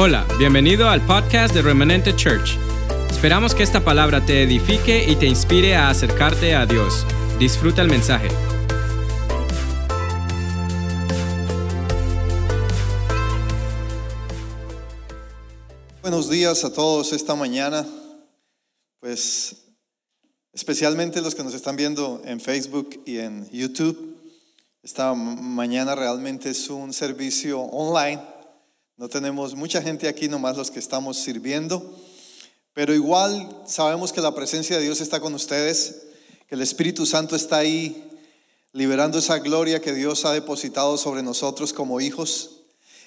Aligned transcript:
Hola, 0.00 0.24
bienvenido 0.38 0.88
al 0.88 1.04
podcast 1.04 1.52
de 1.52 1.60
Remanente 1.60 2.14
Church. 2.14 2.56
Esperamos 3.10 3.52
que 3.52 3.64
esta 3.64 3.84
palabra 3.84 4.24
te 4.24 4.44
edifique 4.44 5.04
y 5.10 5.16
te 5.16 5.26
inspire 5.26 5.74
a 5.74 5.90
acercarte 5.90 6.54
a 6.54 6.66
Dios. 6.66 7.04
Disfruta 7.40 7.82
el 7.82 7.88
mensaje. 7.88 8.28
Buenos 16.00 16.30
días 16.30 16.64
a 16.64 16.72
todos 16.72 17.12
esta 17.12 17.34
mañana. 17.34 17.84
Pues 19.00 19.56
especialmente 20.52 21.20
los 21.20 21.34
que 21.34 21.42
nos 21.42 21.54
están 21.54 21.74
viendo 21.74 22.22
en 22.24 22.38
Facebook 22.38 23.02
y 23.04 23.18
en 23.18 23.50
YouTube. 23.50 24.16
Esta 24.80 25.12
mañana 25.14 25.96
realmente 25.96 26.50
es 26.50 26.70
un 26.70 26.92
servicio 26.92 27.62
online 27.62 28.37
no 28.98 29.08
tenemos 29.08 29.54
mucha 29.54 29.80
gente 29.80 30.08
aquí, 30.08 30.28
nomás 30.28 30.56
los 30.56 30.72
que 30.72 30.80
estamos 30.80 31.18
sirviendo, 31.18 31.96
pero 32.74 32.92
igual 32.92 33.62
sabemos 33.64 34.12
que 34.12 34.20
la 34.20 34.34
presencia 34.34 34.76
de 34.76 34.82
Dios 34.82 35.00
está 35.00 35.20
con 35.20 35.34
ustedes, 35.34 36.02
que 36.48 36.56
el 36.56 36.62
Espíritu 36.62 37.06
Santo 37.06 37.36
está 37.36 37.58
ahí 37.58 38.04
liberando 38.72 39.20
esa 39.20 39.38
gloria 39.38 39.80
que 39.80 39.92
Dios 39.92 40.24
ha 40.24 40.32
depositado 40.32 40.98
sobre 40.98 41.22
nosotros 41.22 41.72
como 41.72 42.00
hijos 42.00 42.56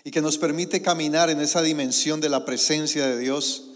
y 0.06 0.12
que 0.12 0.22
nos 0.22 0.38
permite 0.38 0.82
caminar 0.82 1.30
en 1.30 1.42
esa 1.42 1.62
dimensión 1.62 2.22
de 2.22 2.30
la 2.30 2.46
presencia 2.46 3.06
de 3.08 3.20
Dios, 3.20 3.72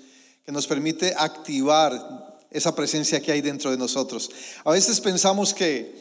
que 0.46 0.54
nos 0.54 0.68
permite 0.68 1.14
activar 1.18 2.40
esa 2.50 2.74
presencia 2.76 3.20
que 3.20 3.34
hay 3.34 3.42
dentro 3.42 3.72
de 3.72 3.78
nosotros. 3.78 4.32
A 4.64 4.72
veces 4.72 5.02
pensamos 5.02 5.54
que, 5.54 5.94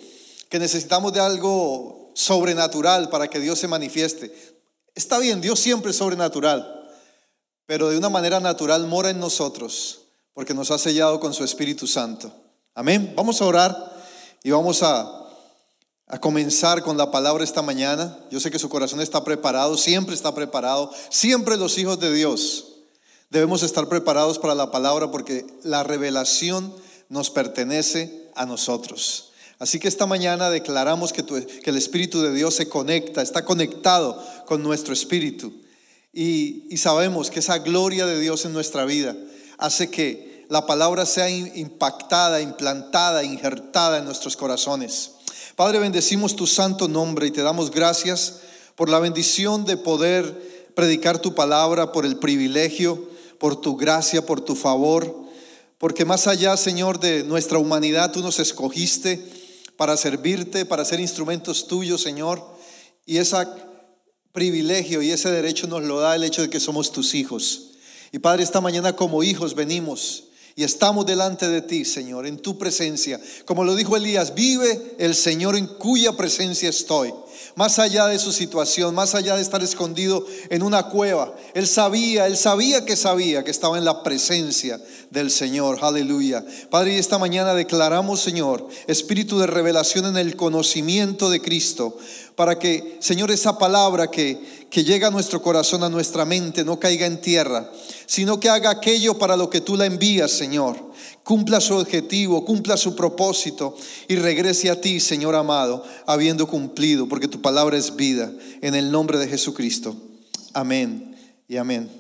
que 0.48 0.60
necesitamos 0.60 1.12
de 1.12 1.18
algo 1.18 2.12
sobrenatural 2.14 3.08
para 3.08 3.26
que 3.26 3.40
Dios 3.40 3.58
se 3.58 3.66
manifieste. 3.66 4.53
Está 4.94 5.18
bien, 5.18 5.40
Dios 5.40 5.58
siempre 5.58 5.90
es 5.90 5.96
sobrenatural, 5.96 6.88
pero 7.66 7.90
de 7.90 7.98
una 7.98 8.08
manera 8.08 8.38
natural 8.40 8.86
mora 8.86 9.10
en 9.10 9.18
nosotros, 9.18 10.02
porque 10.32 10.54
nos 10.54 10.70
ha 10.70 10.78
sellado 10.78 11.18
con 11.18 11.34
su 11.34 11.42
Espíritu 11.42 11.86
Santo. 11.86 12.32
Amén. 12.74 13.12
Vamos 13.16 13.40
a 13.40 13.46
orar 13.46 13.96
y 14.42 14.50
vamos 14.50 14.82
a, 14.82 15.28
a 16.06 16.20
comenzar 16.20 16.82
con 16.82 16.96
la 16.96 17.10
palabra 17.10 17.42
esta 17.42 17.62
mañana. 17.62 18.18
Yo 18.30 18.38
sé 18.38 18.50
que 18.50 18.58
su 18.58 18.68
corazón 18.68 19.00
está 19.00 19.24
preparado, 19.24 19.76
siempre 19.76 20.14
está 20.14 20.34
preparado, 20.34 20.92
siempre 21.10 21.56
los 21.56 21.76
hijos 21.78 21.98
de 21.98 22.12
Dios 22.12 22.66
debemos 23.30 23.64
estar 23.64 23.88
preparados 23.88 24.38
para 24.38 24.54
la 24.54 24.70
palabra 24.70 25.10
porque 25.10 25.44
la 25.64 25.82
revelación 25.82 26.72
nos 27.08 27.30
pertenece 27.30 28.30
a 28.36 28.46
nosotros. 28.46 29.32
Así 29.58 29.78
que 29.78 29.88
esta 29.88 30.06
mañana 30.06 30.50
declaramos 30.50 31.12
que, 31.12 31.24
el 31.64 31.76
Espíritu 31.76 32.20
de 32.22 32.32
Dios 32.32 32.54
se 32.54 32.68
conecta, 32.68 33.22
está 33.22 33.44
conectado 33.44 34.22
con 34.46 34.62
nuestro 34.62 34.92
Espíritu. 34.92 35.52
Y, 36.12 36.64
y, 36.70 36.76
sabemos 36.76 37.30
que 37.30 37.40
esa 37.40 37.58
gloria 37.58 38.06
de 38.06 38.20
Dios 38.20 38.44
en 38.44 38.52
nuestra 38.52 38.84
vida 38.84 39.16
hace 39.58 39.90
que 39.90 40.44
la 40.48 40.66
palabra 40.66 41.06
sea 41.06 41.28
impactada, 41.28 42.40
implantada, 42.40 43.24
injertada 43.24 43.98
en 43.98 44.04
nuestros 44.04 44.36
corazones. 44.36 45.12
Padre, 45.56 45.78
bendecimos 45.78 46.36
tu 46.36 46.46
santo 46.46 46.88
nombre 46.88 47.26
y 47.26 47.30
te 47.30 47.42
damos 47.42 47.70
gracias 47.70 48.40
por 48.76 48.88
la 48.88 48.98
bendición 48.98 49.64
de 49.64 49.76
poder 49.76 50.70
predicar 50.74 51.18
tu 51.20 51.34
palabra, 51.34 51.92
por 51.92 52.04
el 52.04 52.18
privilegio, 52.18 53.08
por 53.38 53.60
tu 53.60 53.76
gracia, 53.76 54.26
por 54.26 54.40
tu 54.40 54.54
favor. 54.54 55.24
Porque 55.78 56.04
más 56.04 56.26
allá, 56.26 56.56
Señor, 56.56 56.98
de 56.98 57.24
nuestra 57.24 57.58
humanidad, 57.58 58.12
tú 58.12 58.20
nos 58.20 58.38
escogiste 58.38 59.43
para 59.76 59.96
servirte, 59.96 60.64
para 60.64 60.84
ser 60.84 61.00
instrumentos 61.00 61.66
tuyos, 61.66 62.02
Señor. 62.02 62.42
Y 63.06 63.18
ese 63.18 63.36
privilegio 64.32 65.02
y 65.02 65.10
ese 65.10 65.30
derecho 65.30 65.66
nos 65.66 65.82
lo 65.82 66.00
da 66.00 66.14
el 66.14 66.24
hecho 66.24 66.42
de 66.42 66.50
que 66.50 66.60
somos 66.60 66.92
tus 66.92 67.14
hijos. 67.14 67.70
Y 68.12 68.18
Padre, 68.18 68.42
esta 68.42 68.60
mañana 68.60 68.94
como 68.94 69.22
hijos 69.22 69.54
venimos 69.54 70.24
y 70.56 70.62
estamos 70.62 71.04
delante 71.04 71.48
de 71.48 71.62
ti, 71.62 71.84
Señor, 71.84 72.26
en 72.26 72.38
tu 72.38 72.58
presencia. 72.58 73.20
Como 73.44 73.64
lo 73.64 73.74
dijo 73.74 73.96
Elías, 73.96 74.34
vive 74.34 74.94
el 74.98 75.14
Señor 75.14 75.56
en 75.56 75.66
cuya 75.66 76.12
presencia 76.12 76.68
estoy 76.68 77.12
más 77.54 77.78
allá 77.78 78.06
de 78.06 78.18
su 78.18 78.32
situación, 78.32 78.94
más 78.94 79.14
allá 79.14 79.36
de 79.36 79.42
estar 79.42 79.62
escondido 79.62 80.26
en 80.50 80.62
una 80.62 80.88
cueva. 80.88 81.34
Él 81.54 81.66
sabía, 81.66 82.26
él 82.26 82.36
sabía 82.36 82.84
que 82.84 82.96
sabía 82.96 83.44
que 83.44 83.50
estaba 83.50 83.78
en 83.78 83.84
la 83.84 84.02
presencia 84.02 84.80
del 85.10 85.30
Señor. 85.30 85.78
Aleluya. 85.82 86.44
Padre, 86.70 86.94
y 86.94 86.98
esta 86.98 87.18
mañana 87.18 87.54
declaramos, 87.54 88.20
Señor, 88.20 88.66
espíritu 88.86 89.38
de 89.38 89.46
revelación 89.46 90.06
en 90.06 90.16
el 90.16 90.36
conocimiento 90.36 91.30
de 91.30 91.40
Cristo, 91.40 91.96
para 92.34 92.58
que, 92.58 92.96
Señor, 93.00 93.30
esa 93.30 93.58
palabra 93.58 94.10
que, 94.10 94.66
que 94.70 94.84
llega 94.84 95.08
a 95.08 95.12
nuestro 95.12 95.40
corazón, 95.40 95.84
a 95.84 95.88
nuestra 95.88 96.24
mente, 96.24 96.64
no 96.64 96.80
caiga 96.80 97.06
en 97.06 97.20
tierra, 97.20 97.70
sino 98.06 98.40
que 98.40 98.48
haga 98.48 98.70
aquello 98.70 99.18
para 99.18 99.36
lo 99.36 99.48
que 99.50 99.60
tú 99.60 99.76
la 99.76 99.86
envías, 99.86 100.32
Señor 100.32 100.94
cumpla 101.24 101.60
su 101.60 101.74
objetivo, 101.74 102.44
cumpla 102.44 102.76
su 102.76 102.94
propósito 102.94 103.76
y 104.06 104.16
regrese 104.16 104.70
a 104.70 104.80
ti, 104.80 105.00
Señor 105.00 105.34
amado, 105.34 105.84
habiendo 106.06 106.46
cumplido, 106.46 107.08
porque 107.08 107.26
tu 107.26 107.40
palabra 107.40 107.76
es 107.76 107.96
vida, 107.96 108.30
en 108.60 108.74
el 108.74 108.92
nombre 108.92 109.18
de 109.18 109.26
Jesucristo. 109.26 109.96
Amén 110.52 111.16
y 111.48 111.56
amén. 111.56 111.90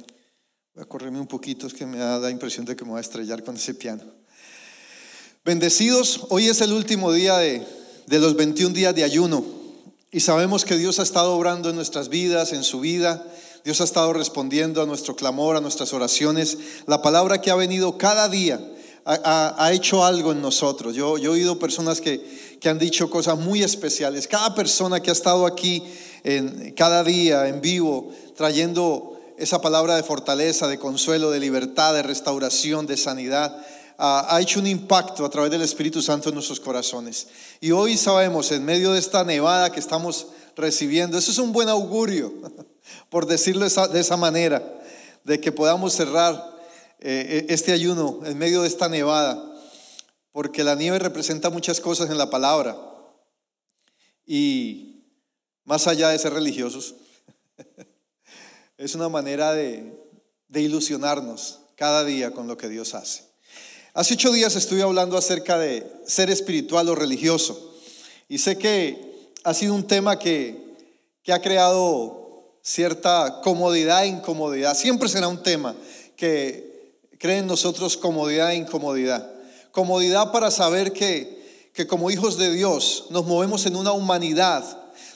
Voy 0.74 0.82
a 0.82 0.86
correrme 0.86 1.18
un 1.18 1.26
poquito, 1.26 1.66
es 1.66 1.74
que 1.74 1.86
me 1.86 1.98
da 1.98 2.18
la 2.18 2.30
impresión 2.30 2.66
de 2.66 2.76
que 2.76 2.84
me 2.84 2.90
voy 2.90 2.98
a 2.98 3.00
estrellar 3.00 3.42
con 3.42 3.56
ese 3.56 3.74
piano. 3.74 4.02
Bendecidos, 5.44 6.26
hoy 6.28 6.48
es 6.48 6.60
el 6.60 6.72
último 6.72 7.12
día 7.12 7.38
de, 7.38 7.66
de 8.06 8.18
los 8.18 8.36
21 8.36 8.74
días 8.74 8.94
de 8.94 9.04
ayuno 9.04 9.44
y 10.10 10.20
sabemos 10.20 10.64
que 10.64 10.76
Dios 10.76 11.00
ha 11.00 11.02
estado 11.02 11.34
obrando 11.34 11.70
en 11.70 11.76
nuestras 11.76 12.08
vidas, 12.08 12.52
en 12.52 12.62
su 12.62 12.80
vida. 12.80 13.26
Dios 13.64 13.80
ha 13.80 13.84
estado 13.84 14.12
respondiendo 14.12 14.82
a 14.82 14.86
nuestro 14.86 15.16
clamor, 15.16 15.56
a 15.56 15.60
nuestras 15.60 15.92
oraciones. 15.92 16.56
La 16.86 17.02
palabra 17.02 17.40
que 17.40 17.50
ha 17.50 17.56
venido 17.56 17.98
cada 17.98 18.28
día 18.28 18.60
ha, 19.04 19.70
hecho 19.72 20.04
algo 20.04 20.32
en 20.32 20.40
nosotros. 20.40 20.94
Yo, 20.94 21.18
he 21.18 21.28
oído 21.28 21.58
personas 21.58 22.00
que, 22.00 22.56
que, 22.60 22.68
han 22.68 22.78
dicho 22.78 23.10
cosas 23.10 23.38
muy 23.38 23.62
especiales. 23.62 24.26
Cada 24.26 24.54
persona 24.54 25.00
que 25.00 25.10
ha 25.10 25.12
estado 25.12 25.46
aquí 25.46 25.82
en, 26.22 26.72
cada 26.72 27.04
día 27.04 27.48
en 27.48 27.60
vivo 27.60 28.10
trayendo 28.36 29.20
esa 29.36 29.60
palabra 29.60 29.96
de 29.96 30.02
fortaleza, 30.02 30.68
de 30.68 30.78
consuelo, 30.78 31.30
de 31.30 31.40
libertad, 31.40 31.92
de 31.92 32.02
restauración, 32.02 32.86
de 32.86 32.96
sanidad, 32.96 33.56
ha 33.96 34.40
hecho 34.40 34.58
un 34.58 34.66
impacto 34.66 35.24
a 35.24 35.30
través 35.30 35.50
del 35.52 35.62
Espíritu 35.62 36.02
Santo 36.02 36.28
en 36.28 36.34
nuestros 36.34 36.58
corazones. 36.58 37.28
Y 37.60 37.70
hoy 37.70 37.96
sabemos, 37.96 38.50
en 38.50 38.64
medio 38.64 38.92
de 38.92 38.98
esta 38.98 39.22
nevada 39.22 39.70
que 39.70 39.78
estamos 39.78 40.28
recibiendo, 40.56 41.16
eso 41.16 41.30
es 41.30 41.38
un 41.38 41.52
buen 41.52 41.68
augurio, 41.68 42.32
por 43.08 43.26
decirlo 43.26 43.68
de 43.68 44.00
esa 44.00 44.16
manera, 44.16 44.80
de 45.22 45.40
que 45.40 45.52
podamos 45.52 45.92
cerrar 45.92 46.53
eh, 47.06 47.44
este 47.50 47.72
ayuno 47.72 48.20
en 48.24 48.38
medio 48.38 48.62
de 48.62 48.68
esta 48.68 48.88
nevada, 48.88 49.38
porque 50.32 50.64
la 50.64 50.74
nieve 50.74 50.98
representa 50.98 51.50
muchas 51.50 51.78
cosas 51.78 52.08
en 52.08 52.16
la 52.16 52.30
palabra. 52.30 52.78
Y 54.24 55.04
más 55.64 55.86
allá 55.86 56.08
de 56.08 56.18
ser 56.18 56.32
religiosos, 56.32 56.94
es 58.78 58.94
una 58.94 59.10
manera 59.10 59.52
de, 59.52 59.92
de 60.48 60.62
ilusionarnos 60.62 61.60
cada 61.76 62.06
día 62.06 62.30
con 62.30 62.46
lo 62.46 62.56
que 62.56 62.70
Dios 62.70 62.94
hace. 62.94 63.24
Hace 63.92 64.14
ocho 64.14 64.32
días 64.32 64.56
estuve 64.56 64.80
hablando 64.80 65.18
acerca 65.18 65.58
de 65.58 65.86
ser 66.06 66.30
espiritual 66.30 66.88
o 66.88 66.94
religioso. 66.94 67.74
Y 68.30 68.38
sé 68.38 68.56
que 68.56 69.30
ha 69.44 69.52
sido 69.52 69.74
un 69.74 69.86
tema 69.86 70.18
que, 70.18 70.56
que 71.22 71.34
ha 71.34 71.42
creado 71.42 72.58
cierta 72.62 73.42
comodidad 73.42 74.04
e 74.04 74.08
incomodidad. 74.08 74.74
Siempre 74.74 75.10
será 75.10 75.28
un 75.28 75.42
tema 75.42 75.76
que 76.16 76.73
creen 77.18 77.46
nosotros 77.46 77.96
comodidad 77.96 78.52
e 78.52 78.56
incomodidad. 78.56 79.30
Comodidad 79.70 80.32
para 80.32 80.50
saber 80.50 80.92
que, 80.92 81.70
que 81.72 81.86
como 81.86 82.10
hijos 82.10 82.36
de 82.36 82.52
Dios 82.52 83.06
nos 83.10 83.26
movemos 83.26 83.66
en 83.66 83.76
una 83.76 83.92
humanidad 83.92 84.64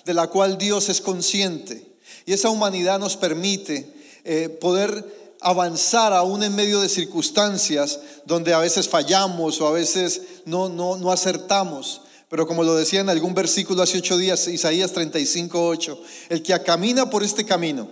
de 0.04 0.14
la 0.14 0.28
cual 0.28 0.58
Dios 0.58 0.88
es 0.88 1.00
consciente. 1.00 1.84
Y 2.26 2.32
esa 2.32 2.50
humanidad 2.50 2.98
nos 2.98 3.16
permite 3.16 3.92
eh, 4.24 4.48
poder 4.48 5.36
avanzar 5.40 6.12
aún 6.12 6.42
en 6.42 6.54
medio 6.54 6.80
de 6.80 6.88
circunstancias 6.88 8.00
donde 8.24 8.52
a 8.52 8.58
veces 8.58 8.88
fallamos 8.88 9.60
o 9.60 9.68
a 9.68 9.72
veces 9.72 10.22
no, 10.44 10.68
no, 10.68 10.96
no 10.96 11.12
acertamos. 11.12 12.02
Pero 12.28 12.46
como 12.46 12.64
lo 12.64 12.74
decía 12.74 13.00
en 13.00 13.08
algún 13.08 13.34
versículo 13.34 13.82
hace 13.82 13.98
ocho 13.98 14.18
días, 14.18 14.48
Isaías 14.48 14.92
35, 14.92 15.66
8, 15.66 16.02
el 16.28 16.42
que 16.42 16.60
camina 16.62 17.08
por 17.08 17.22
este 17.22 17.46
camino 17.46 17.88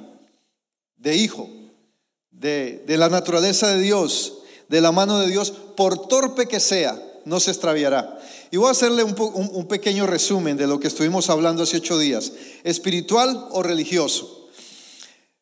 de 0.96 1.16
hijo 1.16 1.48
de, 2.40 2.84
la 2.96 3.08
naturaleza 3.08 3.68
de 3.68 3.80
Dios, 3.80 4.38
de 4.68 4.80
la 4.80 4.92
mano 4.92 5.18
de 5.18 5.28
Dios, 5.28 5.52
por 5.76 6.06
torpe 6.08 6.46
que 6.46 6.60
sea, 6.60 7.00
no 7.24 7.40
se 7.40 7.50
extraviará. 7.50 8.18
Y 8.50 8.56
voy 8.56 8.68
a 8.68 8.72
hacerle 8.72 9.02
un, 9.02 9.66
pequeño 9.66 10.06
resumen 10.06 10.56
de 10.56 10.66
lo 10.66 10.78
que 10.78 10.88
estuvimos 10.88 11.30
hablando 11.30 11.62
hace 11.62 11.78
ocho 11.78 11.98
días, 11.98 12.32
espiritual 12.62 13.48
o 13.50 13.62
religioso. 13.62 14.48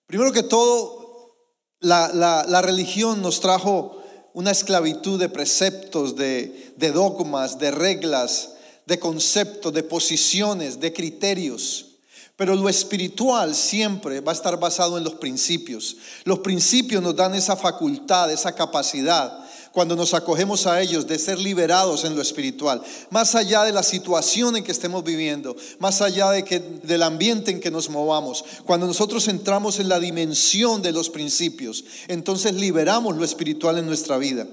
Primero 0.06 0.32
que 0.32 0.42
todo, 0.42 1.36
la, 1.80 2.62
religión 2.62 3.20
nos 3.22 3.40
trajo 3.40 4.02
una 4.32 4.50
esclavitud 4.50 5.18
de 5.18 5.28
preceptos, 5.28 6.16
de, 6.16 6.74
de 6.76 6.92
dogmas, 6.92 7.58
de 7.58 7.70
reglas, 7.70 8.54
de 8.86 8.98
conceptos, 8.98 9.72
de 9.72 9.82
posiciones, 9.82 10.80
de 10.80 10.92
criterios. 10.92 11.93
Pero 12.36 12.56
lo 12.56 12.68
espiritual 12.68 13.54
siempre 13.54 14.20
va 14.20 14.32
a 14.32 14.34
estar 14.34 14.58
basado 14.58 14.98
en 14.98 15.04
los 15.04 15.14
principios. 15.14 15.96
Los 16.24 16.40
principios 16.40 17.00
nos 17.00 17.14
dan 17.14 17.34
esa 17.34 17.56
facultad, 17.56 18.32
esa 18.32 18.52
capacidad, 18.52 19.44
cuando 19.70 19.94
nos 19.94 20.14
acogemos 20.14 20.66
a 20.66 20.80
ellos, 20.80 21.06
de 21.06 21.18
ser 21.18 21.38
liberados 21.38 22.04
en 22.04 22.16
lo 22.16 22.22
espiritual. 22.22 22.82
Más 23.10 23.36
allá 23.36 23.62
de 23.62 23.72
la 23.72 23.84
situación 23.84 24.56
en 24.56 24.64
que 24.64 24.72
estemos 24.72 25.04
viviendo, 25.04 25.54
más 25.78 26.00
allá 26.00 26.30
de 26.30 26.44
que, 26.44 26.58
del 26.58 27.04
ambiente 27.04 27.52
en 27.52 27.60
que 27.60 27.70
nos 27.70 27.88
movamos. 27.88 28.44
Cuando 28.64 28.86
nosotros 28.86 29.28
entramos 29.28 29.78
en 29.78 29.88
la 29.88 30.00
dimensión 30.00 30.82
de 30.82 30.92
los 30.92 31.10
principios, 31.10 31.84
entonces 32.08 32.54
liberamos 32.54 33.16
lo 33.16 33.24
espiritual 33.24 33.78
en 33.78 33.86
nuestra 33.86 34.16
vida. 34.18 34.46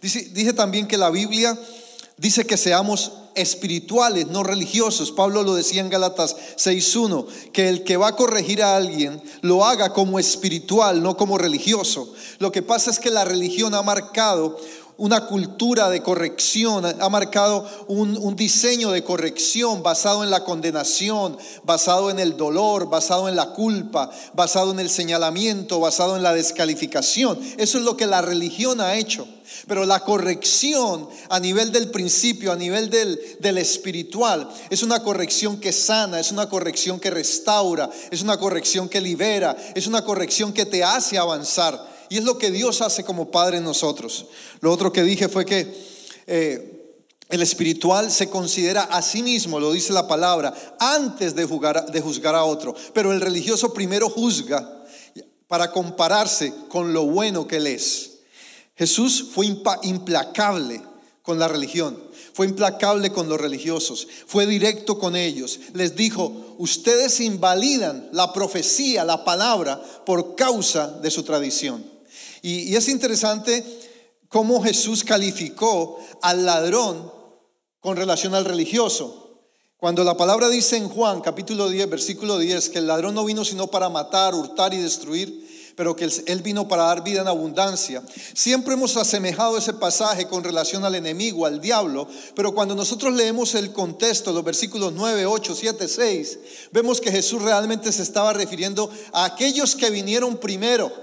dije 0.00 0.52
también 0.52 0.88
que 0.88 0.96
la 0.96 1.10
Biblia 1.10 1.56
dice 2.18 2.46
que 2.46 2.56
seamos 2.56 3.12
espirituales, 3.34 4.26
no 4.26 4.42
religiosos. 4.42 5.12
Pablo 5.12 5.42
lo 5.42 5.54
decía 5.54 5.80
en 5.80 5.88
Gálatas 5.88 6.36
6.1, 6.56 7.26
que 7.52 7.68
el 7.68 7.84
que 7.84 7.96
va 7.96 8.08
a 8.08 8.16
corregir 8.16 8.62
a 8.62 8.76
alguien 8.76 9.22
lo 9.40 9.64
haga 9.64 9.92
como 9.92 10.18
espiritual, 10.18 11.02
no 11.02 11.16
como 11.16 11.38
religioso. 11.38 12.12
Lo 12.38 12.52
que 12.52 12.62
pasa 12.62 12.90
es 12.90 12.98
que 12.98 13.10
la 13.10 13.24
religión 13.24 13.74
ha 13.74 13.82
marcado 13.82 14.58
una 14.98 15.26
cultura 15.26 15.88
de 15.88 16.02
corrección, 16.02 16.84
ha 16.84 17.08
marcado 17.08 17.64
un, 17.86 18.18
un, 18.20 18.34
diseño 18.34 18.90
de 18.90 19.04
corrección 19.04 19.84
basado 19.84 20.24
en 20.24 20.30
la 20.30 20.42
condenación, 20.42 21.38
basado 21.62 22.10
en 22.10 22.18
el 22.18 22.36
dolor, 22.36 22.90
basado 22.90 23.28
en 23.28 23.36
la 23.36 23.50
culpa, 23.50 24.10
basado 24.34 24.72
en 24.72 24.80
el 24.80 24.90
señalamiento, 24.90 25.78
basado 25.78 26.16
en 26.16 26.24
la 26.24 26.34
descalificación. 26.34 27.38
Eso 27.58 27.78
es 27.78 27.84
lo 27.84 27.96
que 27.96 28.08
la 28.08 28.22
religión 28.22 28.80
ha 28.80 28.96
hecho. 28.96 29.28
Pero 29.68 29.84
la 29.84 30.00
corrección 30.00 31.08
a 31.28 31.38
nivel 31.38 31.70
del 31.70 31.90
principio, 31.90 32.50
a 32.50 32.56
nivel 32.56 32.88
del, 32.88 33.20
del, 33.38 33.58
espiritual, 33.58 34.48
es 34.70 34.82
una 34.82 35.02
corrección 35.02 35.60
que 35.60 35.72
sana, 35.72 36.18
es 36.18 36.32
una 36.32 36.48
corrección 36.48 36.98
que 36.98 37.10
restaura, 37.10 37.90
es 38.10 38.22
una 38.22 38.38
corrección 38.38 38.88
que 38.88 39.00
libera, 39.00 39.56
es 39.74 39.86
una 39.86 40.02
corrección 40.04 40.54
que 40.54 40.66
te 40.66 40.82
hace 40.82 41.18
avanzar. 41.18 41.86
Y 42.08 42.16
es 42.16 42.24
lo 42.24 42.38
que 42.38 42.50
Dios 42.50 42.80
hace 42.80 43.04
como 43.04 43.30
Padre 43.30 43.58
en 43.58 43.64
nosotros. 43.64 44.26
Lo 44.60 44.72
otro 44.72 44.90
que 44.90 45.02
dije 45.02 45.28
fue 45.28 45.44
que 45.44 45.70
eh, 46.26 46.96
el 47.28 47.42
espiritual 47.42 48.10
se 48.10 48.30
considera 48.30 48.84
a 48.84 49.02
sí 49.02 49.22
mismo, 49.22 49.60
lo 49.60 49.72
dice 49.72 49.92
la 49.92 50.08
palabra, 50.08 50.54
antes 50.80 51.34
de 51.34 51.46
de 51.46 52.00
juzgar 52.00 52.34
a 52.34 52.44
otro. 52.44 52.74
Pero 52.94 53.12
el 53.12 53.20
religioso 53.20 53.74
primero 53.74 54.08
juzga 54.08 54.86
para 55.46 55.70
compararse 55.72 56.54
con 56.68 56.94
lo 56.94 57.04
bueno 57.04 57.46
que 57.46 57.56
él 57.56 57.66
es. 57.66 58.07
Jesús 58.78 59.30
fue 59.34 59.46
implacable 59.82 60.80
con 61.22 61.38
la 61.38 61.48
religión, 61.48 62.00
fue 62.32 62.46
implacable 62.46 63.10
con 63.10 63.28
los 63.28 63.40
religiosos, 63.40 64.06
fue 64.26 64.46
directo 64.46 65.00
con 65.00 65.16
ellos. 65.16 65.58
Les 65.74 65.96
dijo, 65.96 66.54
ustedes 66.58 67.18
invalidan 67.18 68.08
la 68.12 68.32
profecía, 68.32 69.04
la 69.04 69.24
palabra, 69.24 69.82
por 70.06 70.36
causa 70.36 70.86
de 70.86 71.10
su 71.10 71.24
tradición. 71.24 71.84
Y, 72.40 72.76
es 72.76 72.88
interesante 72.88 73.64
cómo 74.28 74.62
Jesús 74.62 75.02
calificó 75.02 75.98
al 76.22 76.46
ladrón 76.46 77.12
con 77.80 77.96
relación 77.96 78.36
al 78.36 78.44
religioso. 78.44 79.40
Cuando 79.76 80.04
la 80.04 80.16
palabra 80.16 80.48
dice 80.48 80.76
en 80.76 80.88
Juan 80.88 81.20
capítulo 81.20 81.68
10, 81.68 81.90
versículo 81.90 82.38
10, 82.38 82.68
que 82.68 82.78
el 82.78 82.86
ladrón 82.86 83.16
no 83.16 83.24
vino 83.24 83.44
sino 83.44 83.66
para 83.66 83.88
matar, 83.88 84.36
hurtar 84.36 84.72
y 84.72 84.78
destruir, 84.78 85.47
pero 85.78 85.94
que 85.94 86.10
Él 86.26 86.42
vino 86.42 86.66
para 86.66 86.82
dar 86.82 87.04
vida 87.04 87.20
en 87.20 87.28
abundancia. 87.28 88.02
Siempre 88.34 88.74
hemos 88.74 88.96
asemejado 88.96 89.56
ese 89.56 89.72
pasaje 89.72 90.26
con 90.26 90.42
relación 90.42 90.84
al 90.84 90.96
enemigo, 90.96 91.46
al 91.46 91.60
diablo, 91.60 92.08
pero 92.34 92.52
cuando 92.52 92.74
nosotros 92.74 93.14
leemos 93.14 93.54
el 93.54 93.72
contexto, 93.72 94.32
los 94.32 94.42
versículos 94.42 94.92
9, 94.92 95.24
8, 95.24 95.54
7, 95.54 95.86
6, 95.86 96.38
vemos 96.72 97.00
que 97.00 97.12
Jesús 97.12 97.42
realmente 97.42 97.92
se 97.92 98.02
estaba 98.02 98.32
refiriendo 98.32 98.90
a 99.12 99.26
aquellos 99.26 99.76
que 99.76 99.90
vinieron 99.90 100.38
primero. 100.38 100.90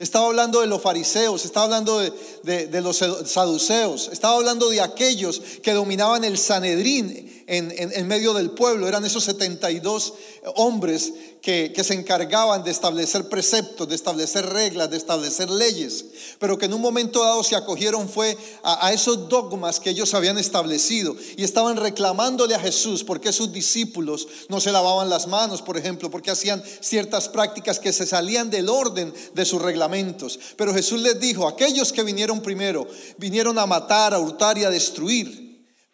Estaba 0.00 0.26
hablando 0.26 0.60
de 0.60 0.66
los 0.66 0.82
fariseos, 0.82 1.44
estaba 1.44 1.66
hablando 1.66 2.00
de, 2.00 2.80
los 2.82 2.96
saduceos, 3.26 4.10
estaba 4.12 4.34
hablando 4.34 4.68
de 4.68 4.80
aquellos 4.80 5.40
que 5.62 5.72
dominaban 5.72 6.24
el 6.24 6.36
Sanedrín 6.36 7.44
en, 7.46 7.72
en 7.78 8.06
medio 8.08 8.34
del 8.34 8.50
pueblo. 8.50 8.88
Eran 8.88 9.04
esos 9.04 9.22
72 9.22 10.14
hombres 10.56 11.12
que, 11.44 11.84
se 11.84 11.92
encargaban 11.92 12.64
de 12.64 12.70
establecer 12.70 13.28
preceptos, 13.28 13.86
de 13.86 13.94
establecer 13.94 14.46
reglas, 14.46 14.90
de 14.90 14.96
establecer 14.96 15.50
leyes, 15.50 16.06
pero 16.38 16.56
que 16.56 16.64
en 16.64 16.72
un 16.72 16.80
momento 16.80 17.22
dado 17.22 17.44
se 17.44 17.54
acogieron 17.54 18.08
fue 18.08 18.34
a, 18.62 18.94
esos 18.94 19.28
dogmas 19.28 19.78
que 19.78 19.90
ellos 19.90 20.14
habían 20.14 20.38
establecido 20.38 21.14
y 21.36 21.44
estaban 21.44 21.76
reclamándole 21.76 22.54
a 22.54 22.58
Jesús 22.58 23.04
porque 23.04 23.30
sus 23.30 23.52
discípulos 23.52 24.26
no 24.48 24.58
se 24.58 24.72
lavaban 24.72 25.10
las 25.10 25.26
manos, 25.26 25.60
por 25.60 25.76
ejemplo, 25.76 26.10
porque 26.10 26.30
hacían 26.30 26.64
ciertas 26.80 27.28
prácticas 27.28 27.78
que 27.78 27.92
se 27.92 28.06
salían 28.06 28.48
del 28.48 28.70
orden 28.70 29.12
de 29.34 29.44
sus 29.44 29.60
reglamentos. 29.60 30.40
Pero 30.56 30.72
Jesús 30.72 31.02
les 31.02 31.20
dijo, 31.20 31.46
aquellos 31.46 31.92
que 31.92 32.02
vinieron 32.02 32.40
primero, 32.40 32.88
vinieron 33.18 33.58
a 33.58 33.66
matar, 33.66 34.14
a 34.14 34.18
hurtar 34.18 34.56
y 34.56 34.64
a 34.64 34.70
destruir. 34.70 35.43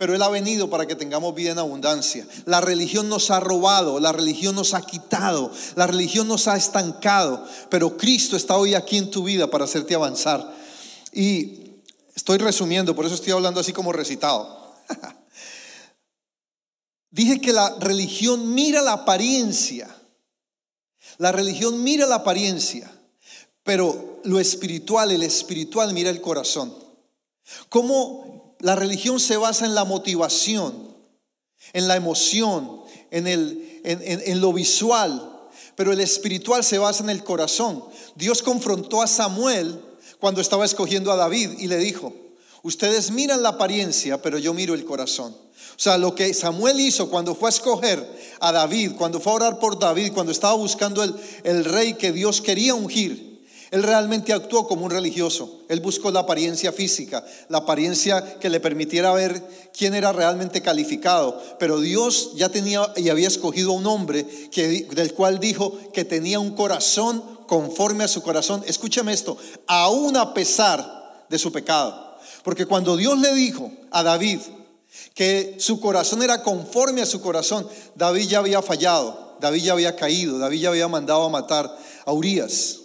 Pero 0.00 0.14
Él 0.14 0.22
ha 0.22 0.30
venido 0.30 0.70
para 0.70 0.86
que 0.86 0.96
tengamos 0.96 1.34
vida 1.34 1.50
en 1.50 1.58
abundancia. 1.58 2.26
La 2.46 2.62
religión 2.62 3.10
nos 3.10 3.30
ha 3.30 3.38
robado, 3.38 4.00
la 4.00 4.12
religión 4.12 4.54
nos 4.54 4.72
ha 4.72 4.80
quitado, 4.80 5.52
la 5.76 5.86
religión 5.86 6.26
nos 6.26 6.48
ha 6.48 6.56
estancado. 6.56 7.46
Pero 7.68 7.98
Cristo 7.98 8.34
está 8.34 8.56
hoy 8.56 8.72
aquí 8.72 8.96
en 8.96 9.10
tu 9.10 9.24
vida 9.24 9.50
para 9.50 9.66
hacerte 9.66 9.94
avanzar. 9.94 10.56
Y 11.12 11.82
estoy 12.14 12.38
resumiendo, 12.38 12.96
por 12.96 13.04
eso 13.04 13.14
estoy 13.14 13.34
hablando 13.34 13.60
así 13.60 13.74
como 13.74 13.92
recitado. 13.92 14.74
Dije 17.10 17.38
que 17.38 17.52
la 17.52 17.76
religión 17.78 18.54
mira 18.54 18.80
la 18.80 18.94
apariencia. 18.94 19.94
La 21.18 21.30
religión 21.30 21.82
mira 21.82 22.06
la 22.06 22.14
apariencia, 22.14 22.90
pero 23.62 24.22
lo 24.24 24.40
espiritual, 24.40 25.10
el 25.10 25.24
espiritual 25.24 25.92
mira 25.92 26.08
el 26.08 26.22
corazón. 26.22 26.74
¿Cómo 27.68 28.49
la 28.60 28.76
religión 28.76 29.18
se 29.20 29.36
basa 29.36 29.64
en 29.64 29.74
la 29.74 29.84
motivación, 29.84 30.94
en 31.72 31.88
la 31.88 31.96
emoción, 31.96 32.82
en, 33.10 33.26
el, 33.26 33.80
en, 33.84 34.40
lo 34.40 34.52
visual, 34.52 35.48
pero 35.76 35.92
el 35.92 36.00
espiritual 36.00 36.62
se 36.62 36.78
basa 36.78 37.02
en 37.02 37.10
el 37.10 37.24
corazón. 37.24 37.84
Dios 38.14 38.42
confrontó 38.42 39.02
a 39.02 39.06
Samuel 39.06 39.80
cuando 40.18 40.40
estaba 40.40 40.64
escogiendo 40.64 41.10
a 41.10 41.16
David 41.16 41.58
y 41.58 41.68
le 41.68 41.78
dijo, 41.78 42.12
ustedes 42.62 43.10
miran 43.10 43.42
la 43.42 43.50
apariencia, 43.50 44.20
pero 44.20 44.38
yo 44.38 44.52
miro 44.52 44.74
el 44.74 44.84
corazón. 44.84 45.32
O 45.32 45.82
sea, 45.82 45.96
lo 45.96 46.14
que 46.14 46.34
Samuel 46.34 46.78
hizo 46.80 47.08
cuando 47.08 47.34
fue 47.34 47.48
a 47.48 47.50
escoger 47.50 48.06
a 48.40 48.52
David, 48.52 48.92
cuando 48.98 49.20
fue 49.20 49.32
a 49.32 49.36
orar 49.36 49.58
por 49.58 49.78
David, 49.78 50.12
cuando 50.12 50.32
estaba 50.32 50.54
buscando 50.54 51.02
el, 51.02 51.14
el 51.44 51.64
rey 51.64 51.94
que 51.94 52.12
Dios 52.12 52.42
quería 52.42 52.74
ungir, 52.74 53.29
él 53.70 53.84
realmente 53.84 54.32
actuó 54.32 54.66
como 54.66 54.84
un 54.84 54.90
religioso. 54.90 55.60
Él 55.68 55.80
buscó 55.80 56.10
la 56.10 56.20
apariencia 56.20 56.72
física, 56.72 57.24
la 57.48 57.58
apariencia 57.58 58.38
que 58.40 58.50
le 58.50 58.58
permitiera 58.58 59.12
ver 59.12 59.42
quién 59.76 59.94
era 59.94 60.12
realmente 60.12 60.60
calificado. 60.60 61.40
Pero 61.58 61.78
Dios 61.78 62.32
ya 62.34 62.48
tenía 62.48 62.92
y 62.96 63.10
había 63.10 63.28
escogido 63.28 63.70
a 63.70 63.74
un 63.74 63.86
hombre 63.86 64.26
que, 64.50 64.88
del 64.90 65.14
cual 65.14 65.38
dijo 65.38 65.78
que 65.92 66.04
tenía 66.04 66.40
un 66.40 66.56
corazón 66.56 67.22
conforme 67.46 68.02
a 68.02 68.08
su 68.08 68.22
corazón. 68.22 68.64
Escúchame 68.66 69.12
esto, 69.12 69.36
aún 69.68 70.16
a 70.16 70.34
pesar 70.34 71.24
de 71.28 71.38
su 71.38 71.52
pecado. 71.52 72.18
Porque 72.42 72.66
cuando 72.66 72.96
Dios 72.96 73.20
le 73.20 73.32
dijo 73.34 73.70
a 73.92 74.02
David 74.02 74.40
que 75.14 75.54
su 75.60 75.78
corazón 75.78 76.24
era 76.24 76.42
conforme 76.42 77.02
a 77.02 77.06
su 77.06 77.20
corazón, 77.20 77.68
David 77.94 78.26
ya 78.26 78.38
había 78.40 78.62
fallado, 78.62 79.36
David 79.40 79.62
ya 79.62 79.72
había 79.74 79.94
caído, 79.94 80.38
David 80.38 80.60
ya 80.60 80.68
había 80.70 80.88
mandado 80.88 81.22
a 81.22 81.28
matar 81.28 81.78
a 82.04 82.12
Urias. 82.12 82.79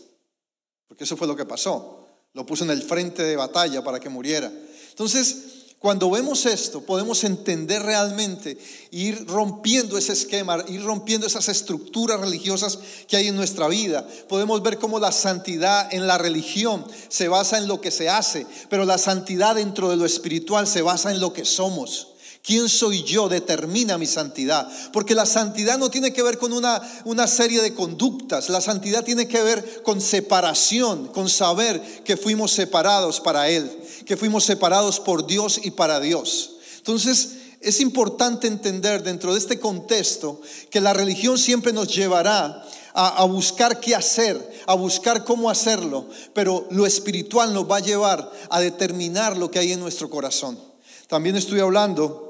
Porque 0.88 1.04
eso 1.04 1.18
fue 1.18 1.28
lo 1.28 1.36
que 1.36 1.46
pasó. 1.46 2.08
Lo 2.34 2.46
puso 2.46 2.64
en 2.64 2.72
el 2.72 2.84
frente 2.84 3.24
de 3.24 3.36
batalla 3.36 3.84
para 3.84 4.00
que 4.00 4.10
muriera. 4.10 4.52
Entonces, 4.90 5.66
cuando 5.80 6.10
vemos 6.10 6.46
esto, 6.48 6.82
podemos 6.82 7.24
entender 7.24 7.84
realmente, 7.84 8.58
ir 8.92 9.28
rompiendo 9.28 9.98
ese 9.98 10.14
esquema, 10.14 10.64
ir 10.68 10.84
rompiendo 10.84 11.28
esas 11.28 11.48
estructuras 11.48 12.20
religiosas 12.20 12.80
que 13.08 13.18
hay 13.18 13.28
en 13.28 13.36
nuestra 13.36 13.68
vida. 13.68 14.08
Podemos 14.28 14.64
ver 14.64 14.80
cómo 14.80 15.00
la 15.00 15.12
santidad 15.12 15.94
en 15.94 16.08
la 16.08 16.18
religión 16.18 16.86
se 17.10 17.28
basa 17.28 17.60
en 17.60 17.68
lo 17.68 17.82
que 17.82 17.92
se 17.92 18.10
hace, 18.10 18.48
pero 18.68 18.84
la 18.86 18.98
santidad 18.98 19.54
dentro 19.54 19.90
de 19.90 19.98
lo 19.98 20.06
espiritual 20.06 20.66
se 20.66 20.82
basa 20.82 21.12
en 21.12 21.20
lo 21.20 21.34
que 21.34 21.46
somos. 21.46 22.15
¿Quién 22.46 22.70
soy 22.70 23.02
yo? 23.02 23.28
Determina 23.28 23.98
mi 23.98 24.06
santidad. 24.06 24.70
Porque 24.94 25.16
la 25.16 25.26
santidad 25.26 25.80
no 25.80 25.90
tiene 25.90 26.14
que 26.14 26.22
ver 26.22 26.38
con 26.38 26.54
una, 26.54 26.80
una, 27.04 27.26
serie 27.26 27.60
de 27.60 27.74
conductas. 27.74 28.50
La 28.50 28.62
santidad 28.62 29.04
tiene 29.04 29.28
que 29.28 29.42
ver 29.42 29.82
con 29.82 30.00
separación, 30.00 31.08
con 31.08 31.28
saber 31.28 31.82
que 32.04 32.16
fuimos 32.16 32.52
separados 32.52 33.20
para 33.20 33.50
Él, 33.50 33.72
que 34.06 34.16
fuimos 34.16 34.44
separados 34.44 35.00
por 35.00 35.26
Dios 35.26 35.60
y 35.64 35.72
para 35.72 36.00
Dios. 36.00 36.58
Entonces, 36.78 37.38
es 37.62 37.80
importante 37.80 38.46
entender 38.46 39.02
dentro 39.02 39.34
de 39.34 39.40
este 39.40 39.60
contexto 39.60 40.40
que 40.70 40.82
la 40.82 40.94
religión 40.94 41.40
siempre 41.40 41.74
nos 41.74 41.96
llevará 41.96 42.64
a, 42.94 43.24
a, 43.24 43.26
buscar 43.26 43.80
qué 43.80 43.96
hacer, 43.96 44.62
a 44.68 44.76
buscar 44.76 45.24
cómo 45.24 45.50
hacerlo, 45.50 46.08
pero 46.34 46.68
lo 46.70 46.86
espiritual 46.86 47.56
nos 47.56 47.70
va 47.70 47.78
a 47.78 47.80
llevar 47.80 48.32
a 48.52 48.60
determinar 48.60 49.36
lo 49.36 49.50
que 49.50 49.58
hay 49.58 49.72
en 49.72 49.80
nuestro 49.80 50.12
corazón. 50.12 50.60
También 51.08 51.36
estoy 51.36 51.60
hablando 51.60 52.25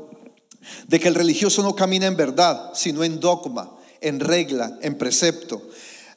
de 0.87 0.99
que 0.99 1.07
el 1.07 1.15
religioso 1.15 1.63
no 1.63 1.75
camina 1.75 2.05
en 2.05 2.15
verdad, 2.15 2.71
sino 2.73 3.03
en 3.03 3.19
dogma, 3.19 3.71
en 4.01 4.19
regla, 4.19 4.77
en 4.81 4.97
precepto. 4.97 5.61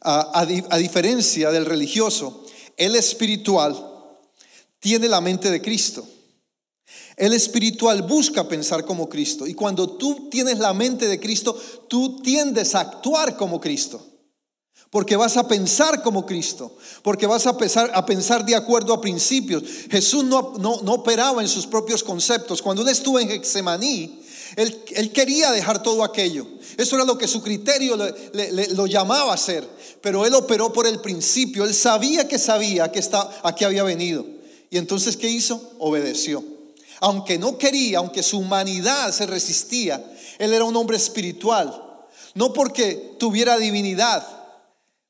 A, 0.00 0.46
diferencia 0.46 1.50
del 1.50 1.66
religioso, 1.66 2.44
el 2.76 2.94
espiritual 2.96 3.76
tiene 4.78 5.08
la 5.08 5.20
mente 5.20 5.50
de 5.50 5.60
Cristo. 5.60 6.06
El 7.16 7.34
espiritual 7.34 8.02
busca 8.02 8.46
pensar 8.46 8.84
como 8.84 9.08
Cristo. 9.08 9.46
Y 9.46 9.54
cuando 9.54 9.96
tú 9.96 10.28
tienes 10.30 10.60
la 10.60 10.72
mente 10.72 11.08
de 11.08 11.18
Cristo, 11.18 11.60
tú 11.88 12.22
tiendes 12.22 12.76
a 12.76 12.80
actuar 12.80 13.36
como 13.36 13.60
Cristo. 13.60 14.04
Porque 14.90 15.16
vas 15.16 15.36
a 15.36 15.46
pensar 15.46 16.02
como 16.02 16.24
Cristo. 16.24 16.76
Porque 17.02 17.26
vas 17.26 17.46
a 17.46 17.56
pensar, 17.56 18.44
de 18.46 18.54
acuerdo 18.54 18.94
a 18.94 19.00
principios. 19.00 19.64
Jesús 19.90 20.24
no, 20.24 20.54
no, 20.58 20.74
operaba 20.92 21.42
en 21.42 21.48
sus 21.48 21.66
propios 21.66 22.02
conceptos. 22.02 22.62
Cuando 22.62 22.82
él 22.82 22.88
estuvo 22.88 23.18
en 23.18 23.30
Hexemaní, 23.30 24.22
él, 24.58 25.12
quería 25.12 25.52
dejar 25.52 25.84
todo 25.84 26.02
aquello. 26.02 26.44
Eso 26.76 26.96
era 26.96 27.04
lo 27.04 27.16
que 27.16 27.28
su 27.28 27.40
criterio 27.40 27.96
lo 27.96 28.86
llamaba 28.88 29.30
a 29.30 29.34
hacer. 29.34 29.64
Pero 30.00 30.26
él 30.26 30.34
operó 30.34 30.72
por 30.72 30.88
el 30.88 31.00
principio. 31.00 31.64
Él 31.64 31.72
sabía 31.72 32.26
que 32.26 32.40
sabía 32.40 32.90
a 33.42 33.54
qué 33.54 33.64
había 33.64 33.84
venido. 33.84 34.26
Y 34.68 34.78
entonces, 34.78 35.16
¿qué 35.16 35.28
hizo? 35.28 35.74
Obedeció. 35.78 36.42
Aunque 36.98 37.38
no 37.38 37.56
quería, 37.56 37.98
aunque 37.98 38.24
su 38.24 38.38
humanidad 38.38 39.12
se 39.12 39.26
resistía, 39.26 40.04
él 40.40 40.52
era 40.52 40.64
un 40.64 40.74
hombre 40.74 40.96
espiritual. 40.96 41.80
No 42.34 42.52
porque 42.52 43.14
tuviera 43.16 43.58
divinidad, 43.58 44.26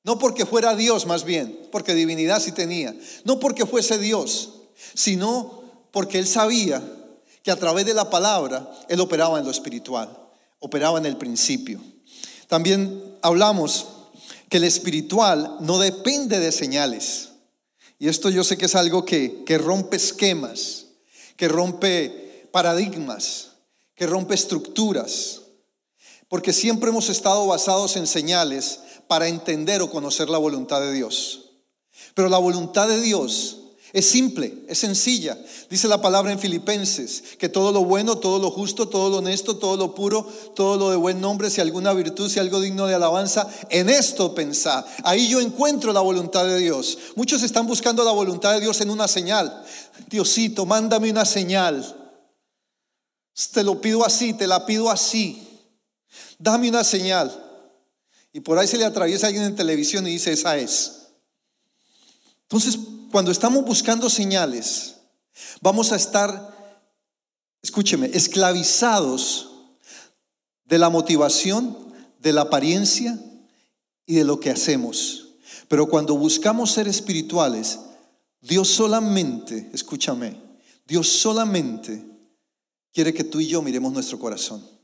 no 0.05 0.19
porque 0.19 0.45
fuera 0.45 0.75
Dios 0.75 1.07
más 1.07 1.25
bien, 1.25 1.59
porque 1.73 1.95
divinidad 1.95 2.43
sí 2.43 2.53
tenía. 2.53 2.95
No 3.25 3.41
porque 3.41 3.65
fuese 3.65 3.99
Dios, 3.99 4.51
sino 4.93 5.63
porque 5.91 6.19
él 6.19 6.27
sabía 6.27 6.83
que 7.49 7.53
a 7.53 7.57
través 7.57 7.87
de 7.87 7.95
la 7.95 8.11
palabra 8.11 8.71
él 8.91 9.01
operaba 9.01 9.39
en 9.39 9.47
lo 9.47 9.51
espiritual, 9.51 10.15
operaba 10.59 10.99
en 10.99 11.07
el 11.07 11.17
principio. 11.17 11.81
También 12.47 13.17
hablamos 13.23 13.87
que 14.51 14.59
el 14.59 14.65
espiritual 14.65 15.57
no 15.61 15.79
depende 15.79 16.41
de 16.41 16.53
señales. 16.53 17.31
Y 17.99 18.09
esto 18.09 18.29
yo 18.29 18.45
sé 18.45 18.59
que 18.59 18.67
es 18.67 18.75
algo 18.75 19.07
que, 19.07 19.45
que 19.47 19.57
rompe 19.57 19.97
esquemas 19.97 20.89
que 21.39 21.49
rompe 21.49 22.51
paradigmas, 22.53 23.53
que 23.95 24.07
rompe 24.07 24.35
estructuras, 24.35 25.41
porque 26.29 26.53
siempre 26.53 26.91
hemos 26.91 27.09
estado 27.09 27.47
basados 27.47 27.97
en 27.97 28.07
señales 28.07 28.81
para 29.07 29.27
entender 29.27 29.81
o 29.81 29.91
conocer 29.91 30.29
la 30.29 30.37
voluntad 30.37 30.83
de 30.83 30.93
Dios. 30.93 31.53
Pero 32.13 32.29
la 32.29 32.37
voluntad 32.37 32.89
de 32.89 33.01
Dios 33.01 33.68
es 33.93 34.07
simple, 34.07 34.65
es 34.69 34.79
sencilla. 34.79 35.39
Dice 35.71 35.89
la 35.89 36.01
palabra 36.01 36.31
en 36.31 36.39
Filipenses, 36.39 37.23
que 37.39 37.49
todo 37.49 37.73
lo 37.73 37.85
bueno, 37.85 38.19
todo 38.19 38.39
lo 38.39 38.51
justo, 38.51 38.89
todo 38.89 39.09
lo 39.09 39.17
honesto, 39.19 39.57
todo 39.57 39.77
lo 39.77 39.95
puro, 39.95 40.27
todo 40.55 40.77
lo 40.77 40.91
de 40.91 40.97
buen 40.97 41.21
nombre, 41.21 41.49
si 41.49 41.61
alguna 41.61 41.95
virtud, 41.95 42.29
si 42.29 42.39
algo 42.39 42.61
digno 42.61 42.87
de 42.87 42.95
alabanza, 42.95 43.49
en 43.71 43.89
esto 43.89 44.35
pensá. 44.35 44.85
Ahí 45.05 45.29
yo 45.29 45.41
encuentro 45.41 45.93
la 45.93 46.01
voluntad 46.01 46.45
de 46.45 46.59
Dios. 46.59 46.99
Muchos 47.17 47.43
están 47.43 47.67
buscando 47.67 48.05
la 48.05 48.13
voluntad 48.13 48.53
de 48.53 48.61
Dios 48.61 48.81
en 48.83 48.91
una 48.91 49.09
señal. 49.09 49.65
Diosito, 50.09 50.67
mándame 50.67 51.11
una 51.11 51.25
señal. 51.25 51.95
Te 53.53 53.63
lo 53.63 53.81
pido 53.81 54.05
así, 54.05 54.35
te 54.35 54.47
la 54.47 54.67
pido 54.67 54.91
así. 54.91 55.49
Dame 56.39 56.69
una 56.69 56.85
señal. 56.85 57.45
Y 58.33 58.41
por 58.41 58.59
ahí 58.59 58.67
se 58.69 58.77
le 58.77 58.85
atraviesa 58.85 59.29
alguien 59.29 59.45
en 59.45 59.57
televisión 59.57 60.07
y 60.07 60.11
dice, 60.11 60.33
esa 60.33 60.59
es. 60.59 61.07
Entonces, 62.43 62.79
cuando 63.11 63.31
estamos 63.31 63.65
buscando 63.65 64.11
señales, 64.11 64.97
vamos 65.61 65.93
a 65.93 65.97
estar, 65.97 66.83
escúcheme, 67.63 68.11
esclavizados 68.13 69.51
de 70.65 70.79
la 70.79 70.91
motivación, 70.91 71.77
de 72.19 72.33
la 72.33 72.43
apariencia 72.43 73.19
y 74.07 74.17
de 74.17 74.25
lo 74.25 74.41
que 74.41 74.51
hacemos. 74.51 75.29
Pero 75.69 75.89
cuando 75.89 76.17
buscamos 76.17 76.73
ser 76.73 76.89
espirituales, 76.89 77.79
Dios 78.41 78.69
solamente, 78.69 79.71
escúchame, 79.73 80.41
Dios 80.87 81.09
solamente 81.09 82.05
quiere 82.93 83.13
que 83.13 83.25
tú 83.25 83.41
y 83.41 83.47
yo 83.47 83.63
miremos 83.63 83.93
nuestro 83.93 84.19
corazón. 84.19 84.79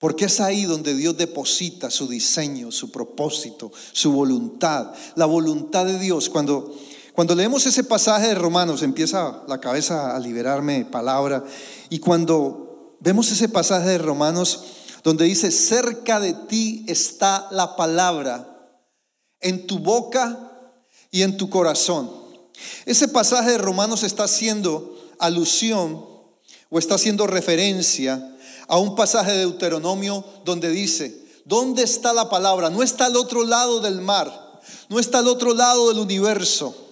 Porque 0.00 0.24
es 0.24 0.40
ahí 0.40 0.64
donde 0.64 0.94
Dios 0.94 1.18
deposita 1.18 1.90
su 1.90 2.08
diseño, 2.08 2.72
su 2.72 2.90
propósito, 2.90 3.70
su 3.92 4.12
voluntad. 4.12 4.94
La 5.14 5.26
voluntad 5.26 5.84
de 5.84 5.98
Dios. 5.98 6.30
Cuando, 6.30 6.74
cuando 7.14 7.34
leemos 7.34 7.66
ese 7.66 7.84
pasaje 7.84 8.28
de 8.28 8.34
Romanos, 8.34 8.82
empieza 8.82 9.42
la 9.48 9.58
cabeza 9.58 10.14
a 10.14 10.20
liberarme 10.20 10.84
palabra. 10.84 11.44
Y 11.88 11.98
cuando 11.98 12.96
vemos 13.00 13.30
ese 13.32 13.48
pasaje 13.48 13.88
de 13.88 13.98
Romanos, 13.98 14.64
donde 15.02 15.24
dice, 15.24 15.50
cerca 15.50 16.20
de 16.20 16.34
ti 16.34 16.84
está 16.86 17.48
la 17.50 17.76
palabra, 17.76 18.46
en 19.40 19.66
tu 19.66 19.78
boca 19.78 20.50
y 21.10 21.22
en 21.22 21.36
tu 21.36 21.48
corazón. 21.48 22.10
Ese 22.84 23.08
pasaje 23.08 23.52
de 23.52 23.58
Romanos 23.58 24.02
está 24.02 24.24
haciendo 24.24 24.98
alusión 25.18 26.04
o 26.68 26.78
está 26.78 26.96
haciendo 26.96 27.26
referencia 27.26 28.36
a 28.68 28.78
un 28.78 28.94
pasaje 28.94 29.32
de 29.32 29.38
Deuteronomio 29.38 30.24
donde 30.44 30.68
dice, 30.68 31.24
¿dónde 31.44 31.82
está 31.82 32.12
la 32.12 32.28
palabra? 32.28 32.70
No 32.70 32.82
está 32.82 33.06
al 33.06 33.16
otro 33.16 33.44
lado 33.44 33.80
del 33.80 34.00
mar, 34.00 34.60
no 34.88 35.00
está 35.00 35.18
al 35.18 35.28
otro 35.28 35.54
lado 35.54 35.88
del 35.88 35.98
universo, 35.98 36.89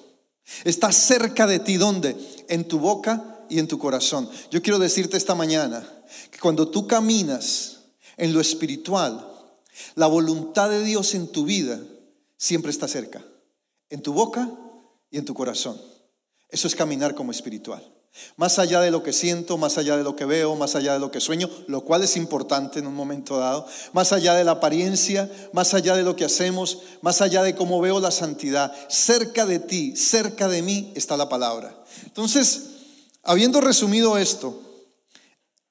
está 0.64 0.92
cerca 0.92 1.46
de 1.46 1.58
ti, 1.58 1.76
¿dónde? 1.76 2.16
En 2.48 2.66
tu 2.66 2.78
boca 2.78 3.44
y 3.48 3.58
en 3.58 3.68
tu 3.68 3.78
corazón. 3.78 4.28
Yo 4.50 4.62
quiero 4.62 4.78
decirte 4.78 5.16
esta 5.16 5.34
mañana 5.34 5.86
que 6.30 6.38
cuando 6.38 6.68
tú 6.68 6.86
caminas 6.86 7.80
en 8.16 8.32
lo 8.32 8.40
espiritual, 8.40 9.26
la 9.94 10.06
voluntad 10.06 10.70
de 10.70 10.82
Dios 10.82 11.14
en 11.14 11.28
tu 11.28 11.44
vida 11.44 11.80
siempre 12.36 12.70
está 12.70 12.88
cerca, 12.88 13.24
en 13.90 14.02
tu 14.02 14.12
boca 14.12 14.50
y 15.10 15.18
en 15.18 15.24
tu 15.24 15.34
corazón. 15.34 15.80
Eso 16.48 16.66
es 16.66 16.74
caminar 16.74 17.14
como 17.14 17.30
espiritual. 17.30 17.97
Más 18.36 18.58
allá 18.58 18.80
de 18.80 18.90
lo 18.90 19.02
que 19.02 19.12
siento, 19.12 19.58
más 19.58 19.78
allá 19.78 19.96
de 19.96 20.02
lo 20.02 20.16
que 20.16 20.24
veo, 20.24 20.54
más 20.56 20.74
allá 20.74 20.92
de 20.92 20.98
lo 20.98 21.10
que 21.10 21.20
sueño, 21.20 21.48
lo 21.66 21.82
cual 21.82 22.02
es 22.02 22.16
importante 22.16 22.78
en 22.78 22.86
un 22.86 22.94
momento 22.94 23.38
dado, 23.38 23.66
más 23.92 24.12
allá 24.12 24.34
de 24.34 24.44
la 24.44 24.52
apariencia, 24.52 25.30
más 25.52 25.74
allá 25.74 25.94
de 25.96 26.02
lo 26.02 26.16
que 26.16 26.24
hacemos, 26.24 26.78
más 27.00 27.20
allá 27.20 27.42
de 27.42 27.54
cómo 27.54 27.80
veo 27.80 28.00
la 28.00 28.10
santidad, 28.10 28.72
cerca 28.88 29.46
de 29.46 29.58
ti, 29.58 29.96
cerca 29.96 30.48
de 30.48 30.62
mí 30.62 30.92
está 30.94 31.16
la 31.16 31.28
palabra. 31.28 31.76
Entonces, 32.04 32.62
habiendo 33.22 33.60
resumido 33.60 34.18
esto, 34.18 34.62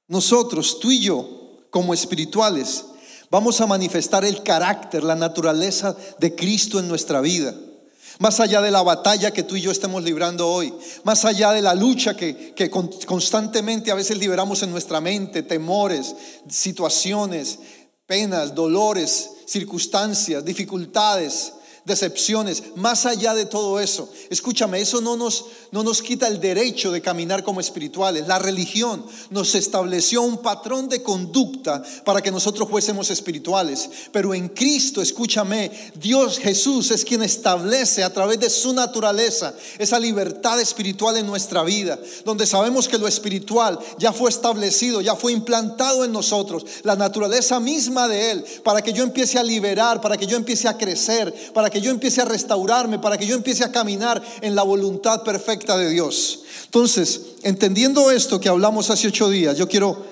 nosotros, 0.07 0.79
tú 0.79 0.91
y 0.91 0.99
yo, 0.99 1.67
como 1.69 1.93
espirituales, 1.93 2.85
vamos 3.29 3.59
a 3.59 3.67
manifestar 3.67 4.23
el 4.23 4.41
carácter, 4.43 5.03
la 5.03 5.15
naturaleza 5.15 5.97
de 6.19 6.33
Cristo 6.33 6.79
en 6.79 6.87
nuestra 6.87 7.19
vida 7.19 7.53
más 8.19 8.39
allá 8.39 8.61
de 8.61 8.71
la 8.71 8.81
batalla 8.81 9.31
que 9.31 9.43
tú 9.43 9.55
y 9.55 9.61
yo 9.61 9.71
estemos 9.71 10.03
librando 10.03 10.47
hoy, 10.47 10.73
más 11.03 11.25
allá 11.25 11.51
de 11.51 11.61
la 11.61 11.75
lucha 11.75 12.15
que, 12.15 12.53
que 12.55 12.69
constantemente 12.69 13.91
a 13.91 13.95
veces 13.95 14.17
liberamos 14.17 14.63
en 14.63 14.71
nuestra 14.71 15.01
mente, 15.01 15.43
temores, 15.43 16.15
situaciones, 16.49 17.59
penas, 18.05 18.55
dolores, 18.55 19.31
circunstancias, 19.45 20.43
dificultades, 20.43 21.53
decepciones, 21.87 22.63
más 22.75 23.05
allá 23.05 23.33
de 23.33 23.45
todo 23.45 23.79
eso. 23.79 24.09
Escúchame, 24.29 24.81
eso 24.81 25.01
no 25.01 25.15
nos, 25.15 25.45
no 25.71 25.83
nos 25.83 26.01
quita 26.01 26.27
el 26.27 26.39
derecho 26.39 26.91
de 26.91 27.01
caminar 27.01 27.43
como 27.43 27.61
espirituales. 27.61 28.27
La 28.27 28.37
religión 28.37 29.03
nos 29.29 29.55
estableció 29.55 30.21
un 30.21 30.39
patrón 30.39 30.89
de 30.89 31.01
conducta 31.01 31.81
para 32.03 32.21
que 32.21 32.29
nosotros 32.29 32.69
fuésemos 32.69 33.09
espirituales. 33.09 33.89
Pero 34.11 34.33
en 34.33 34.49
Cristo, 34.49 35.01
escúchame, 35.01 35.71
Dios 35.95 36.37
Jesús 36.37 36.91
es 36.91 37.05
quien 37.05 37.23
establece 37.23 38.03
a 38.03 38.13
través 38.13 38.39
de 38.39 38.49
su 38.49 38.73
naturaleza 38.73 39.55
esa 39.79 39.97
libertad 39.97 40.59
espiritual 40.59 41.15
en 41.17 41.25
nuestra 41.25 41.63
vida, 41.63 41.97
donde 42.25 42.45
sabemos 42.45 42.87
que 42.87 42.97
lo 42.97 43.07
espiritual 43.07 43.79
ya 43.97 44.11
fue 44.11 44.29
establecido, 44.29 44.99
ya 44.99 45.15
fue 45.15 45.31
implantado 45.31 46.03
en 46.03 46.11
nosotros, 46.11 46.65
la 46.83 46.97
naturaleza 46.97 47.61
misma 47.61 48.09
de 48.09 48.31
Él, 48.31 48.45
para 48.63 48.81
que 48.81 48.91
yo 48.91 49.03
empiece 49.03 49.39
a 49.39 49.43
liberar, 49.43 50.01
para 50.01 50.17
que 50.17 50.27
yo 50.27 50.35
empiece 50.35 50.67
a 50.67 50.77
crecer, 50.77 51.33
para 51.53 51.69
que 51.69 51.76
yo 51.81 51.91
empiece 51.91 52.21
a 52.21 52.25
restaurarme, 52.25 52.99
para 52.99 53.17
que 53.17 53.25
yo 53.25 53.35
empiece 53.35 53.63
a 53.63 53.71
caminar 53.71 54.21
en 54.41 54.55
la 54.55 54.63
voluntad 54.63 55.23
perfecta 55.23 55.77
de 55.77 55.89
Dios. 55.89 56.41
Entonces, 56.65 57.21
entendiendo 57.43 58.11
esto 58.11 58.39
que 58.39 58.49
hablamos 58.49 58.89
hace 58.89 59.07
ocho 59.07 59.29
días, 59.29 59.57
yo 59.57 59.67
quiero 59.67 60.05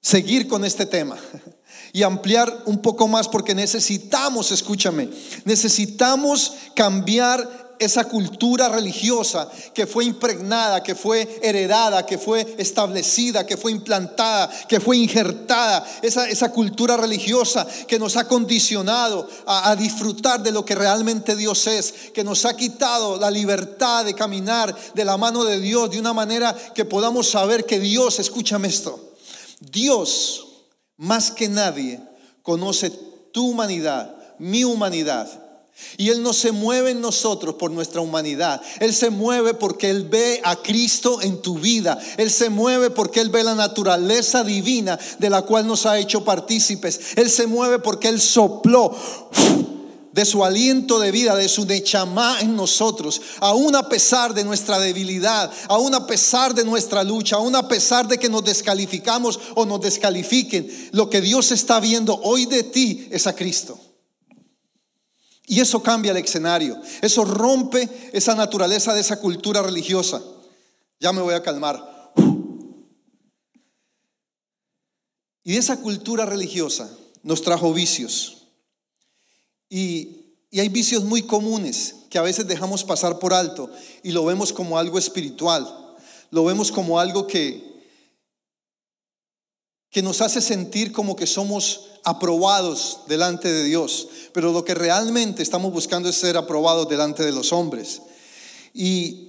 seguir 0.00 0.48
con 0.48 0.64
este 0.64 0.86
tema 0.86 1.16
y 1.92 2.02
ampliar 2.02 2.62
un 2.66 2.78
poco 2.78 3.08
más 3.08 3.28
porque 3.28 3.54
necesitamos, 3.54 4.52
escúchame, 4.52 5.10
necesitamos 5.44 6.54
cambiar 6.74 7.67
esa 7.78 8.04
cultura 8.04 8.68
religiosa 8.68 9.48
que 9.74 9.86
fue 9.86 10.04
impregnada, 10.04 10.82
que 10.82 10.94
fue 10.94 11.40
heredada, 11.42 12.04
que 12.04 12.18
fue 12.18 12.56
establecida, 12.58 13.46
que 13.46 13.56
fue 13.56 13.72
implantada, 13.72 14.50
que 14.68 14.80
fue 14.80 14.96
injertada, 14.96 15.86
esa, 16.02 16.28
esa 16.28 16.50
cultura 16.50 16.96
religiosa 16.96 17.66
que 17.86 17.98
nos 17.98 18.16
ha 18.16 18.26
condicionado 18.26 19.28
a, 19.46 19.70
a 19.70 19.76
disfrutar 19.76 20.42
de 20.42 20.52
lo 20.52 20.64
que 20.64 20.74
realmente 20.74 21.36
Dios 21.36 21.66
es, 21.66 21.92
que 22.12 22.24
nos 22.24 22.44
ha 22.44 22.56
quitado 22.56 23.18
la 23.18 23.30
libertad 23.30 24.04
de 24.04 24.14
caminar 24.14 24.74
de 24.94 25.04
la 25.04 25.16
mano 25.16 25.44
de 25.44 25.60
Dios 25.60 25.90
de 25.90 26.00
una 26.00 26.12
manera 26.12 26.54
que 26.74 26.84
podamos 26.84 27.30
saber 27.30 27.64
que 27.64 27.80
Dios, 27.80 28.18
escúchame 28.18 28.68
esto, 28.68 29.14
Dios 29.60 30.46
más 30.96 31.30
que 31.30 31.48
nadie 31.48 32.00
conoce 32.42 32.90
tu 33.32 33.50
humanidad, 33.50 34.14
mi 34.38 34.64
humanidad. 34.64 35.47
Y 35.96 36.10
Él 36.10 36.22
no 36.22 36.32
se 36.32 36.52
mueve 36.52 36.90
en 36.90 37.00
nosotros 37.00 37.54
por 37.54 37.70
nuestra 37.70 38.00
humanidad. 38.00 38.60
Él 38.80 38.94
se 38.94 39.10
mueve 39.10 39.54
porque 39.54 39.90
Él 39.90 40.04
ve 40.04 40.40
a 40.44 40.56
Cristo 40.56 41.20
en 41.22 41.42
tu 41.42 41.58
vida. 41.58 41.98
Él 42.16 42.30
se 42.30 42.50
mueve 42.50 42.90
porque 42.90 43.20
Él 43.20 43.30
ve 43.30 43.42
la 43.44 43.54
naturaleza 43.54 44.44
divina 44.44 44.98
de 45.18 45.30
la 45.30 45.42
cual 45.42 45.66
nos 45.66 45.86
ha 45.86 45.98
hecho 45.98 46.24
partícipes. 46.24 47.16
Él 47.16 47.30
se 47.30 47.46
mueve 47.46 47.78
porque 47.78 48.08
Él 48.08 48.20
sopló 48.20 48.94
de 50.18 50.24
su 50.24 50.44
aliento 50.44 50.98
de 50.98 51.12
vida, 51.12 51.36
de 51.36 51.48
su 51.48 51.64
nechamá 51.64 52.40
en 52.40 52.56
nosotros, 52.56 53.20
aún 53.38 53.76
a 53.76 53.88
pesar 53.88 54.34
de 54.34 54.42
nuestra 54.42 54.80
debilidad, 54.80 55.48
aún 55.68 55.94
a 55.94 56.08
pesar 56.08 56.54
de 56.54 56.64
nuestra 56.64 57.04
lucha, 57.04 57.36
aún 57.36 57.54
a 57.54 57.68
pesar 57.68 58.08
de 58.08 58.18
que 58.18 58.28
nos 58.28 58.42
descalificamos 58.42 59.38
o 59.54 59.64
nos 59.64 59.80
descalifiquen, 59.80 60.68
lo 60.90 61.08
que 61.08 61.20
Dios 61.20 61.52
está 61.52 61.78
viendo 61.78 62.18
hoy 62.24 62.46
de 62.46 62.64
ti 62.64 63.06
es 63.12 63.28
a 63.28 63.34
Cristo. 63.36 63.78
Y 65.50 65.60
eso 65.60 65.82
cambia 65.82 66.12
el 66.12 66.18
escenario, 66.18 66.78
eso 67.00 67.24
rompe 67.24 67.88
esa 68.12 68.34
naturaleza 68.34 68.92
de 68.92 69.00
esa 69.00 69.18
cultura 69.18 69.62
religiosa. 69.62 70.22
Ya 71.00 71.10
me 71.10 71.22
voy 71.22 71.32
a 71.32 71.42
calmar. 71.42 72.12
Y 75.42 75.56
esa 75.56 75.80
cultura 75.80 76.26
religiosa 76.26 76.90
nos 77.22 77.40
trajo 77.40 77.72
vicios. 77.72 78.48
Y, 79.70 80.36
y 80.50 80.60
hay 80.60 80.68
vicios 80.68 81.02
muy 81.04 81.22
comunes 81.22 81.94
que 82.10 82.18
a 82.18 82.22
veces 82.22 82.46
dejamos 82.46 82.84
pasar 82.84 83.18
por 83.18 83.32
alto 83.32 83.70
y 84.02 84.12
lo 84.12 84.26
vemos 84.26 84.52
como 84.52 84.78
algo 84.78 84.98
espiritual, 84.98 85.66
lo 86.30 86.44
vemos 86.44 86.70
como 86.70 87.00
algo 87.00 87.26
que, 87.26 87.82
que 89.88 90.02
nos 90.02 90.20
hace 90.20 90.42
sentir 90.42 90.92
como 90.92 91.16
que 91.16 91.26
somos 91.26 91.97
aprobados 92.08 93.00
delante 93.06 93.52
de 93.52 93.64
Dios, 93.64 94.08
pero 94.32 94.52
lo 94.52 94.64
que 94.64 94.74
realmente 94.74 95.42
estamos 95.42 95.72
buscando 95.72 96.08
es 96.08 96.16
ser 96.16 96.36
aprobados 96.36 96.88
delante 96.88 97.24
de 97.24 97.32
los 97.32 97.52
hombres. 97.52 98.02
Y 98.74 99.28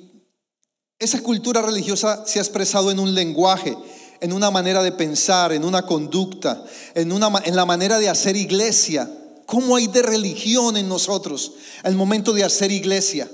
esa 0.97 1.21
cultura 1.21 1.61
religiosa 1.61 2.25
se 2.25 2.39
ha 2.39 2.41
expresado 2.41 2.91
en 2.91 2.99
un 2.99 3.13
lenguaje, 3.13 3.77
en 4.21 4.33
una 4.33 4.51
manera 4.51 4.83
de 4.83 4.91
pensar, 4.91 5.53
en 5.53 5.63
una 5.63 5.85
conducta, 5.85 6.63
en, 6.93 7.11
una, 7.11 7.31
en 7.45 7.55
la 7.55 7.65
manera 7.65 7.99
de 7.99 8.09
hacer 8.09 8.35
iglesia. 8.35 9.09
¿Cómo 9.45 9.75
hay 9.75 9.87
de 9.87 10.01
religión 10.01 10.77
en 10.77 10.87
nosotros 10.87 11.53
al 11.83 11.95
momento 11.95 12.33
de 12.33 12.43
hacer 12.43 12.71
iglesia? 12.71 13.29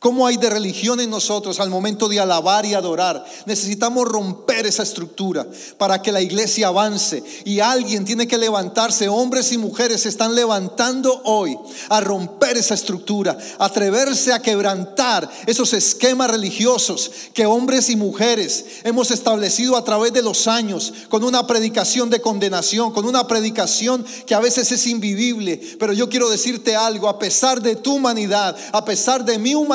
¿Cómo 0.00 0.26
hay 0.26 0.38
de 0.38 0.48
religión 0.48 0.98
en 1.00 1.10
nosotros 1.10 1.60
al 1.60 1.68
momento 1.68 2.08
de 2.08 2.20
alabar 2.20 2.64
y 2.64 2.72
adorar? 2.72 3.24
Necesitamos 3.44 4.08
romper 4.08 4.66
esa 4.66 4.82
estructura 4.82 5.46
para 5.76 6.00
que 6.00 6.10
la 6.10 6.22
iglesia 6.22 6.68
avance. 6.68 7.22
Y 7.44 7.60
alguien 7.60 8.06
tiene 8.06 8.26
que 8.26 8.38
levantarse, 8.38 9.08
hombres 9.08 9.52
y 9.52 9.58
mujeres 9.58 10.02
se 10.02 10.08
están 10.08 10.34
levantando 10.34 11.20
hoy 11.24 11.58
a 11.90 12.00
romper 12.00 12.56
esa 12.56 12.74
estructura, 12.74 13.36
atreverse 13.58 14.32
a 14.32 14.40
quebrantar 14.40 15.30
esos 15.46 15.74
esquemas 15.74 16.30
religiosos 16.30 17.10
que 17.34 17.44
hombres 17.44 17.90
y 17.90 17.96
mujeres 17.96 18.64
hemos 18.84 19.10
establecido 19.10 19.76
a 19.76 19.84
través 19.84 20.12
de 20.12 20.22
los 20.22 20.46
años 20.46 20.92
con 21.08 21.24
una 21.24 21.46
predicación 21.46 22.08
de 22.08 22.20
condenación, 22.20 22.92
con 22.92 23.04
una 23.04 23.26
predicación 23.26 24.04
que 24.26 24.34
a 24.34 24.40
veces 24.40 24.72
es 24.72 24.86
invivible. 24.86 25.60
Pero 25.78 25.92
yo 25.92 26.08
quiero 26.08 26.30
decirte 26.30 26.74
algo, 26.74 27.08
a 27.08 27.18
pesar 27.18 27.60
de 27.60 27.76
tu 27.76 27.96
humanidad, 27.96 28.56
a 28.72 28.84
pesar 28.84 29.24
de 29.24 29.38
mi 29.38 29.54
humanidad, 29.54 29.69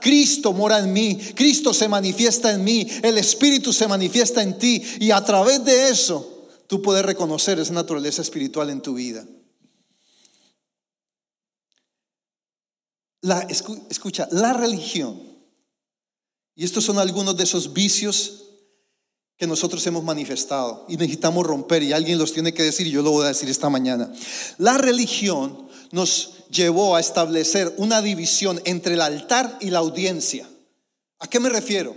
Cristo 0.00 0.52
mora 0.52 0.78
en 0.78 0.92
mí, 0.92 1.16
Cristo 1.34 1.72
se 1.72 1.88
manifiesta 1.88 2.52
en 2.52 2.64
mí, 2.64 2.86
el 3.02 3.18
Espíritu 3.18 3.72
se 3.72 3.86
manifiesta 3.86 4.42
en 4.42 4.58
ti 4.58 4.82
y 5.00 5.10
a 5.10 5.22
través 5.24 5.64
de 5.64 5.88
eso 5.88 6.48
tú 6.66 6.82
puedes 6.82 7.04
reconocer 7.04 7.58
esa 7.58 7.72
naturaleza 7.72 8.22
espiritual 8.22 8.70
en 8.70 8.80
tu 8.80 8.94
vida. 8.94 9.24
La, 13.20 13.40
escucha, 13.88 14.26
la 14.32 14.52
religión, 14.52 15.22
y 16.56 16.64
estos 16.64 16.84
son 16.84 16.98
algunos 16.98 17.36
de 17.36 17.44
esos 17.44 17.72
vicios 17.72 18.42
que 19.36 19.46
nosotros 19.46 19.86
hemos 19.86 20.04
manifestado 20.04 20.84
y 20.88 20.96
necesitamos 20.96 21.46
romper 21.46 21.82
y 21.82 21.92
alguien 21.92 22.18
los 22.18 22.32
tiene 22.32 22.52
que 22.52 22.62
decir 22.62 22.86
y 22.86 22.90
yo 22.90 23.02
lo 23.02 23.10
voy 23.10 23.24
a 23.24 23.28
decir 23.28 23.48
esta 23.48 23.70
mañana. 23.70 24.12
La 24.58 24.78
religión 24.78 25.68
nos 25.92 26.41
llevó 26.52 26.94
a 26.94 27.00
establecer 27.00 27.74
una 27.78 28.02
división 28.02 28.60
entre 28.64 28.94
el 28.94 29.00
altar 29.00 29.56
y 29.60 29.70
la 29.70 29.78
audiencia. 29.78 30.48
¿A 31.18 31.26
qué 31.28 31.40
me 31.40 31.48
refiero? 31.48 31.96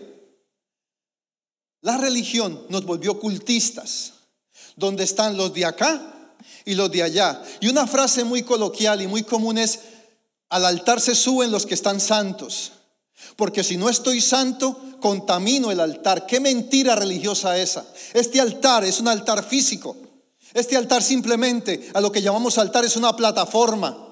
La 1.82 1.98
religión 1.98 2.65
nos 2.70 2.86
volvió 2.86 3.20
cultistas, 3.20 4.13
donde 4.76 5.04
están 5.04 5.38
los 5.38 5.54
de 5.54 5.65
acá 5.65 6.02
y 6.63 6.74
los 6.74 6.89
de 6.89 7.04
allá. 7.04 7.44
Y 7.60 7.68
una 7.68 7.86
frase 7.86 8.24
muy 8.24 8.44
coloquial 8.44 9.02
y 9.02 9.08
muy 9.08 9.24
común 9.24 9.58
es, 9.58 9.80
al 10.50 10.65
altar 10.65 11.02
se 11.02 11.15
suben 11.15 11.52
los 11.52 11.65
que 11.65 11.74
están 11.74 12.00
santos, 12.00 12.72
porque 13.36 13.63
si 13.63 13.78
no 13.78 13.89
estoy 13.89 14.22
santo, 14.22 14.80
contamino 15.02 15.70
el 15.70 15.80
altar. 15.80 16.26
Qué 16.26 16.39
mentira 16.39 16.96
religiosa 16.96 17.58
esa. 17.58 17.86
Este 18.13 18.39
altar 18.39 18.86
es 18.86 19.00
un 19.00 19.08
altar 19.08 19.44
físico. 19.44 19.98
Este 20.54 20.78
altar 20.78 21.04
simplemente, 21.04 21.89
a 21.94 22.00
lo 22.00 22.12
que 22.12 22.22
llamamos 22.22 22.58
altar, 22.58 22.86
es 22.86 22.96
una 22.96 23.15
plataforma 23.15 24.05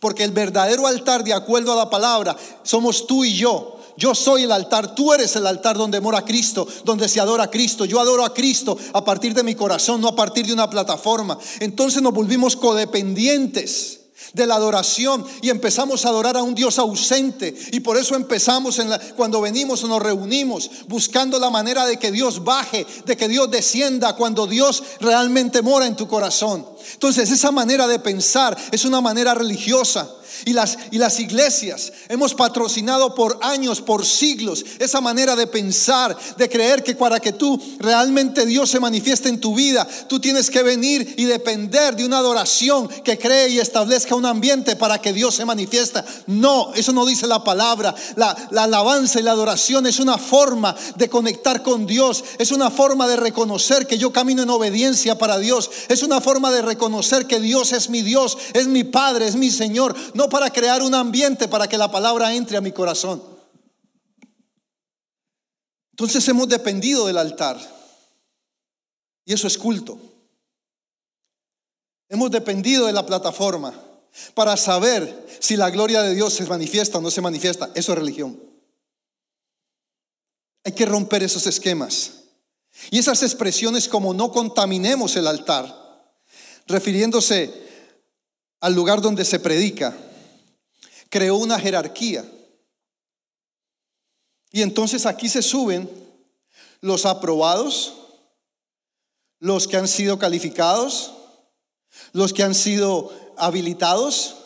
porque 0.00 0.24
el 0.24 0.32
verdadero 0.32 0.86
altar, 0.86 1.24
de 1.24 1.32
acuerdo 1.32 1.72
a 1.72 1.76
la 1.76 1.90
palabra, 1.90 2.36
somos 2.62 3.06
tú 3.06 3.24
y 3.24 3.34
yo. 3.34 3.80
Yo 3.96 4.14
soy 4.14 4.42
el 4.42 4.52
altar, 4.52 4.94
tú 4.94 5.12
eres 5.12 5.36
el 5.36 5.46
altar 5.46 5.76
donde 5.76 6.00
mora 6.00 6.24
Cristo, 6.24 6.66
donde 6.84 7.08
se 7.08 7.20
adora 7.20 7.44
a 7.44 7.50
Cristo. 7.50 7.84
Yo 7.84 8.00
adoro 8.00 8.24
a 8.24 8.34
Cristo 8.34 8.76
a 8.92 9.04
partir 9.04 9.34
de 9.34 9.44
mi 9.44 9.54
corazón, 9.54 10.00
no 10.00 10.08
a 10.08 10.16
partir 10.16 10.46
de 10.46 10.52
una 10.52 10.68
plataforma. 10.68 11.38
Entonces 11.60 12.02
nos 12.02 12.12
volvimos 12.12 12.56
codependientes 12.56 14.03
de 14.34 14.46
la 14.46 14.56
adoración 14.56 15.24
y 15.40 15.48
empezamos 15.48 16.04
a 16.04 16.08
adorar 16.08 16.36
a 16.36 16.42
un 16.42 16.54
Dios 16.54 16.78
ausente. 16.78 17.54
Y 17.72 17.80
por 17.80 17.96
eso 17.96 18.14
empezamos 18.14 18.78
en 18.78 18.90
cuando 19.16 19.40
venimos 19.40 19.82
nos 19.84 20.02
reunimos 20.02 20.70
buscando 20.88 21.38
la 21.38 21.50
manera 21.50 21.86
de 21.86 21.98
que 21.98 22.10
Dios 22.10 22.44
baje, 22.44 22.86
de 23.06 23.16
que 23.16 23.28
Dios 23.28 23.50
descienda 23.50 24.16
cuando 24.16 24.46
Dios 24.46 24.82
realmente 25.00 25.62
mora 25.62 25.86
en 25.86 25.96
tu 25.96 26.08
corazón. 26.08 26.66
Entonces 26.92 27.30
esa 27.30 27.50
manera 27.50 27.86
de 27.86 27.98
pensar 27.98 28.56
es 28.72 28.84
una 28.84 29.00
manera 29.00 29.34
religiosa. 29.34 30.08
Y 30.44 30.52
las, 30.52 30.78
y 30.90 30.98
las 30.98 31.18
iglesias 31.20 31.92
hemos 32.08 32.34
patrocinado 32.34 33.14
por 33.14 33.38
años, 33.42 33.80
por 33.80 34.04
siglos, 34.04 34.64
esa 34.78 35.00
manera 35.00 35.36
de 35.36 35.46
pensar, 35.46 36.16
de 36.36 36.48
creer 36.48 36.82
que 36.82 36.94
para 36.94 37.20
que 37.20 37.32
tú 37.32 37.60
realmente 37.78 38.46
Dios 38.46 38.70
se 38.70 38.80
manifieste 38.80 39.28
en 39.28 39.40
tu 39.40 39.54
vida, 39.54 39.86
tú 40.08 40.20
tienes 40.20 40.50
que 40.50 40.62
venir 40.62 41.14
y 41.16 41.24
depender 41.24 41.96
de 41.96 42.04
una 42.04 42.18
adoración 42.18 42.88
que 42.88 43.18
cree 43.18 43.48
y 43.48 43.58
establezca 43.58 44.14
un 44.14 44.26
ambiente 44.26 44.76
para 44.76 45.00
que 45.00 45.12
Dios 45.12 45.34
se 45.34 45.44
manifiesta. 45.44 46.04
No, 46.26 46.72
eso 46.74 46.92
no 46.92 47.06
dice 47.06 47.26
la 47.26 47.44
palabra. 47.44 47.94
La, 48.16 48.36
la 48.50 48.64
alabanza 48.64 49.20
y 49.20 49.22
la 49.22 49.32
adoración 49.32 49.86
es 49.86 50.00
una 50.00 50.18
forma 50.18 50.74
de 50.96 51.08
conectar 51.08 51.62
con 51.62 51.86
Dios, 51.86 52.24
es 52.38 52.52
una 52.52 52.70
forma 52.70 53.06
de 53.06 53.16
reconocer 53.16 53.86
que 53.86 53.98
yo 53.98 54.12
camino 54.12 54.42
en 54.42 54.50
obediencia 54.50 55.18
para 55.18 55.38
Dios, 55.38 55.70
es 55.88 56.02
una 56.02 56.20
forma 56.20 56.50
de 56.50 56.62
reconocer 56.62 57.26
que 57.26 57.40
Dios 57.40 57.72
es 57.72 57.90
mi 57.90 58.02
Dios, 58.02 58.36
es 58.52 58.66
mi 58.66 58.84
Padre, 58.84 59.26
es 59.26 59.36
mi 59.36 59.50
Señor. 59.50 59.94
Para 60.28 60.50
crear 60.50 60.82
un 60.82 60.94
ambiente 60.94 61.48
para 61.48 61.68
que 61.68 61.78
la 61.78 61.90
palabra 61.90 62.34
entre 62.34 62.56
a 62.56 62.60
mi 62.60 62.72
corazón. 62.72 63.22
Entonces 65.90 66.26
hemos 66.28 66.48
dependido 66.48 67.06
del 67.06 67.18
altar. 67.18 67.56
Y 69.24 69.32
eso 69.32 69.46
es 69.46 69.56
culto. 69.56 69.98
Hemos 72.08 72.30
dependido 72.30 72.86
de 72.86 72.92
la 72.92 73.06
plataforma 73.06 73.72
para 74.34 74.56
saber 74.56 75.26
si 75.40 75.56
la 75.56 75.70
gloria 75.70 76.02
de 76.02 76.14
Dios 76.14 76.34
se 76.34 76.44
manifiesta 76.46 76.98
o 76.98 77.00
no 77.00 77.10
se 77.10 77.20
manifiesta. 77.20 77.70
Eso 77.74 77.92
es 77.92 77.98
religión. 77.98 78.40
Hay 80.64 80.72
que 80.72 80.86
romper 80.86 81.22
esos 81.22 81.46
esquemas. 81.46 82.24
Y 82.90 82.98
esas 82.98 83.22
expresiones 83.22 83.88
como 83.88 84.14
no 84.14 84.32
contaminemos 84.32 85.16
el 85.16 85.26
altar, 85.26 86.12
refiriéndose 86.66 87.52
al 88.60 88.74
lugar 88.74 89.00
donde 89.00 89.24
se 89.24 89.38
predica, 89.38 89.96
creó 91.08 91.36
una 91.36 91.58
jerarquía. 91.58 92.24
Y 94.50 94.62
entonces 94.62 95.06
aquí 95.06 95.28
se 95.28 95.42
suben 95.42 95.90
los 96.80 97.06
aprobados, 97.06 97.94
los 99.40 99.66
que 99.66 99.76
han 99.76 99.88
sido 99.88 100.18
calificados, 100.18 101.12
los 102.12 102.32
que 102.32 102.42
han 102.42 102.54
sido 102.54 103.12
habilitados. 103.36 104.36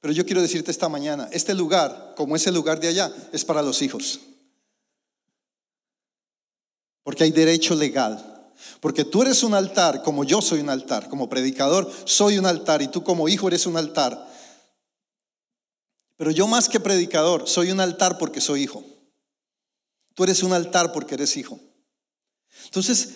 Pero 0.00 0.14
yo 0.14 0.24
quiero 0.24 0.40
decirte 0.40 0.70
esta 0.70 0.88
mañana, 0.88 1.28
este 1.32 1.54
lugar, 1.54 2.14
como 2.16 2.36
ese 2.36 2.52
lugar 2.52 2.78
de 2.78 2.88
allá, 2.88 3.12
es 3.32 3.44
para 3.44 3.62
los 3.62 3.82
hijos. 3.82 4.20
Porque 7.02 7.24
hay 7.24 7.32
derecho 7.32 7.74
legal. 7.74 8.52
Porque 8.80 9.04
tú 9.04 9.22
eres 9.22 9.42
un 9.42 9.54
altar, 9.54 10.02
como 10.02 10.24
yo 10.24 10.40
soy 10.40 10.60
un 10.60 10.70
altar, 10.70 11.08
como 11.08 11.28
predicador 11.28 11.90
soy 12.04 12.38
un 12.38 12.46
altar 12.46 12.82
y 12.82 12.88
tú 12.88 13.02
como 13.02 13.28
hijo 13.28 13.48
eres 13.48 13.66
un 13.66 13.76
altar. 13.76 14.29
Pero 16.20 16.30
yo 16.30 16.46
más 16.46 16.68
que 16.68 16.78
predicador, 16.78 17.48
soy 17.48 17.70
un 17.70 17.80
altar 17.80 18.18
porque 18.18 18.42
soy 18.42 18.64
hijo. 18.64 18.84
Tú 20.14 20.24
eres 20.24 20.42
un 20.42 20.52
altar 20.52 20.92
porque 20.92 21.14
eres 21.14 21.34
hijo. 21.38 21.58
Entonces, 22.66 23.08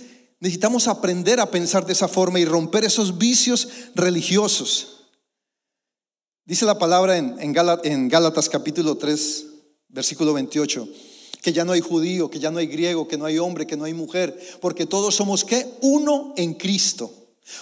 Necesitamos 0.44 0.88
aprender 0.88 1.40
a 1.40 1.50
pensar 1.50 1.86
de 1.86 1.94
esa 1.94 2.06
forma 2.06 2.38
y 2.38 2.44
romper 2.44 2.84
esos 2.84 3.16
vicios 3.16 3.66
religiosos. 3.94 5.06
Dice 6.44 6.66
la 6.66 6.78
palabra 6.78 7.16
en, 7.16 7.52
Gálatas 8.10 8.50
capítulo 8.50 8.98
3, 8.98 9.46
versículo 9.88 10.34
28, 10.34 10.86
que 11.40 11.50
ya 11.50 11.64
no 11.64 11.72
hay 11.72 11.80
judío, 11.80 12.28
que 12.28 12.40
ya 12.40 12.50
no 12.50 12.58
hay 12.58 12.66
griego, 12.66 13.08
que 13.08 13.16
no 13.16 13.24
hay 13.24 13.38
hombre, 13.38 13.66
que 13.66 13.78
no 13.78 13.84
hay 13.84 13.94
mujer, 13.94 14.38
porque 14.60 14.84
todos 14.84 15.14
somos 15.14 15.46
qué? 15.46 15.66
Uno 15.80 16.34
en 16.36 16.52
Cristo. 16.52 17.10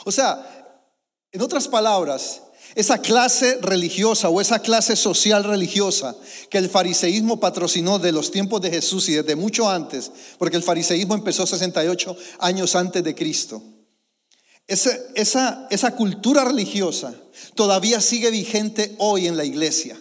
O 0.04 0.10
sea, 0.10 0.82
en 1.30 1.40
otras 1.40 1.68
palabras, 1.68 2.42
esa 2.74 2.98
clase 2.98 3.58
religiosa 3.60 4.28
o 4.28 4.40
esa 4.40 4.60
clase 4.60 4.96
social 4.96 5.44
religiosa 5.44 6.16
que 6.48 6.58
el 6.58 6.70
fariseísmo 6.70 7.38
patrocinó 7.38 7.98
de 7.98 8.12
los 8.12 8.30
tiempos 8.30 8.60
de 8.62 8.70
Jesús 8.70 9.08
y 9.08 9.14
desde 9.14 9.36
mucho 9.36 9.68
antes, 9.68 10.10
porque 10.38 10.56
el 10.56 10.62
fariseísmo 10.62 11.14
empezó 11.14 11.46
68 11.46 12.16
años 12.38 12.74
antes 12.74 13.04
de 13.04 13.14
Cristo. 13.14 13.62
Esa, 14.66 14.90
esa, 15.14 15.66
esa 15.70 15.94
cultura 15.96 16.44
religiosa 16.44 17.14
todavía 17.54 18.00
sigue 18.00 18.30
vigente 18.30 18.94
hoy 18.98 19.26
en 19.26 19.36
la 19.36 19.44
iglesia. 19.44 19.98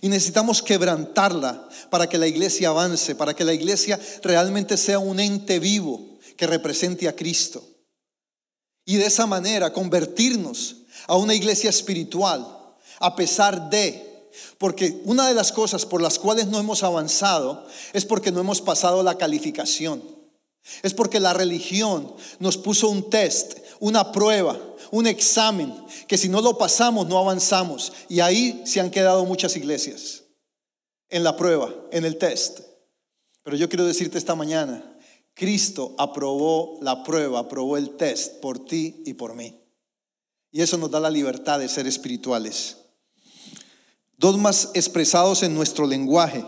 Y 0.00 0.08
necesitamos 0.08 0.62
quebrantarla 0.62 1.68
para 1.90 2.08
que 2.08 2.18
la 2.18 2.28
iglesia 2.28 2.68
avance, 2.68 3.16
para 3.16 3.34
que 3.34 3.44
la 3.44 3.52
iglesia 3.52 3.98
realmente 4.22 4.76
sea 4.76 5.00
un 5.00 5.18
ente 5.18 5.58
vivo 5.58 6.18
que 6.36 6.46
represente 6.46 7.08
a 7.08 7.16
Cristo. 7.16 7.66
Y 8.84 8.96
de 8.96 9.06
esa 9.06 9.26
manera 9.26 9.72
convertirnos 9.72 10.81
a 11.06 11.16
una 11.16 11.34
iglesia 11.34 11.70
espiritual, 11.70 12.46
a 13.00 13.16
pesar 13.16 13.70
de, 13.70 14.28
porque 14.58 15.00
una 15.04 15.28
de 15.28 15.34
las 15.34 15.52
cosas 15.52 15.86
por 15.86 16.00
las 16.00 16.18
cuales 16.18 16.46
no 16.46 16.58
hemos 16.58 16.82
avanzado 16.82 17.66
es 17.92 18.04
porque 18.04 18.32
no 18.32 18.40
hemos 18.40 18.60
pasado 18.60 19.02
la 19.02 19.18
calificación. 19.18 20.02
Es 20.82 20.94
porque 20.94 21.18
la 21.18 21.32
religión 21.32 22.14
nos 22.38 22.56
puso 22.56 22.88
un 22.88 23.10
test, 23.10 23.58
una 23.80 24.12
prueba, 24.12 24.58
un 24.92 25.06
examen, 25.06 25.74
que 26.06 26.16
si 26.16 26.28
no 26.28 26.40
lo 26.40 26.56
pasamos 26.56 27.08
no 27.08 27.18
avanzamos. 27.18 27.92
Y 28.08 28.20
ahí 28.20 28.62
se 28.64 28.80
han 28.80 28.90
quedado 28.90 29.24
muchas 29.24 29.56
iglesias, 29.56 30.22
en 31.08 31.24
la 31.24 31.36
prueba, 31.36 31.74
en 31.90 32.04
el 32.04 32.16
test. 32.16 32.60
Pero 33.42 33.56
yo 33.56 33.68
quiero 33.68 33.84
decirte 33.84 34.18
esta 34.18 34.36
mañana, 34.36 34.96
Cristo 35.34 35.94
aprobó 35.98 36.78
la 36.80 37.02
prueba, 37.02 37.40
aprobó 37.40 37.76
el 37.76 37.96
test 37.96 38.40
por 38.40 38.64
ti 38.64 39.02
y 39.04 39.14
por 39.14 39.34
mí. 39.34 39.61
Y 40.52 40.60
eso 40.60 40.76
nos 40.76 40.90
da 40.90 41.00
la 41.00 41.10
libertad 41.10 41.58
de 41.58 41.68
ser 41.68 41.86
espirituales. 41.86 42.76
Dogmas 44.18 44.68
expresados 44.74 45.42
en 45.42 45.54
nuestro 45.54 45.86
lenguaje, 45.86 46.44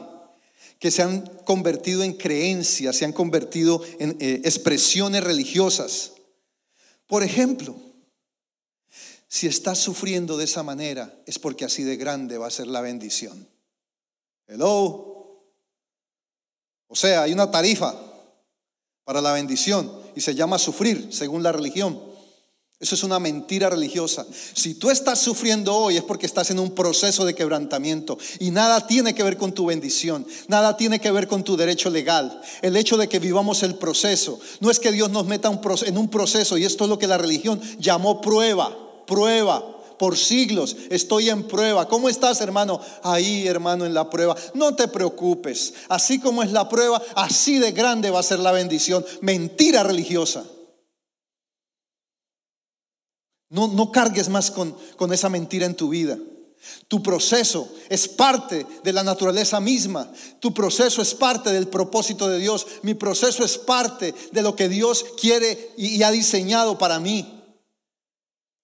que 0.78 0.90
se 0.90 1.02
han 1.02 1.22
convertido 1.44 2.02
en 2.02 2.12
creencias, 2.12 2.96
se 2.96 3.06
han 3.06 3.12
convertido 3.12 3.82
en 3.98 4.16
eh, 4.20 4.42
expresiones 4.44 5.24
religiosas. 5.24 6.12
Por 7.06 7.22
ejemplo, 7.22 7.74
si 9.26 9.46
estás 9.46 9.78
sufriendo 9.78 10.36
de 10.36 10.44
esa 10.44 10.62
manera, 10.62 11.12
es 11.26 11.38
porque 11.38 11.64
así 11.64 11.82
de 11.82 11.96
grande 11.96 12.36
va 12.36 12.46
a 12.46 12.50
ser 12.50 12.66
la 12.66 12.82
bendición. 12.82 13.48
Hello. 14.46 15.42
O 16.86 16.94
sea, 16.94 17.22
hay 17.22 17.32
una 17.32 17.50
tarifa 17.50 17.98
para 19.04 19.22
la 19.22 19.32
bendición 19.32 19.90
y 20.14 20.20
se 20.20 20.34
llama 20.34 20.58
sufrir 20.58 21.08
según 21.10 21.42
la 21.42 21.52
religión. 21.52 22.00
Eso 22.84 22.96
es 22.96 23.02
una 23.02 23.18
mentira 23.18 23.70
religiosa. 23.70 24.26
Si 24.52 24.74
tú 24.74 24.90
estás 24.90 25.18
sufriendo 25.18 25.74
hoy 25.74 25.96
es 25.96 26.02
porque 26.02 26.26
estás 26.26 26.50
en 26.50 26.58
un 26.58 26.72
proceso 26.72 27.24
de 27.24 27.34
quebrantamiento 27.34 28.18
y 28.40 28.50
nada 28.50 28.86
tiene 28.86 29.14
que 29.14 29.22
ver 29.22 29.38
con 29.38 29.54
tu 29.54 29.64
bendición, 29.64 30.26
nada 30.48 30.76
tiene 30.76 31.00
que 31.00 31.10
ver 31.10 31.26
con 31.26 31.44
tu 31.44 31.56
derecho 31.56 31.88
legal. 31.88 32.42
El 32.60 32.76
hecho 32.76 32.98
de 32.98 33.08
que 33.08 33.20
vivamos 33.20 33.62
el 33.62 33.76
proceso, 33.76 34.38
no 34.60 34.70
es 34.70 34.80
que 34.80 34.92
Dios 34.92 35.08
nos 35.08 35.24
meta 35.24 35.50
en 35.86 35.96
un 35.96 36.10
proceso 36.10 36.58
y 36.58 36.66
esto 36.66 36.84
es 36.84 36.90
lo 36.90 36.98
que 36.98 37.06
la 37.06 37.16
religión 37.16 37.58
llamó 37.78 38.20
prueba, 38.20 38.76
prueba. 39.06 39.64
Por 39.98 40.18
siglos 40.18 40.76
estoy 40.90 41.30
en 41.30 41.44
prueba. 41.44 41.88
¿Cómo 41.88 42.10
estás, 42.10 42.42
hermano? 42.42 42.80
Ahí, 43.02 43.46
hermano, 43.46 43.86
en 43.86 43.94
la 43.94 44.10
prueba. 44.10 44.36
No 44.52 44.74
te 44.74 44.88
preocupes. 44.88 45.72
Así 45.88 46.20
como 46.20 46.42
es 46.42 46.52
la 46.52 46.68
prueba, 46.68 47.00
así 47.14 47.58
de 47.60 47.72
grande 47.72 48.10
va 48.10 48.20
a 48.20 48.24
ser 48.24 48.40
la 48.40 48.52
bendición. 48.52 49.06
Mentira 49.22 49.84
religiosa. 49.84 50.44
No, 53.50 53.68
no 53.68 53.92
cargues 53.92 54.28
más 54.28 54.50
con, 54.50 54.76
con 54.96 55.12
esa 55.12 55.28
mentira 55.28 55.66
en 55.66 55.76
tu 55.76 55.88
vida. 55.88 56.18
Tu 56.88 57.02
proceso 57.02 57.68
es 57.88 58.08
parte 58.08 58.66
de 58.82 58.92
la 58.92 59.02
naturaleza 59.02 59.60
misma. 59.60 60.10
Tu 60.40 60.52
proceso 60.54 61.02
es 61.02 61.14
parte 61.14 61.52
del 61.52 61.68
propósito 61.68 62.28
de 62.28 62.38
Dios. 62.38 62.66
Mi 62.82 62.94
proceso 62.94 63.44
es 63.44 63.58
parte 63.58 64.14
de 64.32 64.42
lo 64.42 64.54
que 64.54 64.68
Dios 64.68 65.04
quiere 65.20 65.72
y, 65.76 66.02
ha 66.02 66.10
diseñado 66.10 66.78
para 66.78 67.00
mí. 67.00 67.42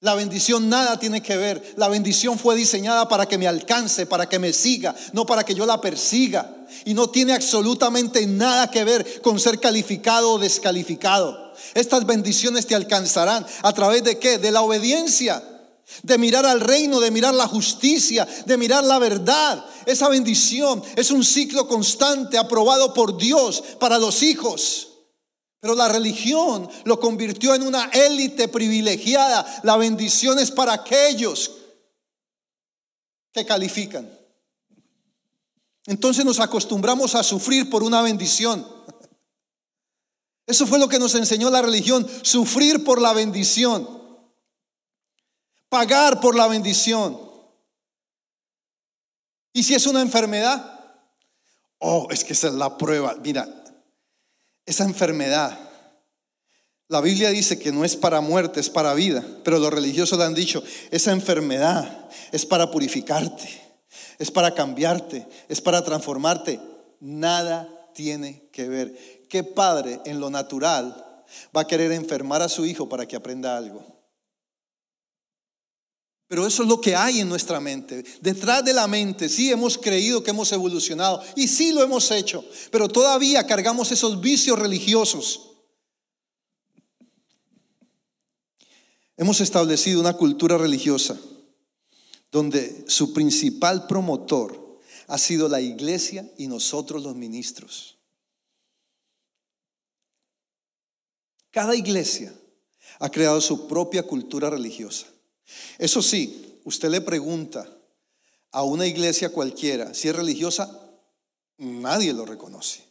La 0.00 0.14
bendición 0.14 0.70
nada 0.70 0.98
tiene 0.98 1.22
que 1.22 1.36
ver. 1.36 1.74
La 1.76 1.88
bendición 1.88 2.38
fue 2.38 2.56
diseñada 2.56 3.06
para 3.08 3.26
que 3.26 3.36
me 3.36 3.46
alcance, 3.46 4.06
para 4.06 4.28
que 4.28 4.38
me 4.38 4.52
siga, 4.52 4.94
no 5.12 5.26
para 5.26 5.44
que 5.44 5.54
yo 5.54 5.66
la 5.66 5.80
persiga. 5.80 6.56
Y 6.86 6.94
no 6.94 7.10
tiene 7.10 7.34
absolutamente 7.34 8.26
nada 8.26 8.70
que 8.70 8.84
ver 8.84 9.20
con 9.20 9.38
ser 9.38 9.60
calificado 9.60 10.32
o 10.32 10.38
descalificado. 10.38 11.49
Estas 11.74 12.06
bendiciones 12.06 12.66
te 12.66 12.74
alcanzarán. 12.74 13.46
¿A 13.62 13.72
través 13.72 14.04
de 14.04 14.18
qué? 14.18 14.38
De 14.38 14.50
la 14.50 14.62
obediencia. 14.62 15.42
De 16.02 16.18
mirar 16.18 16.46
al 16.46 16.60
reino, 16.60 17.00
de 17.00 17.10
mirar 17.10 17.34
la 17.34 17.48
justicia, 17.48 18.26
de 18.46 18.56
mirar 18.56 18.84
la 18.84 18.98
verdad. 18.98 19.64
Esa 19.86 20.08
bendición 20.08 20.82
es 20.96 21.10
un 21.10 21.24
ciclo 21.24 21.66
constante 21.66 22.38
aprobado 22.38 22.94
por 22.94 23.16
Dios 23.16 23.62
para 23.78 23.98
los 23.98 24.22
hijos. 24.22 24.88
Pero 25.60 25.74
la 25.74 25.88
religión 25.88 26.68
lo 26.84 26.98
convirtió 26.98 27.54
en 27.54 27.62
una 27.62 27.84
élite 27.86 28.48
privilegiada. 28.48 29.60
La 29.62 29.76
bendición 29.76 30.38
es 30.38 30.50
para 30.50 30.72
aquellos 30.72 31.50
que 33.32 33.44
califican. 33.44 34.10
Entonces 35.86 36.24
nos 36.24 36.40
acostumbramos 36.40 37.14
a 37.14 37.22
sufrir 37.22 37.68
por 37.68 37.82
una 37.82 38.02
bendición. 38.02 38.66
Eso 40.50 40.66
fue 40.66 40.80
lo 40.80 40.88
que 40.88 40.98
nos 40.98 41.14
enseñó 41.14 41.48
la 41.48 41.62
religión, 41.62 42.04
sufrir 42.22 42.82
por 42.82 43.00
la 43.00 43.12
bendición, 43.12 43.88
pagar 45.68 46.20
por 46.20 46.34
la 46.34 46.48
bendición. 46.48 47.16
¿Y 49.52 49.62
si 49.62 49.74
es 49.74 49.86
una 49.86 50.02
enfermedad? 50.02 50.80
Oh, 51.78 52.08
es 52.10 52.24
que 52.24 52.32
esa 52.32 52.48
es 52.48 52.54
la 52.54 52.76
prueba. 52.76 53.14
Mira, 53.22 53.48
esa 54.66 54.82
enfermedad, 54.82 55.56
la 56.88 57.00
Biblia 57.00 57.30
dice 57.30 57.60
que 57.60 57.70
no 57.70 57.84
es 57.84 57.94
para 57.94 58.20
muerte, 58.20 58.58
es 58.58 58.70
para 58.70 58.92
vida, 58.94 59.24
pero 59.44 59.60
los 59.60 59.72
religiosos 59.72 60.18
le 60.18 60.24
han 60.24 60.34
dicho, 60.34 60.64
esa 60.90 61.12
enfermedad 61.12 62.10
es 62.32 62.44
para 62.44 62.72
purificarte, 62.72 63.48
es 64.18 64.32
para 64.32 64.52
cambiarte, 64.52 65.28
es 65.48 65.60
para 65.60 65.84
transformarte. 65.84 66.60
Nada 66.98 67.68
tiene 67.94 68.48
que 68.50 68.68
ver. 68.68 69.19
¿Qué 69.30 69.44
padre 69.44 70.00
en 70.04 70.18
lo 70.18 70.28
natural 70.28 71.24
va 71.56 71.60
a 71.60 71.66
querer 71.66 71.92
enfermar 71.92 72.42
a 72.42 72.48
su 72.48 72.66
hijo 72.66 72.88
para 72.88 73.06
que 73.06 73.14
aprenda 73.14 73.56
algo? 73.56 73.86
Pero 76.26 76.48
eso 76.48 76.64
es 76.64 76.68
lo 76.68 76.80
que 76.80 76.96
hay 76.96 77.20
en 77.20 77.28
nuestra 77.28 77.60
mente. 77.60 78.04
Detrás 78.20 78.64
de 78.64 78.72
la 78.72 78.88
mente, 78.88 79.28
sí 79.28 79.52
hemos 79.52 79.78
creído 79.78 80.24
que 80.24 80.30
hemos 80.30 80.50
evolucionado 80.50 81.22
y 81.36 81.46
sí 81.46 81.72
lo 81.72 81.82
hemos 81.82 82.10
hecho, 82.10 82.44
pero 82.72 82.88
todavía 82.88 83.46
cargamos 83.46 83.92
esos 83.92 84.20
vicios 84.20 84.58
religiosos. 84.58 85.52
Hemos 89.16 89.40
establecido 89.40 90.00
una 90.00 90.14
cultura 90.14 90.58
religiosa 90.58 91.16
donde 92.32 92.84
su 92.88 93.12
principal 93.12 93.86
promotor 93.86 94.80
ha 95.06 95.18
sido 95.18 95.48
la 95.48 95.60
iglesia 95.60 96.28
y 96.36 96.48
nosotros 96.48 97.04
los 97.04 97.14
ministros. 97.14 97.99
Cada 101.50 101.74
iglesia 101.74 102.32
ha 102.98 103.10
creado 103.10 103.40
su 103.40 103.66
propia 103.66 104.02
cultura 104.04 104.50
religiosa. 104.50 105.06
Eso 105.78 106.02
sí, 106.02 106.60
usted 106.64 106.90
le 106.90 107.00
pregunta 107.00 107.68
a 108.52 108.62
una 108.62 108.86
iglesia 108.86 109.30
cualquiera 109.30 109.94
si 109.94 110.08
es 110.08 110.16
religiosa, 110.16 110.70
nadie 111.58 112.12
lo 112.12 112.24
reconoce. 112.24 112.84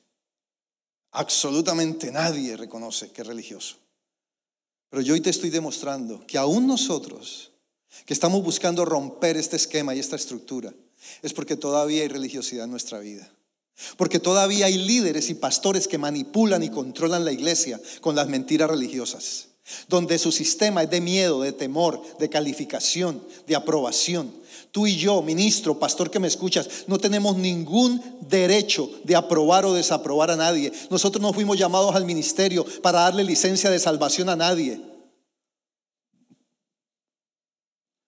Absolutamente 1.12 2.12
nadie 2.12 2.56
reconoce 2.56 3.12
que 3.12 3.22
es 3.22 3.28
religioso. 3.28 3.78
Pero 4.90 5.02
yo 5.02 5.14
hoy 5.14 5.22
te 5.22 5.30
estoy 5.30 5.50
demostrando 5.50 6.26
que 6.26 6.38
aún 6.38 6.68
nosotros, 6.68 7.52
que 8.06 8.14
estamos 8.14 8.44
buscando 8.44 8.86
romper 8.86 9.38
este 9.38 9.56
esquema 9.56 9.96
y 9.96 10.00
esta 10.00 10.16
estructura, 10.16 10.74
es 11.22 11.34
porque 11.34 11.56
todavía 11.56 12.02
hay 12.02 12.08
religiosidad 12.08 12.66
en 12.66 12.72
nuestra 12.72 13.00
vida. 13.00 13.32
Porque 13.98 14.20
todavía 14.20 14.66
hay 14.66 14.78
líderes 14.78 15.30
y 15.30 15.36
pastores 15.36 15.88
que 15.88 15.98
manipulan 15.98 16.64
y 16.64 16.70
controlan 16.70 17.26
la 17.26 17.32
iglesia 17.32 17.80
con 18.02 18.16
las 18.16 18.28
mentiras 18.28 18.70
religiosas, 18.70 19.48
donde 19.88 20.18
su 20.18 20.32
sistema 20.32 20.84
es 20.84 20.90
de 20.90 21.02
miedo, 21.02 21.42
de 21.42 21.54
temor, 21.54 22.02
de 22.18 22.30
calificación, 22.30 23.24
de 23.48 23.56
aprobación. 23.56 24.34
Tú 24.72 24.86
y 24.86 24.98
yo, 24.98 25.22
ministro, 25.22 25.80
pastor 25.80 26.12
que 26.12 26.20
me 26.20 26.28
escuchas, 26.28 26.86
no 26.88 27.00
tenemos 27.00 27.38
ningún 27.38 28.02
derecho 28.22 28.90
de 29.04 29.16
aprobar 29.16 29.66
o 29.66 29.74
desaprobar 29.74 30.30
a 30.30 30.36
nadie. 30.36 30.72
Nosotros 30.92 31.22
no 31.22 31.34
fuimos 31.34 31.58
llamados 31.58 31.96
al 31.96 32.06
ministerio 32.06 32.66
para 32.84 33.02
darle 33.02 33.24
licencia 33.24 33.72
de 33.72 33.80
salvación 33.80 34.30
a 34.30 34.36
nadie. 34.36 34.80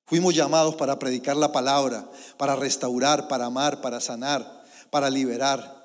Fuimos 0.06 0.36
llamados 0.36 0.76
para 0.76 1.00
predicar 1.00 1.38
la 1.38 1.54
palabra, 1.54 2.12
para 2.38 2.58
restaurar, 2.58 3.30
para 3.30 3.46
amar, 3.46 3.80
para 3.80 4.02
sanar, 4.02 4.61
para 4.92 5.10
liberar. 5.10 5.82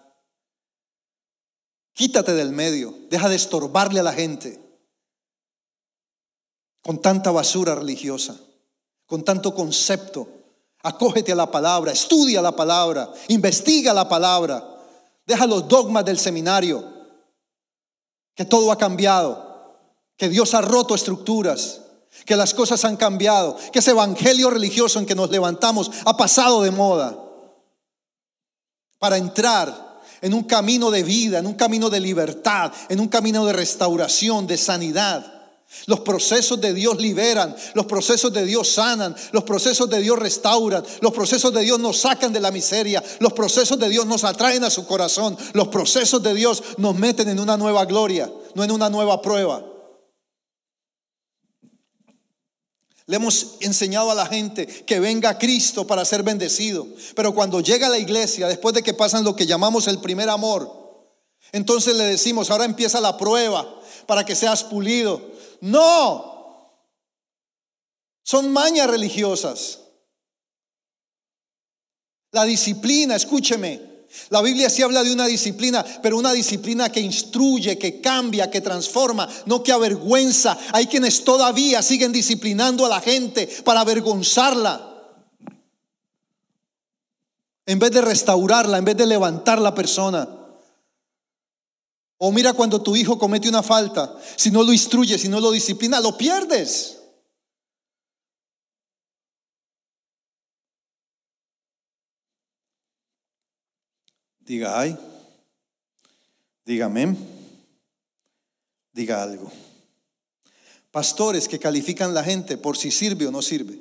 Quítate 1.94 2.34
del 2.34 2.50
medio, 2.50 2.94
deja 3.08 3.30
de 3.30 3.36
estorbarle 3.36 4.00
a 4.00 4.02
la 4.02 4.12
gente 4.12 4.60
con 6.82 7.00
tanta 7.00 7.30
basura 7.30 7.74
religiosa, 7.74 8.36
con 9.06 9.24
tanto 9.24 9.54
concepto. 9.54 10.28
Acógete 10.82 11.32
a 11.32 11.36
la 11.36 11.50
palabra, 11.50 11.92
estudia 11.92 12.42
la 12.42 12.54
palabra, 12.54 13.10
investiga 13.28 13.94
la 13.94 14.08
palabra. 14.08 14.62
Deja 15.26 15.46
los 15.46 15.66
dogmas 15.66 16.04
del 16.04 16.18
seminario, 16.18 16.84
que 18.34 18.44
todo 18.44 18.70
ha 18.70 18.78
cambiado, 18.78 19.80
que 20.16 20.28
Dios 20.28 20.54
ha 20.54 20.60
roto 20.60 20.94
estructuras, 20.94 21.80
que 22.24 22.36
las 22.36 22.54
cosas 22.54 22.84
han 22.84 22.96
cambiado, 22.96 23.56
que 23.72 23.80
ese 23.80 23.90
evangelio 23.90 24.50
religioso 24.50 25.00
en 25.00 25.06
que 25.06 25.16
nos 25.16 25.30
levantamos 25.30 25.90
ha 26.04 26.16
pasado 26.16 26.62
de 26.62 26.70
moda. 26.70 27.25
Para 28.98 29.16
entrar 29.16 30.00
en 30.20 30.34
un 30.34 30.44
camino 30.44 30.90
de 30.90 31.02
vida, 31.02 31.38
en 31.38 31.46
un 31.46 31.54
camino 31.54 31.90
de 31.90 32.00
libertad, 32.00 32.72
en 32.88 33.00
un 33.00 33.08
camino 33.08 33.44
de 33.46 33.52
restauración, 33.52 34.46
de 34.46 34.56
sanidad. 34.56 35.34
Los 35.86 36.00
procesos 36.00 36.60
de 36.60 36.72
Dios 36.72 36.98
liberan, 36.98 37.54
los 37.74 37.86
procesos 37.86 38.32
de 38.32 38.44
Dios 38.44 38.68
sanan, 38.68 39.14
los 39.32 39.44
procesos 39.44 39.90
de 39.90 40.00
Dios 40.00 40.18
restauran, 40.18 40.82
los 41.00 41.12
procesos 41.12 41.52
de 41.52 41.62
Dios 41.62 41.78
nos 41.78 41.98
sacan 41.98 42.32
de 42.32 42.40
la 42.40 42.50
miseria, 42.50 43.02
los 43.18 43.32
procesos 43.32 43.78
de 43.78 43.88
Dios 43.88 44.06
nos 44.06 44.24
atraen 44.24 44.64
a 44.64 44.70
su 44.70 44.86
corazón, 44.86 45.36
los 45.52 45.68
procesos 45.68 46.22
de 46.22 46.34
Dios 46.34 46.62
nos 46.78 46.94
meten 46.94 47.28
en 47.28 47.40
una 47.40 47.56
nueva 47.56 47.84
gloria, 47.84 48.30
no 48.54 48.64
en 48.64 48.70
una 48.70 48.88
nueva 48.88 49.20
prueba. 49.20 49.62
Le 53.06 53.16
hemos 53.16 53.56
enseñado 53.60 54.10
a 54.10 54.14
la 54.14 54.26
gente 54.26 54.66
que 54.66 54.98
venga 54.98 55.38
Cristo 55.38 55.86
para 55.86 56.04
ser 56.04 56.24
bendecido, 56.24 56.86
pero 57.14 57.34
cuando 57.34 57.60
llega 57.60 57.86
a 57.86 57.90
la 57.90 57.98
iglesia, 57.98 58.48
después 58.48 58.74
de 58.74 58.82
que 58.82 58.94
pasan 58.94 59.22
lo 59.22 59.36
que 59.36 59.46
llamamos 59.46 59.86
el 59.86 60.00
primer 60.00 60.28
amor, 60.28 60.86
entonces 61.52 61.94
le 61.96 62.04
decimos, 62.04 62.50
ahora 62.50 62.64
empieza 62.64 63.00
la 63.00 63.16
prueba 63.16 63.80
para 64.06 64.24
que 64.24 64.34
seas 64.34 64.64
pulido. 64.64 65.32
No. 65.60 66.72
Son 68.22 68.52
mañas 68.52 68.90
religiosas. 68.90 69.80
La 72.32 72.44
disciplina, 72.44 73.14
escúcheme. 73.14 73.95
La 74.30 74.42
Biblia 74.42 74.68
sí 74.70 74.82
habla 74.82 75.04
de 75.04 75.12
una 75.12 75.26
disciplina, 75.26 75.84
pero 76.02 76.18
una 76.18 76.32
disciplina 76.32 76.90
que 76.90 77.00
instruye, 77.00 77.78
que 77.78 78.00
cambia, 78.00 78.50
que 78.50 78.60
transforma, 78.60 79.28
no 79.46 79.62
que 79.62 79.72
avergüenza. 79.72 80.58
Hay 80.72 80.86
quienes 80.86 81.24
todavía 81.24 81.82
siguen 81.82 82.12
disciplinando 82.12 82.84
a 82.84 82.88
la 82.88 83.00
gente 83.00 83.46
para 83.64 83.80
avergonzarla. 83.80 84.94
En 87.66 87.78
vez 87.78 87.90
de 87.90 88.00
restaurarla, 88.00 88.78
en 88.78 88.84
vez 88.84 88.96
de 88.96 89.06
levantar 89.06 89.60
la 89.60 89.74
persona. 89.74 90.28
O 92.18 92.32
mira 92.32 92.54
cuando 92.54 92.80
tu 92.80 92.96
hijo 92.96 93.18
comete 93.18 93.48
una 93.48 93.62
falta, 93.62 94.16
si 94.36 94.50
no 94.50 94.62
lo 94.62 94.72
instruye, 94.72 95.18
si 95.18 95.28
no 95.28 95.40
lo 95.40 95.50
disciplina, 95.50 96.00
lo 96.00 96.16
pierdes. 96.16 96.95
Diga 104.46 104.78
ay, 104.78 104.96
dígame, 106.64 107.16
diga 108.92 109.22
algo. 109.22 109.50
Pastores 110.92 111.48
que 111.48 111.58
califican 111.58 112.14
la 112.14 112.22
gente 112.22 112.56
por 112.56 112.76
si 112.76 112.92
sirve 112.92 113.26
o 113.26 113.32
no 113.32 113.42
sirve. 113.42 113.76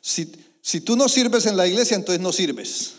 Si, 0.00 0.32
si 0.62 0.80
tú 0.80 0.96
no 0.96 1.10
sirves 1.10 1.44
en 1.44 1.58
la 1.58 1.66
iglesia, 1.66 1.94
entonces 1.94 2.22
no 2.22 2.32
sirves. 2.32 2.94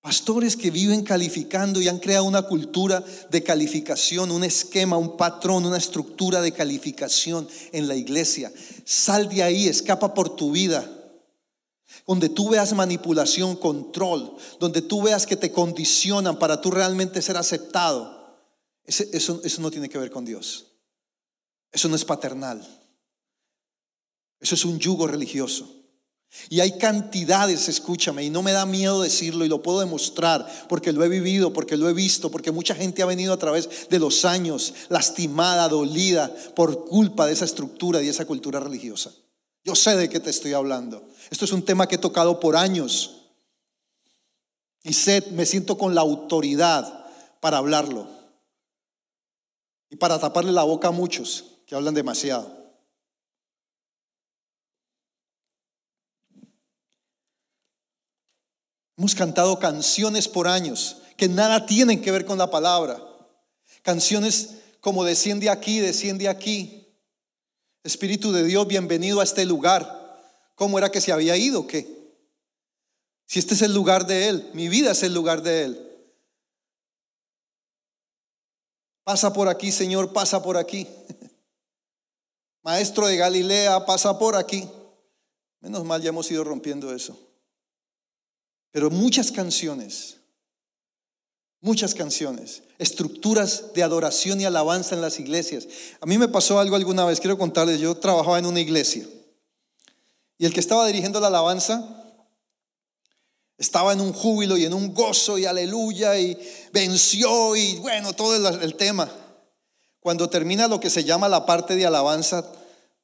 Pastores 0.00 0.56
que 0.56 0.70
viven 0.70 1.02
calificando 1.02 1.80
y 1.82 1.88
han 1.88 1.98
creado 1.98 2.24
una 2.24 2.42
cultura 2.42 3.04
de 3.30 3.42
calificación, 3.42 4.30
un 4.30 4.44
esquema, 4.44 4.96
un 4.96 5.16
patrón, 5.16 5.66
una 5.66 5.76
estructura 5.76 6.40
de 6.40 6.52
calificación 6.52 7.48
en 7.72 7.88
la 7.88 7.96
iglesia. 7.96 8.52
Sal 8.84 9.28
de 9.28 9.42
ahí, 9.42 9.66
escapa 9.66 10.14
por 10.14 10.36
tu 10.36 10.52
vida. 10.52 10.88
Donde 12.08 12.28
tú 12.28 12.48
veas 12.48 12.72
manipulación, 12.72 13.54
control, 13.54 14.36
donde 14.58 14.82
tú 14.82 15.02
veas 15.02 15.26
que 15.26 15.36
te 15.36 15.52
condicionan 15.52 16.40
para 16.40 16.60
tú 16.60 16.72
realmente 16.72 17.22
ser 17.22 17.36
aceptado. 17.36 18.42
Eso, 18.84 19.40
eso 19.44 19.62
no 19.62 19.70
tiene 19.70 19.88
que 19.88 19.98
ver 19.98 20.10
con 20.10 20.24
Dios. 20.24 20.66
Eso 21.70 21.88
no 21.88 21.94
es 21.94 22.04
paternal. 22.04 22.66
Eso 24.40 24.54
es 24.56 24.64
un 24.64 24.80
yugo 24.80 25.06
religioso. 25.06 25.78
Y 26.48 26.60
hay 26.60 26.78
cantidades, 26.78 27.68
escúchame, 27.68 28.24
y 28.24 28.30
no 28.30 28.42
me 28.42 28.52
da 28.52 28.66
miedo 28.66 29.02
decirlo 29.02 29.44
y 29.44 29.48
lo 29.48 29.62
puedo 29.62 29.80
demostrar 29.80 30.46
porque 30.68 30.92
lo 30.92 31.04
he 31.04 31.08
vivido, 31.08 31.52
porque 31.52 31.76
lo 31.76 31.88
he 31.88 31.94
visto, 31.94 32.30
porque 32.30 32.52
mucha 32.52 32.74
gente 32.74 33.02
ha 33.02 33.06
venido 33.06 33.32
a 33.32 33.38
través 33.38 33.88
de 33.88 33.98
los 33.98 34.24
años 34.24 34.74
lastimada, 34.88 35.68
dolida 35.68 36.34
por 36.54 36.84
culpa 36.84 37.26
de 37.26 37.32
esa 37.32 37.44
estructura 37.44 38.02
y 38.02 38.08
esa 38.08 38.26
cultura 38.26 38.60
religiosa. 38.60 39.12
Yo 39.68 39.74
sé 39.74 39.96
de 39.96 40.08
qué 40.08 40.18
te 40.18 40.30
estoy 40.30 40.54
hablando. 40.54 41.06
Esto 41.28 41.44
es 41.44 41.52
un 41.52 41.62
tema 41.62 41.86
que 41.86 41.96
he 41.96 41.98
tocado 41.98 42.40
por 42.40 42.56
años. 42.56 43.26
Y 44.82 44.94
sé, 44.94 45.22
me 45.32 45.44
siento 45.44 45.76
con 45.76 45.94
la 45.94 46.00
autoridad 46.00 47.06
para 47.40 47.58
hablarlo. 47.58 48.08
Y 49.90 49.96
para 49.96 50.18
taparle 50.18 50.52
la 50.52 50.62
boca 50.62 50.88
a 50.88 50.90
muchos 50.90 51.44
que 51.66 51.74
hablan 51.74 51.92
demasiado. 51.92 52.50
Hemos 58.96 59.14
cantado 59.14 59.58
canciones 59.58 60.28
por 60.28 60.48
años 60.48 61.02
que 61.18 61.28
nada 61.28 61.66
tienen 61.66 62.00
que 62.00 62.10
ver 62.10 62.24
con 62.24 62.38
la 62.38 62.50
palabra. 62.50 63.06
Canciones 63.82 64.60
como 64.80 65.04
desciende 65.04 65.50
aquí, 65.50 65.78
desciende 65.78 66.26
aquí. 66.26 66.77
Espíritu 67.88 68.32
de 68.32 68.44
Dios, 68.44 68.68
bienvenido 68.68 69.22
a 69.22 69.24
este 69.24 69.46
lugar. 69.46 70.52
¿Cómo 70.56 70.76
era 70.76 70.90
que 70.90 71.00
se 71.00 71.10
había 71.10 71.38
ido? 71.38 71.66
¿Qué? 71.66 71.88
Si 73.24 73.38
este 73.38 73.54
es 73.54 73.62
el 73.62 73.72
lugar 73.72 74.06
de 74.06 74.28
Él, 74.28 74.50
mi 74.52 74.68
vida 74.68 74.90
es 74.90 75.02
el 75.04 75.14
lugar 75.14 75.40
de 75.40 75.64
Él. 75.64 76.06
Pasa 79.04 79.32
por 79.32 79.48
aquí, 79.48 79.72
Señor, 79.72 80.12
pasa 80.12 80.42
por 80.42 80.58
aquí. 80.58 80.86
Maestro 82.62 83.06
de 83.06 83.16
Galilea, 83.16 83.86
pasa 83.86 84.18
por 84.18 84.36
aquí. 84.36 84.68
Menos 85.60 85.82
mal 85.82 86.02
ya 86.02 86.10
hemos 86.10 86.30
ido 86.30 86.44
rompiendo 86.44 86.94
eso. 86.94 87.18
Pero 88.70 88.90
muchas 88.90 89.32
canciones, 89.32 90.17
muchas 91.60 91.94
canciones, 91.94 92.62
estructuras 92.78 93.72
de 93.74 93.82
adoración 93.82 94.40
y 94.40 94.44
alabanza 94.44 94.94
en 94.94 95.00
las 95.00 95.18
iglesias. 95.18 95.66
A 96.00 96.06
mí 96.06 96.18
me 96.18 96.28
pasó 96.28 96.58
algo 96.60 96.76
alguna 96.76 97.04
vez, 97.04 97.20
quiero 97.20 97.38
contarles, 97.38 97.80
yo 97.80 97.96
trabajaba 97.96 98.38
en 98.38 98.46
una 98.46 98.60
iglesia 98.60 99.06
y 100.38 100.46
el 100.46 100.54
que 100.54 100.60
estaba 100.60 100.86
dirigiendo 100.86 101.18
la 101.20 101.26
alabanza 101.26 102.04
estaba 103.58 103.92
en 103.92 104.00
un 104.00 104.12
júbilo 104.12 104.56
y 104.56 104.64
en 104.64 104.72
un 104.72 104.94
gozo 104.94 105.36
y 105.36 105.44
aleluya 105.44 106.16
y 106.16 106.38
venció 106.72 107.56
y 107.56 107.76
bueno, 107.78 108.12
todo 108.12 108.36
el, 108.36 108.76
tema. 108.76 109.10
Cuando 109.98 110.30
termina 110.30 110.68
lo 110.68 110.78
que 110.78 110.90
se 110.90 111.02
llama 111.02 111.28
la 111.28 111.44
parte 111.44 111.74
de 111.74 111.84
alabanza, 111.84 112.48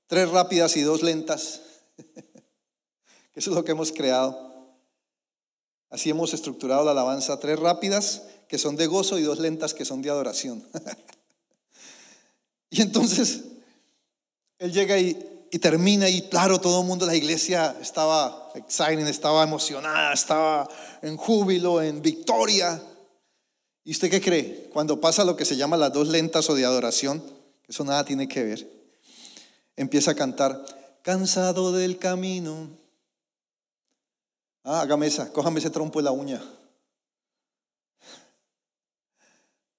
tres 0.07 0.31
rápidas 0.31 0.77
y 0.77 0.83
dos 0.83 1.03
lentas, 1.03 1.63
eso 3.35 3.51
es 3.51 3.57
lo 3.57 3.65
que 3.65 3.73
hemos 3.73 3.91
creado. 3.91 4.55
Así 5.91 6.11
hemos 6.11 6.33
estructurado 6.35 6.85
la 6.85 6.93
alabanza, 6.93 7.41
tres 7.41 7.59
rápidas 7.59 8.23
que 8.49 8.59
son 8.59 8.77
de 8.77 8.87
gozo 8.87 9.19
y 9.19 9.23
dos 9.23 9.39
lentas 9.39 9.75
que 9.75 9.85
son 9.85 10.03
de 10.03 10.11
adoración. 10.11 10.67
y 12.71 12.83
entonces 12.83 13.45
él 14.59 14.73
llega 14.73 14.99
y, 14.99 15.31
termina 15.61 16.09
y 16.09 16.23
claro, 16.23 16.61
todo 16.61 16.81
el 16.81 16.87
mundo, 16.87 17.07
la 17.07 17.15
iglesia 17.15 17.77
estaba 17.81 18.51
exciting, 18.57 19.07
estaba 19.07 19.45
emocionada, 19.45 20.13
estaba 20.13 20.69
en 21.01 21.17
júbilo, 21.17 21.81
en 21.81 22.03
victoria. 22.03 22.83
¿Y 23.85 23.93
usted 23.93 24.11
qué 24.11 24.21
cree? 24.21 24.69
Cuando 24.73 25.01
pasa 25.01 25.25
lo 25.25 25.37
que 25.37 25.45
se 25.45 25.57
llama 25.57 25.77
las 25.77 25.93
dos 25.93 26.09
lentas 26.09 26.51
o 26.51 26.55
de 26.55 26.65
adoración, 26.65 27.23
eso 27.69 27.85
nada 27.85 28.05
tiene 28.05 28.27
que 28.27 28.43
ver, 28.43 28.69
empieza 29.77 30.11
a 30.11 30.15
cantar, 30.17 30.65
cansado 31.03 31.71
del 31.71 31.99
camino 31.99 32.69
Ah, 34.65 34.81
hágame 34.81 35.07
esa, 35.07 35.31
cójame 35.31 35.59
ese 35.61 35.69
trompo 35.69 35.99
de 35.99 36.05
la 36.05 36.13
uña. 36.13 36.43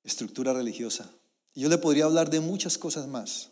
Estructura 0.05 0.53
religiosa. 0.53 1.09
Yo 1.55 1.67
le 1.67 1.77
podría 1.77 2.05
hablar 2.05 2.29
de 2.29 2.39
muchas 2.39 2.77
cosas 2.77 3.07
más, 3.07 3.49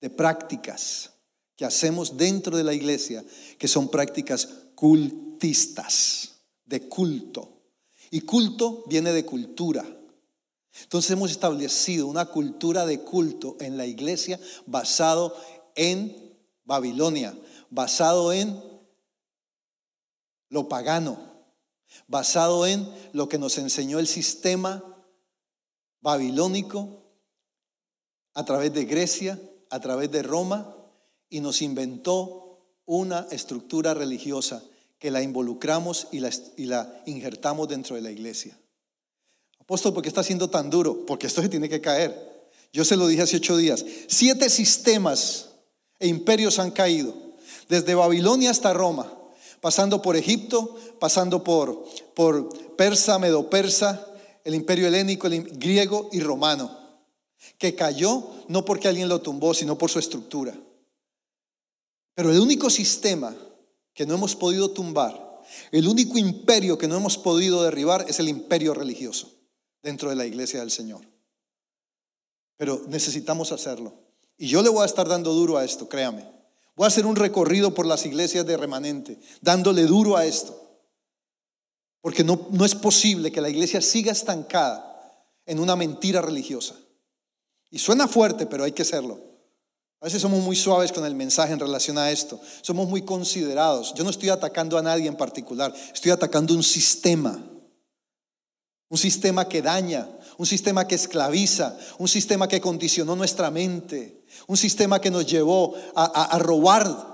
de 0.00 0.08
prácticas 0.08 1.10
que 1.56 1.64
hacemos 1.64 2.16
dentro 2.16 2.56
de 2.56 2.64
la 2.64 2.72
iglesia 2.72 3.24
que 3.58 3.68
son 3.68 3.90
prácticas 3.90 4.48
cultistas, 4.74 6.36
de 6.64 6.88
culto. 6.88 7.60
Y 8.10 8.20
culto 8.22 8.84
viene 8.86 9.12
de 9.12 9.24
cultura. 9.24 9.84
Entonces 10.82 11.10
hemos 11.10 11.30
establecido 11.30 12.06
una 12.06 12.26
cultura 12.26 12.86
de 12.86 13.00
culto 13.00 13.56
en 13.60 13.76
la 13.76 13.86
iglesia 13.86 14.38
basado 14.66 15.36
en 15.74 16.34
Babilonia, 16.64 17.36
basado 17.68 18.32
en 18.32 18.62
lo 20.48 20.68
pagano, 20.68 21.18
basado 22.06 22.66
en 22.66 22.88
lo 23.12 23.28
que 23.28 23.38
nos 23.38 23.58
enseñó 23.58 23.98
el 23.98 24.06
sistema 24.06 24.89
babilónico 26.00 27.02
a 28.34 28.44
través 28.44 28.72
de 28.72 28.84
Grecia, 28.84 29.38
a 29.70 29.80
través 29.80 30.10
de 30.10 30.22
Roma, 30.22 30.74
y 31.28 31.40
nos 31.40 31.62
inventó 31.62 32.58
una 32.86 33.26
estructura 33.30 33.94
religiosa 33.94 34.62
que 34.98 35.10
la 35.10 35.22
involucramos 35.22 36.08
y 36.12 36.20
la, 36.20 36.30
y 36.56 36.66
la 36.66 37.02
injertamos 37.06 37.68
dentro 37.68 37.96
de 37.96 38.02
la 38.02 38.10
iglesia. 38.10 38.58
Apóstol, 39.58 39.94
¿por 39.94 40.02
qué 40.02 40.08
está 40.08 40.22
siendo 40.22 40.50
tan 40.50 40.68
duro? 40.68 41.06
Porque 41.06 41.26
esto 41.26 41.40
se 41.40 41.48
tiene 41.48 41.68
que 41.68 41.80
caer. 41.80 42.30
Yo 42.72 42.84
se 42.84 42.96
lo 42.96 43.06
dije 43.06 43.22
hace 43.22 43.36
ocho 43.36 43.56
días. 43.56 43.84
Siete 44.08 44.50
sistemas 44.50 45.50
e 45.98 46.08
imperios 46.08 46.58
han 46.58 46.70
caído, 46.70 47.14
desde 47.68 47.94
Babilonia 47.94 48.50
hasta 48.50 48.72
Roma, 48.72 49.12
pasando 49.60 50.02
por 50.02 50.16
Egipto, 50.16 50.76
pasando 50.98 51.44
por, 51.44 51.84
por 52.14 52.76
Persa, 52.76 53.18
Medo-Persa, 53.18 54.06
el 54.44 54.54
imperio 54.54 54.86
helénico, 54.86 55.26
el 55.26 55.42
griego 55.58 56.08
y 56.12 56.20
romano, 56.20 56.78
que 57.58 57.74
cayó 57.74 58.30
no 58.48 58.64
porque 58.64 58.88
alguien 58.88 59.08
lo 59.08 59.20
tumbó, 59.20 59.54
sino 59.54 59.76
por 59.76 59.90
su 59.90 59.98
estructura. 59.98 60.54
Pero 62.14 62.30
el 62.30 62.40
único 62.40 62.68
sistema 62.70 63.34
que 63.94 64.06
no 64.06 64.14
hemos 64.14 64.36
podido 64.36 64.70
tumbar, 64.70 65.42
el 65.72 65.88
único 65.88 66.18
imperio 66.18 66.78
que 66.78 66.88
no 66.88 66.96
hemos 66.96 67.18
podido 67.18 67.62
derribar 67.62 68.04
es 68.08 68.18
el 68.20 68.28
imperio 68.28 68.74
religioso 68.74 69.32
dentro 69.82 70.10
de 70.10 70.16
la 70.16 70.26
iglesia 70.26 70.60
del 70.60 70.70
Señor. 70.70 71.00
Pero 72.56 72.82
necesitamos 72.88 73.52
hacerlo. 73.52 73.94
Y 74.36 74.48
yo 74.48 74.62
le 74.62 74.68
voy 74.68 74.82
a 74.82 74.86
estar 74.86 75.08
dando 75.08 75.32
duro 75.32 75.56
a 75.56 75.64
esto, 75.64 75.88
créame. 75.88 76.26
Voy 76.76 76.84
a 76.84 76.88
hacer 76.88 77.06
un 77.06 77.16
recorrido 77.16 77.74
por 77.74 77.86
las 77.86 78.06
iglesias 78.06 78.46
de 78.46 78.56
remanente, 78.56 79.18
dándole 79.40 79.84
duro 79.84 80.16
a 80.16 80.24
esto. 80.24 80.69
Porque 82.00 82.24
no, 82.24 82.48
no 82.50 82.64
es 82.64 82.74
posible 82.74 83.30
que 83.30 83.40
la 83.40 83.50
iglesia 83.50 83.80
siga 83.80 84.12
estancada 84.12 84.86
en 85.46 85.58
una 85.58 85.76
mentira 85.76 86.20
religiosa. 86.22 86.74
Y 87.70 87.78
suena 87.78 88.08
fuerte, 88.08 88.46
pero 88.46 88.64
hay 88.64 88.72
que 88.72 88.82
hacerlo. 88.82 89.30
A 90.00 90.06
veces 90.06 90.22
somos 90.22 90.42
muy 90.42 90.56
suaves 90.56 90.92
con 90.92 91.04
el 91.04 91.14
mensaje 91.14 91.52
en 91.52 91.60
relación 91.60 91.98
a 91.98 92.10
esto. 92.10 92.40
Somos 92.62 92.88
muy 92.88 93.02
considerados. 93.02 93.92
Yo 93.94 94.02
no 94.02 94.10
estoy 94.10 94.30
atacando 94.30 94.78
a 94.78 94.82
nadie 94.82 95.06
en 95.06 95.16
particular. 95.16 95.74
Estoy 95.92 96.10
atacando 96.10 96.54
un 96.54 96.62
sistema. 96.62 97.38
Un 98.88 98.98
sistema 98.98 99.46
que 99.46 99.60
daña, 99.60 100.08
un 100.38 100.46
sistema 100.46 100.88
que 100.88 100.94
esclaviza, 100.94 101.76
un 101.98 102.08
sistema 102.08 102.48
que 102.48 102.60
condicionó 102.60 103.14
nuestra 103.14 103.50
mente, 103.50 104.24
un 104.46 104.56
sistema 104.56 105.00
que 105.00 105.10
nos 105.10 105.26
llevó 105.26 105.74
a, 105.94 106.36
robar 106.38 107.09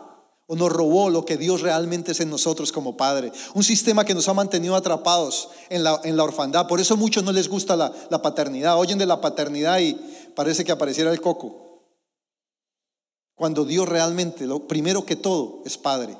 o 0.47 0.55
nos 0.55 0.71
robó 0.71 1.11
lo 1.11 1.25
que 1.25 1.37
Dios 1.37 1.61
realmente 1.61 2.13
es 2.13 2.21
en 2.21 2.31
nosotros 2.31 2.71
como 2.71 2.97
Padre. 2.97 3.33
Un 3.55 3.65
sistema 3.65 4.05
que 4.05 4.15
nos 4.15 4.29
ha 4.29 4.35
mantenido 4.35 4.77
atrapados 4.77 5.51
en 5.69 5.83
la, 5.83 6.01
orfandad. 6.23 6.69
Por 6.69 6.81
eso 6.81 6.97
muchos 6.97 7.25
no 7.25 7.33
les 7.33 7.49
gusta 7.49 7.77
la, 7.77 7.93
la, 8.11 8.23
paternidad. 8.23 8.79
Oyen 8.79 8.99
de 8.99 9.07
la 9.07 9.21
paternidad 9.21 9.81
y 9.81 9.95
parece 10.35 10.65
que 10.65 10.73
apareciera 10.73 11.11
el 11.11 11.21
coco. 11.21 11.85
Cuando 13.35 13.65
Dios 13.65 13.89
realmente, 13.89 14.47
lo 14.47 14.67
primero 14.67 15.05
que 15.05 15.17
todo, 15.17 15.63
es 15.67 15.77
Padre. 15.77 16.17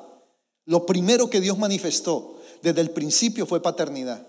Lo 0.65 0.85
primero 0.85 1.31
que 1.31 1.41
Dios 1.41 1.57
manifestó 1.57 2.41
desde 2.63 2.81
el 2.81 2.91
principio 2.91 3.47
fue 3.47 3.63
paternidad. 3.63 4.27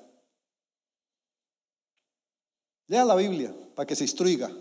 Lea 2.87 3.03
la 3.03 3.15
Biblia 3.15 3.53
para 3.75 3.87
que 3.87 3.95
se 3.95 4.03
instruiga. 4.03 4.51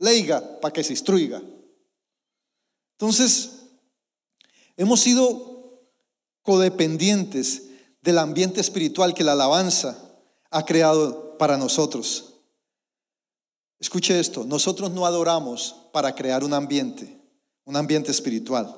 Leiga 0.00 0.60
para 0.60 0.72
que 0.72 0.82
se 0.84 0.92
instruiga. 0.92 1.40
Entonces, 2.98 3.57
hemos 4.78 5.00
sido 5.00 5.82
codependientes 6.42 7.64
del 8.00 8.16
ambiente 8.16 8.62
espiritual 8.62 9.12
que 9.12 9.24
la 9.24 9.32
alabanza 9.32 9.98
ha 10.50 10.64
creado 10.64 11.36
para 11.36 11.58
nosotros. 11.58 12.36
Escuche 13.78 14.18
esto, 14.18 14.44
nosotros 14.44 14.90
no 14.92 15.04
adoramos 15.04 15.76
para 15.92 16.14
crear 16.14 16.42
un 16.42 16.54
ambiente, 16.54 17.20
un 17.64 17.76
ambiente 17.76 18.10
espiritual, 18.10 18.74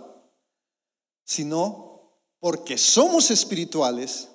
sino 1.24 2.12
porque 2.40 2.76
somos 2.76 3.30
espirituales, 3.30 4.28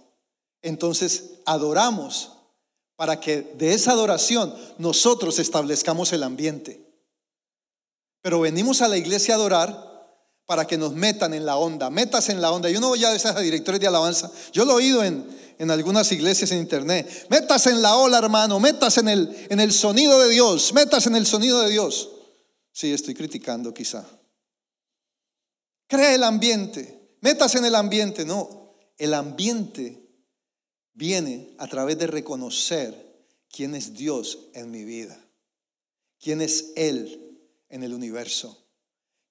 entonces 0.62 1.42
adoramos 1.46 2.32
para 2.96 3.20
que 3.20 3.42
de 3.42 3.74
esa 3.74 3.92
adoración 3.92 4.56
nosotros 4.78 5.40
establezcamos 5.40 6.14
el 6.14 6.24
ambiente. 6.24 6.86
Pero 8.22 8.40
venimos 8.40 8.82
a 8.82 8.88
la 8.88 8.98
iglesia 8.98 9.34
a 9.34 9.38
adorar 9.38 9.95
para 10.46 10.66
que 10.66 10.78
nos 10.78 10.94
metan 10.94 11.34
en 11.34 11.46
la 11.46 11.58
onda, 11.58 11.90
metas 11.90 12.30
en 12.30 12.42
la 12.42 12.52
onda. 12.52 12.70
Yo 12.70 12.80
no 12.80 12.90
voy 12.90 13.04
a 13.04 13.16
esas 13.16 13.40
directores 13.42 13.80
de 13.80 13.88
alabanza, 13.88 14.32
yo 14.54 14.66
lo 14.66 14.74
he 14.74 14.76
oído 14.76 15.04
en, 15.04 15.26
en 15.58 15.72
algunas 15.72 16.12
iglesias 16.12 16.52
en 16.52 16.60
internet. 16.60 17.28
Metas 17.30 17.68
en 17.68 17.82
la 17.82 17.96
ola, 17.96 18.20
hermano, 18.20 18.60
metas 18.60 18.98
en 18.98 19.10
el, 19.10 19.48
en 19.50 19.60
el 19.60 19.72
sonido 19.72 20.20
de 20.20 20.30
Dios, 20.30 20.74
metas 20.74 21.08
en 21.08 21.16
el 21.16 21.26
sonido 21.26 21.62
de 21.62 21.72
Dios. 21.72 22.12
Sí, 22.72 22.92
estoy 22.92 23.14
criticando 23.14 23.74
quizá. 23.74 24.06
Crea 25.88 26.14
el 26.14 26.24
ambiente, 26.24 27.18
metas 27.22 27.56
en 27.56 27.66
el 27.66 27.76
ambiente, 27.76 28.26
no. 28.26 28.76
El 28.98 29.14
ambiente 29.14 30.06
viene 30.94 31.56
a 31.58 31.68
través 31.68 31.98
de 31.98 32.08
reconocer 32.08 33.06
quién 33.50 33.76
es 33.76 33.94
Dios 33.94 34.40
en 34.54 34.72
mi 34.72 34.84
vida, 34.84 35.18
quién 36.20 36.42
es 36.42 36.74
Él 36.76 37.40
en 37.70 37.84
el 37.84 37.94
universo, 37.94 38.66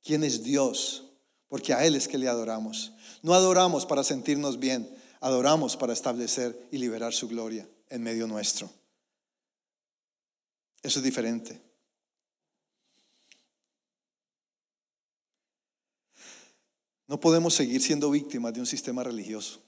quién 0.02 0.24
es 0.24 0.42
Dios, 0.42 1.03
porque 1.54 1.72
a 1.72 1.86
Él 1.86 1.94
es 1.94 2.08
que 2.08 2.18
le 2.18 2.26
adoramos. 2.26 2.94
No 3.22 3.32
adoramos 3.32 3.86
para 3.86 4.02
sentirnos 4.02 4.58
bien, 4.58 4.92
adoramos 5.20 5.76
para 5.76 5.92
establecer 5.92 6.68
y 6.72 6.78
liberar 6.78 7.12
su 7.12 7.28
gloria 7.28 7.64
en 7.90 8.02
medio 8.02 8.26
nuestro. 8.26 8.68
Eso 10.82 10.98
es 10.98 11.04
diferente. 11.04 11.62
No 17.06 17.20
podemos 17.20 17.54
seguir 17.54 17.80
siendo 17.80 18.10
víctimas 18.10 18.52
de 18.52 18.58
un 18.58 18.66
sistema 18.66 19.04
religioso. 19.04 19.62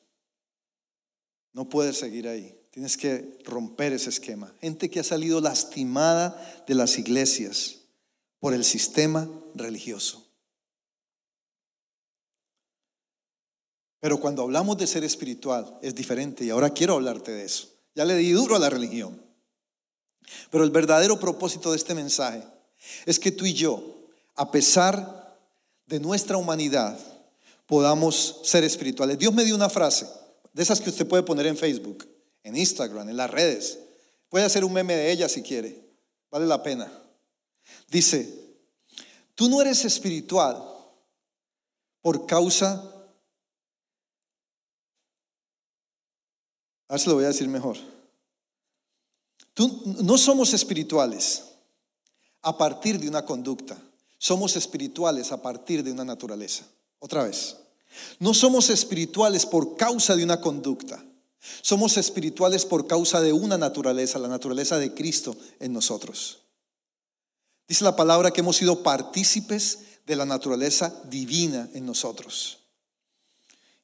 No 1.52 1.68
puedes 1.68 1.96
seguir 1.96 2.26
ahí. 2.26 2.52
Tienes 2.72 2.96
que 2.96 3.38
romper 3.44 3.92
ese 3.92 4.10
esquema. 4.10 4.52
Gente 4.60 4.90
que 4.90 4.98
ha 4.98 5.04
salido 5.04 5.40
lastimada 5.40 6.64
de 6.66 6.74
las 6.74 6.98
iglesias 6.98 7.82
por 8.40 8.54
el 8.54 8.64
sistema 8.64 9.30
religioso. 9.54 10.25
Pero 14.06 14.20
cuando 14.20 14.42
hablamos 14.42 14.78
de 14.78 14.86
ser 14.86 15.02
espiritual 15.02 15.80
es 15.82 15.92
diferente 15.92 16.44
y 16.44 16.50
ahora 16.50 16.70
quiero 16.70 16.94
hablarte 16.94 17.32
de 17.32 17.44
eso. 17.44 17.66
Ya 17.92 18.04
le 18.04 18.14
di 18.14 18.30
duro 18.30 18.54
a 18.54 18.60
la 18.60 18.70
religión. 18.70 19.20
Pero 20.48 20.62
el 20.62 20.70
verdadero 20.70 21.18
propósito 21.18 21.72
de 21.72 21.76
este 21.76 21.92
mensaje 21.92 22.40
es 23.04 23.18
que 23.18 23.32
tú 23.32 23.44
y 23.46 23.52
yo, 23.52 23.82
a 24.36 24.52
pesar 24.52 25.36
de 25.86 25.98
nuestra 25.98 26.36
humanidad, 26.36 26.96
podamos 27.66 28.42
ser 28.44 28.62
espirituales. 28.62 29.18
Dios 29.18 29.34
me 29.34 29.42
dio 29.42 29.56
una 29.56 29.68
frase 29.68 30.06
de 30.52 30.62
esas 30.62 30.80
que 30.80 30.90
usted 30.90 31.08
puede 31.08 31.24
poner 31.24 31.48
en 31.48 31.56
Facebook, 31.56 32.06
en 32.44 32.56
Instagram, 32.56 33.08
en 33.08 33.16
las 33.16 33.28
redes. 33.32 33.80
Puede 34.28 34.44
hacer 34.44 34.64
un 34.64 34.72
meme 34.72 34.94
de 34.94 35.10
ella 35.10 35.28
si 35.28 35.42
quiere. 35.42 35.84
Vale 36.30 36.46
la 36.46 36.62
pena. 36.62 36.88
Dice, 37.88 38.32
tú 39.34 39.48
no 39.48 39.60
eres 39.60 39.84
espiritual 39.84 40.62
por 42.02 42.24
causa... 42.24 42.92
A 46.88 46.94
ver 46.94 47.00
si 47.00 47.08
lo 47.08 47.14
voy 47.14 47.24
a 47.24 47.28
decir 47.28 47.48
mejor. 47.48 47.76
No 50.02 50.18
somos 50.18 50.52
espirituales 50.54 51.44
a 52.42 52.56
partir 52.56 53.00
de 53.00 53.08
una 53.08 53.24
conducta. 53.24 53.76
Somos 54.18 54.56
espirituales 54.56 55.32
a 55.32 55.42
partir 55.42 55.82
de 55.82 55.92
una 55.92 56.04
naturaleza. 56.04 56.64
Otra 56.98 57.24
vez. 57.24 57.56
No 58.18 58.34
somos 58.34 58.70
espirituales 58.70 59.46
por 59.46 59.76
causa 59.76 60.14
de 60.16 60.24
una 60.24 60.40
conducta. 60.40 61.02
Somos 61.62 61.96
espirituales 61.96 62.64
por 62.64 62.86
causa 62.86 63.20
de 63.20 63.32
una 63.32 63.56
naturaleza, 63.56 64.18
la 64.18 64.28
naturaleza 64.28 64.78
de 64.78 64.94
Cristo 64.94 65.36
en 65.60 65.72
nosotros. 65.72 66.40
Dice 67.68 67.84
la 67.84 67.96
palabra 67.96 68.30
que 68.30 68.40
hemos 68.40 68.56
sido 68.56 68.82
partícipes 68.82 69.80
de 70.06 70.16
la 70.16 70.24
naturaleza 70.24 71.02
divina 71.08 71.68
en 71.74 71.86
nosotros. 71.86 72.58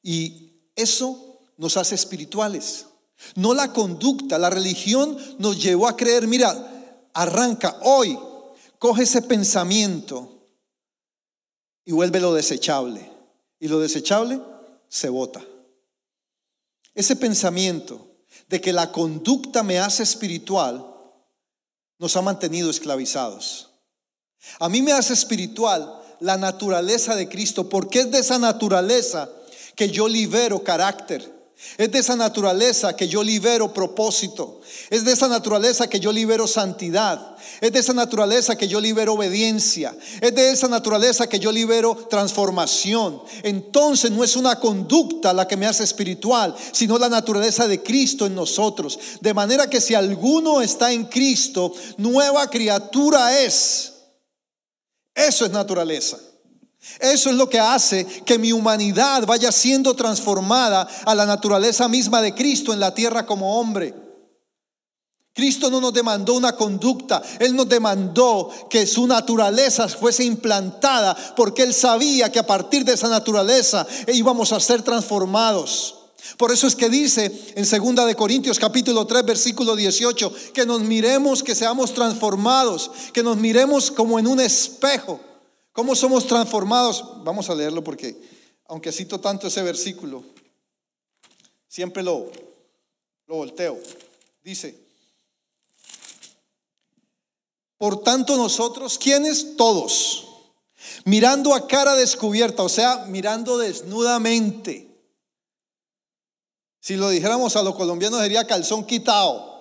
Y 0.01 0.51
eso 0.75 1.39
nos 1.57 1.77
hace 1.77 1.95
espirituales. 1.95 2.85
No 3.35 3.53
la 3.53 3.73
conducta, 3.73 4.37
la 4.37 4.49
religión 4.49 5.17
nos 5.39 5.61
llevó 5.61 5.87
a 5.87 5.97
creer, 5.97 6.27
mira, 6.27 7.09
arranca 7.13 7.77
hoy, 7.81 8.17
coge 8.79 9.03
ese 9.03 9.21
pensamiento 9.21 10.33
y 11.85 11.91
vuelve 11.91 12.19
lo 12.19 12.33
desechable. 12.33 13.11
Y 13.59 13.67
lo 13.67 13.79
desechable 13.79 14.41
se 14.89 15.09
bota. 15.09 15.41
Ese 16.93 17.15
pensamiento 17.15 18.07
de 18.49 18.61
que 18.61 18.73
la 18.73 18.91
conducta 18.91 19.63
me 19.63 19.79
hace 19.79 20.03
espiritual 20.03 20.85
nos 21.97 22.15
ha 22.17 22.21
mantenido 22.21 22.69
esclavizados. 22.69 23.69
A 24.59 24.69
mí 24.69 24.81
me 24.81 24.91
hace 24.91 25.13
espiritual 25.13 26.01
la 26.19 26.37
naturaleza 26.37 27.15
de 27.15 27.29
Cristo, 27.29 27.69
porque 27.69 28.01
es 28.01 28.11
de 28.11 28.19
esa 28.19 28.37
naturaleza 28.37 29.29
que 29.75 29.89
yo 29.89 30.07
libero 30.07 30.63
carácter. 30.63 31.31
Es 31.77 31.91
de 31.91 31.99
esa 31.99 32.15
naturaleza 32.15 32.95
que 32.95 33.07
yo 33.07 33.23
libero 33.23 33.73
propósito. 33.73 34.61
Es 34.89 35.05
de 35.05 35.13
esa 35.13 35.27
naturaleza 35.27 35.87
que 35.87 35.99
yo 35.99 36.11
libero 36.11 36.47
santidad. 36.47 37.35
Es 37.61 37.71
de 37.71 37.79
esa 37.79 37.93
naturaleza 37.93 38.55
que 38.55 38.67
yo 38.67 38.79
libero 38.79 39.13
obediencia. 39.13 39.95
Es 40.21 40.35
de 40.35 40.51
esa 40.51 40.67
naturaleza 40.67 41.27
que 41.27 41.39
yo 41.39 41.51
libero 41.51 41.95
transformación. 42.09 43.21
Entonces 43.43 44.11
no 44.11 44.23
es 44.23 44.35
una 44.35 44.59
conducta 44.59 45.33
la 45.33 45.47
que 45.47 45.57
me 45.57 45.65
hace 45.65 45.83
espiritual, 45.83 46.55
sino 46.71 46.97
la 46.97 47.09
naturaleza 47.09 47.67
de 47.67 47.81
Cristo 47.81 48.25
en 48.25 48.35
nosotros. 48.35 48.99
De 49.21 49.33
manera 49.33 49.67
que 49.67 49.81
si 49.81 49.95
alguno 49.95 50.61
está 50.61 50.91
en 50.91 51.05
Cristo, 51.05 51.73
nueva 51.97 52.49
criatura 52.49 53.39
es. 53.41 53.93
Eso 55.15 55.45
es 55.45 55.51
naturaleza. 55.51 56.19
Eso 56.99 57.29
es 57.29 57.35
lo 57.35 57.49
que 57.49 57.59
hace 57.59 58.05
que 58.25 58.37
mi 58.37 58.51
humanidad 58.51 59.25
vaya 59.25 59.51
siendo 59.51 59.93
transformada 59.95 60.87
a 61.05 61.15
la 61.15 61.25
naturaleza 61.25 61.87
misma 61.87 62.21
de 62.21 62.35
Cristo 62.35 62.73
en 62.73 62.79
la 62.79 62.93
tierra 62.93 63.25
como 63.25 63.59
hombre. 63.59 63.93
Cristo 65.33 65.71
no 65.71 65.81
nos 65.81 65.93
demandó 65.93 66.33
una 66.35 66.55
conducta, 66.55 67.21
Él 67.39 67.55
nos 67.55 67.67
demandó 67.67 68.51
que 68.69 68.85
su 68.85 69.07
naturaleza 69.07 69.87
fuese 69.87 70.23
implantada 70.23 71.15
porque 71.35 71.63
Él 71.63 71.73
sabía 71.73 72.31
que 72.31 72.37
a 72.37 72.45
partir 72.45 72.85
de 72.85 72.93
esa 72.93 73.09
naturaleza 73.09 73.87
íbamos 74.13 74.51
a 74.51 74.59
ser 74.59 74.83
transformados. 74.83 75.95
Por 76.37 76.51
eso 76.51 76.67
es 76.67 76.75
que 76.75 76.87
dice 76.87 77.53
en 77.55 77.95
2 77.95 78.05
de 78.05 78.15
Corintios 78.15 78.59
capítulo 78.59 79.07
3 79.07 79.25
versículo 79.25 79.75
18 79.75 80.31
que 80.53 80.65
nos 80.65 80.81
miremos, 80.81 81.41
que 81.41 81.55
seamos 81.55 81.93
transformados, 81.93 82.91
que 83.11 83.23
nos 83.23 83.37
miremos 83.37 83.89
como 83.89 84.19
en 84.19 84.27
un 84.27 84.39
espejo. 84.39 85.19
¿Cómo 85.73 85.95
somos 85.95 86.27
transformados? 86.27 87.23
Vamos 87.23 87.49
a 87.49 87.55
leerlo 87.55 87.83
porque 87.83 88.15
aunque 88.67 88.91
cito 88.91 89.19
tanto 89.19 89.47
ese 89.47 89.61
versículo, 89.63 90.23
siempre 91.67 92.03
lo, 92.03 92.31
lo 93.25 93.35
volteo. 93.35 93.79
Dice, 94.43 94.79
por 97.77 98.03
tanto 98.03 98.37
nosotros, 98.37 98.97
¿quiénes? 98.99 99.57
Todos, 99.57 100.27
mirando 101.05 101.55
a 101.55 101.67
cara 101.67 101.95
descubierta, 101.95 102.63
o 102.63 102.69
sea, 102.69 103.05
mirando 103.07 103.57
desnudamente. 103.57 104.89
Si 106.79 106.95
lo 106.97 107.09
dijéramos 107.09 107.55
a 107.55 107.63
los 107.63 107.75
colombianos 107.75 108.21
sería 108.21 108.45
calzón 108.45 108.85
quitado. 108.85 109.51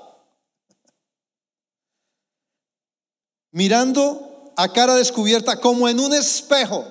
Mirando 3.52 4.31
a 4.56 4.72
cara 4.72 4.94
descubierta 4.94 5.60
como 5.60 5.88
en 5.88 6.00
un 6.00 6.12
espejo 6.12 6.84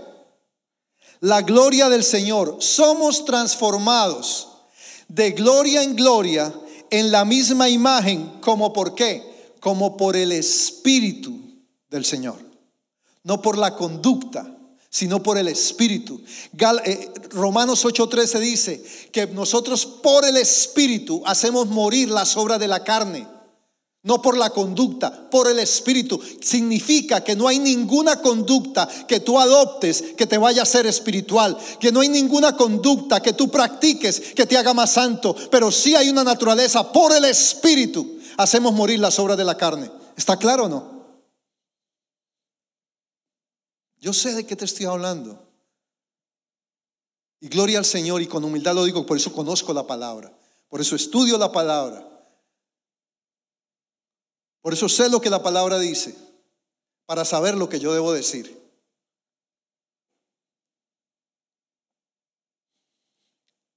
la 1.20 1.42
gloria 1.42 1.90
del 1.90 2.04
Señor. 2.04 2.58
Somos 2.60 3.26
transformados 3.26 4.48
de 5.08 5.32
gloria 5.32 5.84
en 5.84 5.96
gloria 5.96 6.54
en 6.90 7.12
la 7.12 7.26
misma 7.26 7.70
imagen 7.70 8.40
como 8.42 8.74
por 8.74 8.96
qué? 8.96 9.32
como 9.62 9.96
por 9.96 10.18
el 10.18 10.34
Espíritu 10.34 11.40
del 11.90 12.04
Señor. 12.04 12.38
No 13.24 13.42
por 13.42 13.58
la 13.58 13.76
conducta, 13.76 14.58
sino 14.90 15.24
por 15.24 15.38
el 15.38 15.48
Espíritu. 15.48 16.20
Eh, 16.84 17.14
Romanos 17.30 17.86
8:13 17.86 18.40
dice 18.40 18.84
que 19.12 19.28
nosotros 19.28 19.86
por 19.86 20.26
el 20.26 20.36
Espíritu 20.36 21.22
hacemos 21.26 21.68
morir 21.68 22.10
las 22.10 22.36
obras 22.36 22.60
de 22.60 22.68
la 22.68 22.84
carne. 22.84 23.28
No 24.04 24.22
por 24.22 24.36
la 24.36 24.50
conducta, 24.50 25.30
por 25.30 25.48
el 25.48 25.60
Espíritu. 25.60 26.20
Significa 26.42 27.24
que 27.24 27.36
no 27.36 27.48
hay 27.48 27.60
ninguna 27.60 28.22
conducta 28.22 28.90
que 29.08 29.20
tú 29.20 29.40
adoptes 29.40 30.02
que 30.18 30.26
te 30.26 30.38
vaya 30.38 30.64
a 30.64 30.66
ser 30.66 30.88
espiritual. 30.88 31.58
Que 31.80 31.92
no 31.92 32.00
hay 32.00 32.10
ninguna 32.10 32.58
conducta 32.58 33.22
que 33.22 33.34
tú 33.34 33.50
practiques 33.52 34.34
que 34.36 34.46
te 34.46 34.58
haga 34.58 34.74
más 34.74 34.94
santo. 34.94 35.36
Pero 35.52 35.72
sí 35.72 35.96
hay 35.96 36.10
una 36.10 36.24
naturaleza 36.24 36.92
por 36.92 37.14
el 37.14 37.26
Espíritu 37.26 38.22
hacemos 38.38 38.74
morir 38.74 39.00
las 39.00 39.20
obras 39.20 39.38
de 39.38 39.44
la 39.44 39.58
carne. 39.58 39.92
¿Está 40.16 40.38
claro 40.38 40.66
o 40.66 40.70
no? 40.70 41.02
Yo 44.00 44.14
sé 44.14 44.34
de 44.34 44.46
qué 44.46 44.56
te 44.56 44.66
estoy 44.66 44.86
hablando. 44.86 45.48
Y 47.40 47.48
gloria 47.48 47.80
al 47.80 47.86
Señor 47.86 48.22
y 48.22 48.28
con 48.28 48.44
humildad 48.44 48.76
lo 48.76 48.86
digo, 48.86 49.06
por 49.06 49.18
eso 49.18 49.32
conozco 49.34 49.74
la 49.74 49.86
palabra. 49.86 50.32
Por 50.70 50.82
eso 50.82 50.96
estudio 50.96 51.38
la 51.38 51.52
palabra. 51.52 52.08
Por 54.62 54.74
eso 54.74 54.88
sé 54.88 55.10
lo 55.10 55.20
que 55.20 55.30
la 55.30 55.42
palabra 55.42 55.80
dice, 55.80 56.16
para 57.06 57.26
saber 57.26 57.56
lo 57.56 57.68
que 57.68 57.80
yo 57.80 57.94
debo 57.94 58.14
decir. 58.14 58.60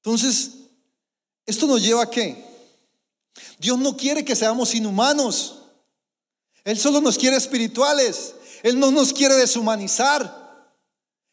Entonces, 0.05 0.51
¿esto 1.47 1.67
nos 1.67 1.83
lleva 1.83 2.03
a 2.03 2.11
qué? 2.11 2.45
Dios 3.59 3.79
no 3.79 3.97
quiere 3.97 4.25
que 4.25 4.37
seamos 4.37 4.75
inhumanos. 4.75 5.63
Él 6.65 6.79
solo 6.79 7.01
nos 7.01 7.17
quiere 7.17 7.37
espirituales. 7.37 8.35
Él 8.63 8.79
no 8.79 8.91
nos 8.91 9.13
quiere 9.13 9.35
deshumanizar. 9.35 10.43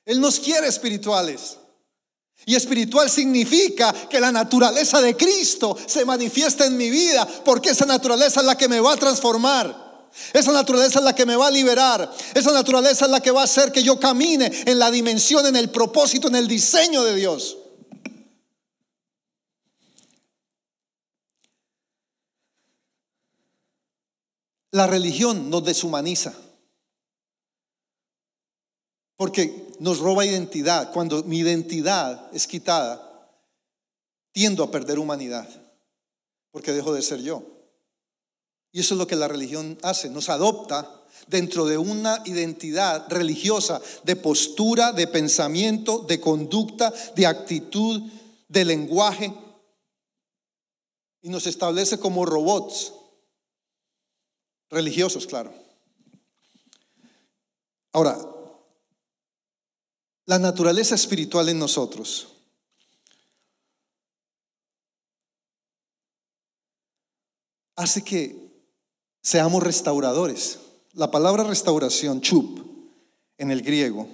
Él 0.05 0.21
nos 0.21 0.39
quiere 0.39 0.67
espirituales. 0.67 1.57
Y 2.45 2.55
espiritual 2.55 3.09
significa 3.09 3.93
que 4.09 4.19
la 4.19 4.31
naturaleza 4.31 4.99
de 5.01 5.15
Cristo 5.15 5.77
se 5.85 6.05
manifiesta 6.05 6.65
en 6.65 6.75
mi 6.75 6.89
vida, 6.89 7.27
porque 7.45 7.69
esa 7.69 7.85
naturaleza 7.85 8.39
es 8.39 8.45
la 8.45 8.57
que 8.57 8.67
me 8.67 8.79
va 8.79 8.93
a 8.93 8.97
transformar. 8.97 10.09
Esa 10.33 10.51
naturaleza 10.51 10.99
es 10.99 11.05
la 11.05 11.15
que 11.15 11.25
me 11.25 11.35
va 11.35 11.47
a 11.47 11.51
liberar. 11.51 12.11
Esa 12.33 12.51
naturaleza 12.51 13.05
es 13.05 13.11
la 13.11 13.21
que 13.21 13.31
va 13.31 13.41
a 13.41 13.45
hacer 13.45 13.71
que 13.71 13.83
yo 13.83 13.99
camine 13.99 14.51
en 14.65 14.79
la 14.79 14.91
dimensión, 14.91 15.45
en 15.45 15.55
el 15.55 15.69
propósito, 15.69 16.27
en 16.27 16.35
el 16.35 16.47
diseño 16.47 17.03
de 17.03 17.15
Dios. 17.15 17.57
La 24.71 24.87
religión 24.87 25.49
nos 25.49 25.63
deshumaniza. 25.63 26.33
Porque 29.17 29.60
nos 29.81 29.97
roba 29.97 30.23
identidad. 30.23 30.91
Cuando 30.93 31.23
mi 31.23 31.39
identidad 31.39 32.29
es 32.35 32.45
quitada, 32.45 33.01
tiendo 34.31 34.63
a 34.63 34.69
perder 34.69 34.99
humanidad. 34.99 35.49
Porque 36.51 36.71
dejo 36.71 36.93
de 36.93 37.01
ser 37.01 37.21
yo. 37.21 37.43
Y 38.71 38.81
eso 38.81 38.93
es 38.93 38.99
lo 38.99 39.07
que 39.07 39.15
la 39.15 39.27
religión 39.27 39.79
hace. 39.81 40.11
Nos 40.11 40.29
adopta 40.29 41.01
dentro 41.25 41.65
de 41.65 41.79
una 41.79 42.21
identidad 42.25 43.07
religiosa 43.09 43.81
de 44.03 44.15
postura, 44.15 44.91
de 44.91 45.07
pensamiento, 45.07 45.99
de 45.99 46.21
conducta, 46.21 46.93
de 47.15 47.25
actitud, 47.25 48.03
de 48.49 48.65
lenguaje. 48.65 49.33
Y 51.23 51.29
nos 51.29 51.47
establece 51.47 51.97
como 51.97 52.23
robots 52.25 52.93
Religiosos, 54.69 55.27
claro. 55.27 55.53
Ahora, 57.91 58.17
la 60.31 60.39
naturaleza 60.39 60.95
espiritual 60.95 61.49
en 61.49 61.59
nosotros 61.59 62.29
hace 67.75 68.01
que 68.01 68.37
seamos 69.21 69.61
restauradores. 69.61 70.59
La 70.93 71.11
palabra 71.11 71.43
restauración, 71.43 72.21
chup, 72.21 72.61
en 73.37 73.51
el 73.51 73.61
griego, 73.61 74.07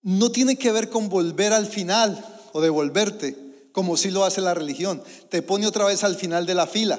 no 0.00 0.32
tiene 0.32 0.56
que 0.56 0.72
ver 0.72 0.88
con 0.88 1.10
volver 1.10 1.52
al 1.52 1.66
final 1.66 2.24
o 2.54 2.62
devolverte, 2.62 3.68
como 3.72 3.98
si 3.98 4.10
lo 4.10 4.24
hace 4.24 4.40
la 4.40 4.54
religión. 4.54 5.02
Te 5.28 5.42
pone 5.42 5.66
otra 5.66 5.84
vez 5.84 6.02
al 6.02 6.16
final 6.16 6.46
de 6.46 6.54
la 6.54 6.66
fila 6.66 6.98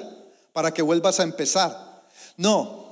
para 0.52 0.72
que 0.72 0.82
vuelvas 0.82 1.18
a 1.18 1.24
empezar. 1.24 2.06
No. 2.36 2.83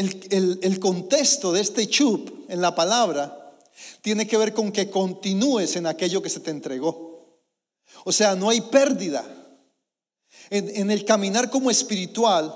El, 0.00 0.80
contexto 0.80 1.52
de 1.52 1.60
este 1.60 1.86
chup 1.86 2.30
en 2.48 2.60
la 2.62 2.74
palabra 2.74 3.54
tiene 4.00 4.26
que 4.26 4.38
ver 4.38 4.54
con 4.54 4.72
que 4.72 4.90
continúes 4.90 5.76
en 5.76 5.86
aquello 5.86 6.22
que 6.22 6.30
se 6.30 6.40
te 6.40 6.50
entregó. 6.50 7.38
O 8.04 8.12
sea, 8.12 8.34
no 8.34 8.48
hay 8.48 8.62
pérdida. 8.62 9.24
En, 10.48 10.74
en 10.74 10.90
el 10.90 11.04
caminar 11.04 11.50
como 11.50 11.70
espiritual, 11.70 12.54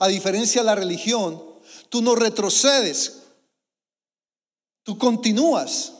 a 0.00 0.08
diferencia 0.08 0.62
de 0.62 0.66
la 0.66 0.74
religión, 0.74 1.42
tú 1.88 2.02
no 2.02 2.16
retrocedes, 2.16 3.22
tú 4.82 4.98
continúas. 4.98 5.92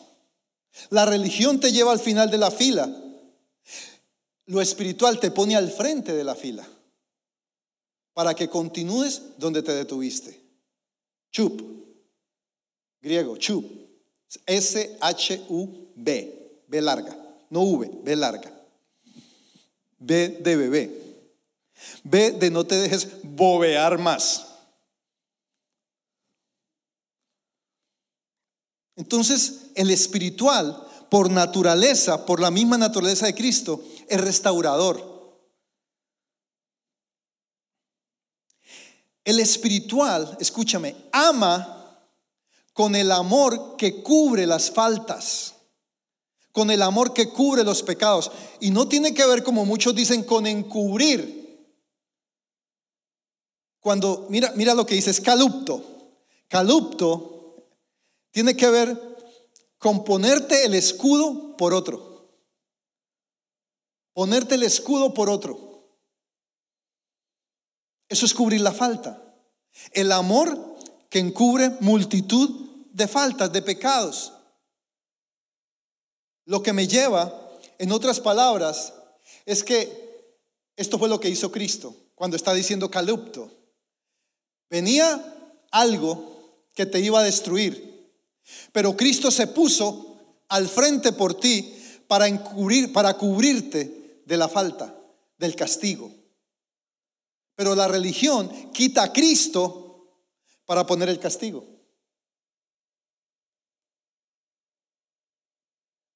La 0.91 1.05
religión 1.05 1.61
te 1.61 1.73
lleva 1.73 1.93
al 1.93 2.01
final 2.01 2.31
de 2.31 2.39
la 2.39 2.51
fila. 2.51 2.91
Lo 4.47 4.61
espiritual 4.61 5.21
te 5.21 5.31
pone 5.31 5.55
al 5.55 5.71
frente 5.71 6.13
de 6.13 6.25
la 6.25 6.35
fila 6.35 6.69
para 8.13 8.35
que 8.35 8.49
continúes 8.49 9.23
donde 9.39 9.63
te 9.63 9.73
detuviste. 9.73 10.44
Chup. 11.35 11.61
griego, 13.03 13.37
chub. 13.37 13.65
S-H-U-B, 14.47 16.05
B 16.69 16.81
larga, 16.81 17.17
no 17.51 17.63
V, 17.63 17.91
B 18.05 18.17
larga. 18.17 18.53
B 19.99 20.29
de 20.29 20.57
bebé. 20.57 20.91
B 22.05 22.31
de 22.31 22.51
no 22.51 22.65
te 22.65 22.77
dejes 22.77 23.09
bobear 23.23 23.99
más. 23.99 24.47
Entonces, 28.95 29.73
el 29.75 29.91
espiritual, 29.91 30.87
por 31.11 31.31
naturaleza, 31.31 32.25
por 32.27 32.39
la 32.39 32.53
misma 32.53 32.79
naturaleza 32.79 33.27
de 33.27 33.35
Cristo, 33.35 33.83
es 34.09 34.21
restaurador. 34.21 35.14
El 39.25 39.41
espiritual, 39.41 40.37
escúchame, 40.39 40.95
ama 41.11 41.99
con 42.75 42.95
el 42.95 43.11
amor 43.11 43.77
que 43.77 44.03
cubre 44.03 44.47
las 44.47 44.71
faltas, 44.71 45.55
con 46.53 46.71
el 46.71 46.83
amor 46.83 47.15
que 47.15 47.31
cubre 47.31 47.65
los 47.65 47.83
pecados. 47.83 48.31
Y 48.61 48.71
no 48.71 48.87
tiene 48.87 49.15
que 49.15 49.25
ver, 49.27 49.43
como 49.43 49.65
muchos 49.65 49.95
dicen, 49.95 50.25
con 50.25 50.47
encubrir. 50.47 51.43
Cuando, 53.81 54.27
mira, 54.29 54.53
mira 54.57 54.75
lo 54.75 54.85
que 54.85 54.95
dice, 54.95 55.11
es 55.11 55.21
calupto. 55.21 55.83
Calupto 56.49 57.35
tiene 58.31 58.57
que 58.57 58.69
ver 58.69 59.15
con 59.79 60.05
ponerte 60.05 60.65
el 60.65 60.75
escudo 60.75 61.57
por 61.57 61.73
otro. 61.73 62.31
Ponerte 64.13 64.55
el 64.55 64.63
escudo 64.63 65.13
por 65.15 65.29
otro. 65.29 65.74
Eso 68.09 68.27
es 68.27 68.35
cubrir 68.35 68.61
la 68.61 68.73
falta. 68.73 69.23
El 69.93 70.13
amor 70.13 70.77
que 71.09 71.19
encubre 71.19 71.71
multitud 71.81 72.65
de 72.93 73.09
faltas, 73.09 73.53
de 73.53 73.63
pecados. 73.63 74.33
Lo 76.45 76.63
que 76.63 76.73
me 76.73 76.87
lleva, 76.87 77.33
en 77.79 77.93
otras 77.93 78.21
palabras, 78.21 78.95
es 79.47 79.65
que 79.65 80.05
esto 80.77 80.99
fue 80.99 81.09
lo 81.09 81.21
que 81.21 81.29
hizo 81.29 81.51
Cristo 81.51 81.95
cuando 82.15 82.37
está 82.37 82.53
diciendo 82.53 82.91
calupto. 82.91 83.51
Venía 84.71 85.61
algo 85.71 86.69
que 86.75 86.87
te 86.87 87.01
iba 87.01 87.21
a 87.21 87.25
destruir, 87.25 88.11
pero 88.73 88.97
Cristo 88.97 89.31
se 89.31 89.47
puso 89.47 90.19
al 90.49 90.69
frente 90.69 91.13
por 91.13 91.39
ti 91.39 91.75
para 92.07 92.29
encubrir, 92.29 92.93
para 92.93 93.15
cubrirte 93.15 94.23
de 94.25 94.37
la 94.37 94.49
falta, 94.49 94.97
del 95.39 95.55
castigo. 95.57 96.11
Pero 97.55 97.75
la 97.75 97.89
religión 97.89 98.73
quita 98.73 99.05
a 99.05 99.13
Cristo 99.13 99.85
para 100.65 100.87
poner 100.87 101.09
el 101.09 101.21
castigo. 101.21 101.65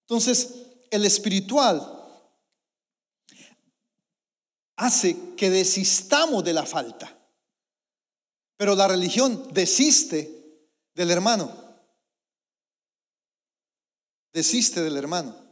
Entonces, 0.03 0.55
el 0.91 1.05
espiritual 1.05 1.95
hace 4.77 5.35
que 5.37 5.51
desistamos 5.51 6.43
de 6.45 6.53
la 6.53 6.65
falta. 6.65 7.15
Pero 8.57 8.75
la 8.75 8.89
religión 8.89 9.53
desiste 9.53 10.67
del 10.95 11.11
hermano. 11.11 11.53
Desiste 14.33 14.81
del 14.81 14.97
hermano. 14.97 15.48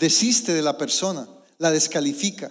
Desiste 0.00 0.54
de 0.54 0.62
la 0.62 0.76
persona, 0.76 1.28
la 1.58 1.70
descalifica. 1.70 2.50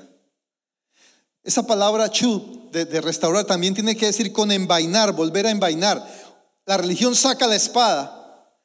Esa 1.43 1.65
palabra 1.65 2.09
chu 2.09 2.69
de, 2.71 3.01
restaurar 3.01 3.43
también 3.43 3.73
tiene 3.73 3.97
que 3.97 4.05
decir 4.05 4.31
con 4.31 4.51
envainar, 4.51 5.13
volver 5.13 5.47
a 5.47 5.51
envainar. 5.51 6.07
La 6.65 6.77
religión 6.77 7.15
saca 7.15 7.47
la 7.47 7.55
espada, 7.55 8.55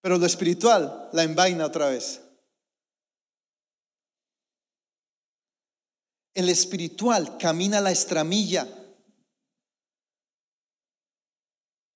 pero 0.00 0.16
lo 0.16 0.24
espiritual 0.24 1.10
la 1.12 1.24
envaina 1.24 1.66
otra 1.66 1.88
vez. 1.88 2.20
El 6.32 6.48
espiritual 6.48 7.36
camina 7.38 7.80
la 7.80 7.90
estramilla. 7.90 8.68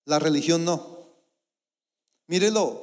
La 0.07 0.19
religión 0.19 0.65
no. 0.65 1.23
Mírelo 2.27 2.83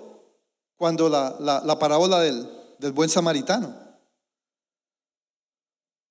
cuando 0.77 1.09
la, 1.09 1.61
la 1.63 1.77
parábola 1.77 2.19
del, 2.21 2.60
del 2.81 2.91
buen 2.91 3.09
samaritano. 3.09 3.73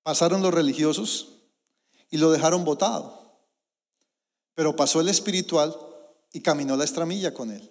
Pasaron 0.03 0.41
los 0.41 0.53
religiosos 0.53 1.37
y 2.09 2.17
lo 2.17 2.31
dejaron 2.31 2.63
botado. 2.63 3.21
Pero 4.55 4.75
pasó 4.75 5.01
el 5.01 5.09
espiritual 5.09 5.75
y 6.31 6.41
caminó 6.41 6.75
la 6.77 6.85
estramilla 6.85 7.33
con 7.33 7.51
él. 7.51 7.69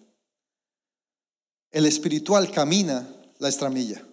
El 1.70 1.86
espiritual 1.86 2.50
camina 2.50 3.08
la 3.38 3.48
estramilla. 3.48 4.04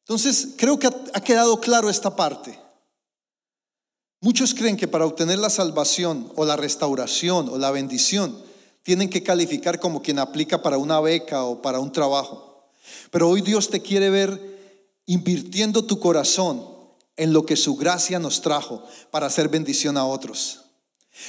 Entonces, 0.00 0.54
creo 0.56 0.78
que 0.78 0.86
ha 0.86 1.20
quedado 1.20 1.60
claro 1.60 1.90
esta 1.90 2.14
parte. 2.14 2.58
Muchos 4.20 4.54
creen 4.54 4.76
que 4.76 4.88
para 4.88 5.04
obtener 5.04 5.38
la 5.38 5.50
salvación 5.50 6.32
o 6.36 6.44
la 6.44 6.56
restauración 6.56 7.48
o 7.48 7.58
la 7.58 7.72
bendición, 7.72 8.40
tienen 8.82 9.10
que 9.10 9.24
calificar 9.24 9.80
como 9.80 10.00
quien 10.00 10.20
aplica 10.20 10.62
para 10.62 10.78
una 10.78 11.00
beca 11.00 11.44
o 11.44 11.60
para 11.60 11.80
un 11.80 11.90
trabajo. 11.90 12.45
Pero 13.10 13.28
hoy 13.28 13.40
Dios 13.40 13.70
te 13.70 13.82
quiere 13.82 14.10
ver 14.10 14.56
invirtiendo 15.06 15.84
tu 15.84 15.98
corazón 16.00 16.64
en 17.16 17.32
lo 17.32 17.46
que 17.46 17.56
su 17.56 17.76
gracia 17.76 18.18
nos 18.18 18.42
trajo 18.42 18.84
para 19.10 19.26
hacer 19.26 19.48
bendición 19.48 19.96
a 19.96 20.04
otros. 20.04 20.64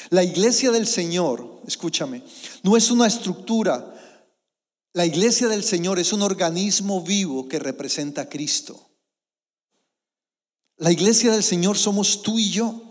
La 0.09 0.23
iglesia 0.23 0.71
del 0.71 0.85
Señor, 0.85 1.61
escúchame, 1.65 2.23
no 2.63 2.75
es 2.75 2.91
una 2.91 3.07
estructura. 3.07 3.93
La 4.93 5.05
iglesia 5.05 5.47
del 5.47 5.63
Señor 5.63 5.99
es 5.99 6.11
un 6.11 6.21
organismo 6.21 7.01
vivo 7.01 7.47
que 7.47 7.59
representa 7.59 8.23
a 8.23 8.29
Cristo. 8.29 8.89
La 10.77 10.91
iglesia 10.91 11.31
del 11.31 11.43
Señor 11.43 11.77
somos 11.77 12.21
tú 12.21 12.37
y 12.37 12.51
yo. 12.51 12.83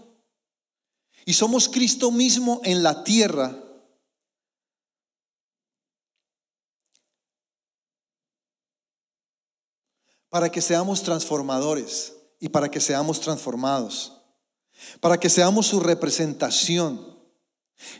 Y 1.24 1.34
somos 1.34 1.68
Cristo 1.68 2.10
mismo 2.10 2.60
en 2.64 2.82
la 2.82 3.04
tierra 3.04 3.65
para 10.28 10.50
que 10.50 10.60
seamos 10.60 11.02
transformadores 11.02 12.14
y 12.40 12.48
para 12.48 12.70
que 12.70 12.80
seamos 12.80 13.20
transformados, 13.20 14.12
para 15.00 15.18
que 15.18 15.28
seamos 15.28 15.66
su 15.66 15.80
representación. 15.80 17.16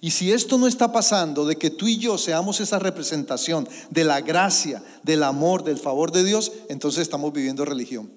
Y 0.01 0.11
si 0.11 0.33
esto 0.33 0.57
no 0.57 0.67
está 0.67 0.91
pasando, 0.91 1.45
de 1.45 1.57
que 1.57 1.71
tú 1.71 1.87
y 1.87 1.99
yo 1.99 2.17
seamos 2.17 2.61
esa 2.61 2.79
representación 2.79 3.69
de 3.91 4.05
la 4.05 4.21
gracia, 4.21 4.83
del 5.03 5.23
amor, 5.23 5.65
del 5.65 5.79
favor 5.79 6.13
de 6.13 6.25
Dios, 6.25 6.53
entonces 6.69 7.03
estamos 7.03 7.33
viviendo 7.33 7.65
religión. 7.65 8.11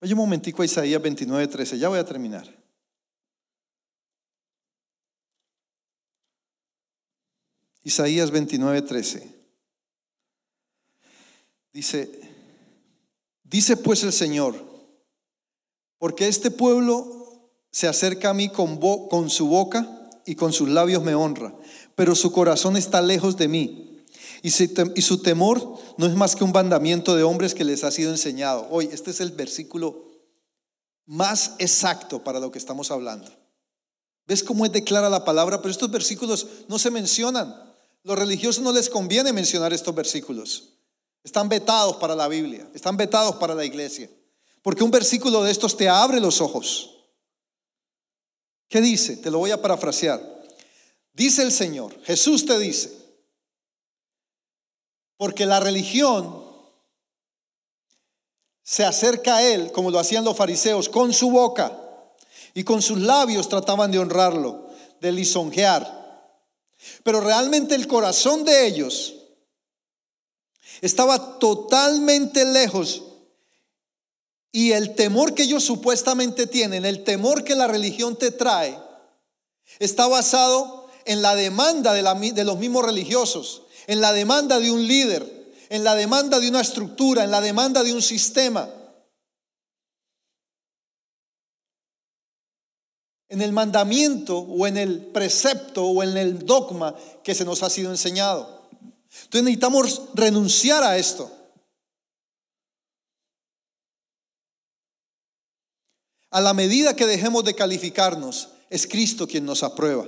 Oye 0.00 0.14
un 0.14 0.18
momentico 0.18 0.62
a 0.62 0.64
Isaías 0.64 1.00
29, 1.00 1.46
13, 1.46 1.78
ya 1.78 1.88
voy 1.88 2.00
a 2.00 2.04
terminar. 2.04 2.62
Isaías 7.82 8.30
29, 8.30 8.82
13. 8.82 9.42
Dice, 11.72 12.20
dice 13.44 13.76
pues 13.76 14.02
el 14.02 14.12
Señor, 14.12 14.54
porque 15.98 16.28
este 16.28 16.50
pueblo 16.50 17.50
se 17.70 17.88
acerca 17.88 18.30
a 18.30 18.34
mí 18.34 18.50
con, 18.50 18.78
con 18.78 19.30
su 19.30 19.46
boca 19.46 20.10
y 20.26 20.34
con 20.34 20.52
sus 20.52 20.68
labios 20.68 21.02
me 21.02 21.14
honra, 21.14 21.54
pero 21.94 22.14
su 22.14 22.32
corazón 22.32 22.76
está 22.76 23.00
lejos 23.00 23.36
de 23.36 23.48
mí. 23.48 23.88
Y, 24.42 24.50
su 24.50 25.22
temor 25.22 25.78
no 25.98 26.06
es 26.06 26.14
más 26.14 26.34
que 26.34 26.42
un 26.42 26.50
mandamiento 26.50 27.14
de 27.14 27.22
hombres 27.22 27.54
que 27.54 27.64
les 27.64 27.84
ha 27.84 27.92
sido 27.92 28.10
enseñado. 28.10 28.66
Hoy, 28.70 28.88
este 28.92 29.12
es 29.12 29.20
el 29.20 29.30
versículo 29.30 30.04
más 31.06 31.54
exacto 31.58 32.24
para 32.24 32.40
lo 32.40 32.50
que 32.50 32.58
estamos 32.58 32.90
hablando. 32.90 33.30
¿Ves 34.26 34.42
cómo 34.42 34.66
es 34.66 34.72
declara 34.72 35.08
la 35.08 35.24
palabra? 35.24 35.62
Pero 35.62 35.70
estos 35.70 35.90
versículos 35.92 36.46
no 36.68 36.78
se 36.80 36.90
mencionan. 36.90 37.71
Los 38.04 38.18
religiosos 38.18 38.62
no 38.62 38.72
les 38.72 38.90
conviene 38.90 39.32
mencionar 39.32 39.72
estos 39.72 39.94
versículos. 39.94 40.70
Están 41.22 41.48
vetados 41.48 41.96
para 41.96 42.16
la 42.16 42.26
Biblia, 42.26 42.68
están 42.74 42.96
vetados 42.96 43.36
para 43.36 43.54
la 43.54 43.64
iglesia. 43.64 44.10
Porque 44.60 44.82
un 44.82 44.90
versículo 44.90 45.42
de 45.42 45.52
estos 45.52 45.76
te 45.76 45.88
abre 45.88 46.20
los 46.20 46.40
ojos. 46.40 46.90
¿Qué 48.68 48.80
dice? 48.80 49.16
Te 49.16 49.30
lo 49.30 49.38
voy 49.38 49.50
a 49.50 49.60
parafrasear. 49.60 50.20
Dice 51.12 51.42
el 51.42 51.52
Señor, 51.52 51.94
Jesús 52.04 52.46
te 52.46 52.58
dice, 52.58 52.90
porque 55.16 55.44
la 55.44 55.60
religión 55.60 56.42
se 58.62 58.84
acerca 58.84 59.36
a 59.36 59.42
Él, 59.42 59.70
como 59.72 59.90
lo 59.90 59.98
hacían 59.98 60.24
los 60.24 60.36
fariseos, 60.36 60.88
con 60.88 61.12
su 61.12 61.30
boca 61.30 61.78
y 62.54 62.64
con 62.64 62.80
sus 62.80 62.98
labios 62.98 63.48
trataban 63.48 63.90
de 63.90 63.98
honrarlo, 63.98 64.68
de 65.00 65.12
lisonjear 65.12 66.01
Pero 67.02 67.20
realmente 67.20 67.74
el 67.74 67.86
corazón 67.86 68.44
de 68.44 68.66
ellos 68.66 69.14
estaba 70.80 71.38
totalmente 71.38 72.44
lejos 72.44 73.02
y 74.52 74.72
el 74.72 74.94
temor 74.94 75.34
que 75.34 75.44
ellos 75.44 75.64
supuestamente 75.64 76.46
tienen, 76.46 76.84
el 76.84 77.04
temor 77.04 77.42
que 77.42 77.54
la 77.54 77.66
religión 77.66 78.16
te 78.16 78.30
trae, 78.30 78.78
está 79.78 80.06
basado 80.06 80.88
en 81.06 81.22
la 81.22 81.34
demanda 81.34 81.94
de, 81.94 82.44
los 82.44 82.58
mismos 82.58 82.84
religiosos, 82.84 83.62
en 83.86 84.00
la 84.00 84.12
demanda 84.12 84.60
de 84.60 84.70
un 84.70 84.86
líder, 84.86 85.54
en 85.70 85.84
la 85.84 85.94
demanda 85.94 86.38
de 86.38 86.48
una 86.48 86.60
estructura, 86.60 87.24
en 87.24 87.30
la 87.30 87.40
demanda 87.40 87.82
de 87.82 87.94
un 87.94 88.02
sistema. 88.02 88.68
En 93.32 93.40
el 93.40 93.52
mandamiento 93.52 94.40
o 94.40 94.66
en 94.66 94.76
el 94.76 95.06
precepto 95.06 95.86
o 95.86 96.02
en 96.02 96.18
el 96.18 96.44
dogma 96.44 96.94
que 97.24 97.34
se 97.34 97.46
nos 97.46 97.62
ha 97.62 97.70
sido 97.70 97.90
enseñado. 97.90 98.68
Entonces 99.24 99.42
necesitamos 99.44 100.02
renunciar 100.12 100.82
a 100.82 100.98
esto. 100.98 101.30
A 106.30 106.42
la 106.42 106.52
medida 106.52 106.94
que 106.94 107.06
dejemos 107.06 107.42
de 107.44 107.54
calificarnos, 107.54 108.50
es 108.68 108.86
Cristo 108.86 109.26
quien 109.26 109.46
nos 109.46 109.62
aprueba. 109.62 110.06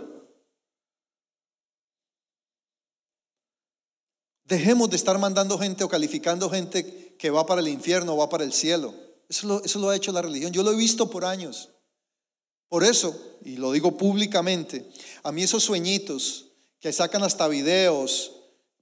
Dejemos 4.44 4.90
de 4.90 4.96
estar 4.96 5.18
mandando 5.18 5.58
gente 5.58 5.82
o 5.82 5.88
calificando 5.88 6.50
gente 6.50 7.16
que 7.18 7.30
va 7.30 7.46
para 7.46 7.62
el 7.62 7.68
infierno 7.68 8.12
o 8.12 8.18
va 8.18 8.28
para 8.28 8.44
el 8.44 8.52
cielo. 8.52 8.94
Eso 9.30 9.46
lo, 9.46 9.80
lo 9.80 9.88
ha 9.88 9.96
hecho 9.96 10.12
la 10.12 10.20
religión. 10.20 10.52
Yo 10.52 10.62
lo 10.62 10.72
he 10.72 10.76
visto 10.76 11.08
por 11.08 11.24
años. 11.24 11.70
Por 12.74 12.82
eso, 12.82 13.38
y 13.44 13.54
lo 13.54 13.70
digo 13.70 13.96
públicamente, 13.96 14.84
a 15.22 15.30
mí 15.30 15.44
esos 15.44 15.62
sueñitos 15.62 16.46
que 16.80 16.92
sacan 16.92 17.22
hasta 17.22 17.46
videos, 17.46 18.32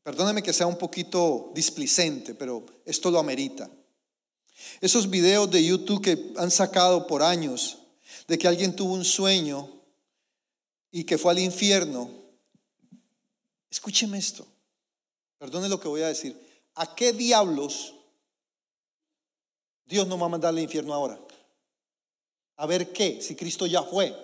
perdóneme 0.02 0.42
que 0.42 0.54
sea 0.54 0.66
un 0.66 0.78
poquito 0.78 1.52
displicente, 1.54 2.34
pero 2.34 2.64
esto 2.86 3.10
lo 3.10 3.18
amerita. 3.18 3.70
Esos 4.80 5.10
videos 5.10 5.50
de 5.50 5.62
YouTube 5.62 6.00
que 6.00 6.32
han 6.38 6.50
sacado 6.50 7.06
por 7.06 7.22
años 7.22 7.80
de 8.26 8.38
que 8.38 8.48
alguien 8.48 8.74
tuvo 8.74 8.94
un 8.94 9.04
sueño 9.04 9.68
y 10.90 11.04
que 11.04 11.18
fue 11.18 11.32
al 11.32 11.40
infierno. 11.40 12.08
Escúcheme 13.70 14.16
esto. 14.16 14.46
Perdone 15.36 15.68
lo 15.68 15.78
que 15.78 15.88
voy 15.88 16.00
a 16.00 16.08
decir. 16.08 16.34
¿A 16.76 16.94
qué 16.94 17.12
diablos 17.12 17.94
Dios 19.84 20.06
no 20.06 20.18
va 20.18 20.24
a 20.24 20.30
mandar 20.30 20.48
al 20.48 20.60
infierno 20.60 20.94
ahora? 20.94 21.20
A 22.56 22.66
ver 22.66 22.92
qué, 22.92 23.20
si 23.20 23.34
Cristo 23.34 23.66
ya 23.66 23.82
fue. 23.82 24.14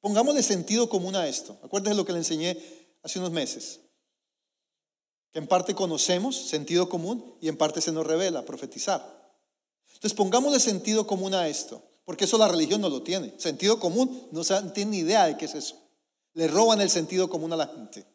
Pongámosle 0.00 0.42
sentido 0.42 0.88
común 0.88 1.16
a 1.16 1.26
esto. 1.26 1.58
Acuérdense 1.62 1.96
lo 1.96 2.04
que 2.04 2.12
le 2.12 2.18
enseñé 2.18 2.56
hace 3.02 3.18
unos 3.18 3.32
meses. 3.32 3.80
Que 5.32 5.38
en 5.38 5.46
parte 5.46 5.74
conocemos 5.74 6.36
sentido 6.36 6.88
común 6.88 7.36
y 7.40 7.48
en 7.48 7.56
parte 7.56 7.80
se 7.80 7.92
nos 7.92 8.06
revela 8.06 8.44
profetizar. 8.44 9.16
Entonces 9.94 10.14
pongámosle 10.14 10.60
sentido 10.60 11.06
común 11.06 11.34
a 11.34 11.48
esto, 11.48 11.82
porque 12.04 12.24
eso 12.24 12.38
la 12.38 12.48
religión 12.48 12.80
no 12.80 12.88
lo 12.88 13.02
tiene. 13.02 13.32
Sentido 13.38 13.80
común 13.80 14.28
no 14.30 14.42
tiene 14.72 14.90
ni 14.90 14.98
idea 14.98 15.26
de 15.26 15.36
qué 15.36 15.46
es 15.46 15.54
eso. 15.54 15.76
Le 16.34 16.48
roban 16.48 16.80
el 16.80 16.90
sentido 16.90 17.30
común 17.30 17.52
a 17.52 17.56
la 17.56 17.66
gente. 17.66 18.06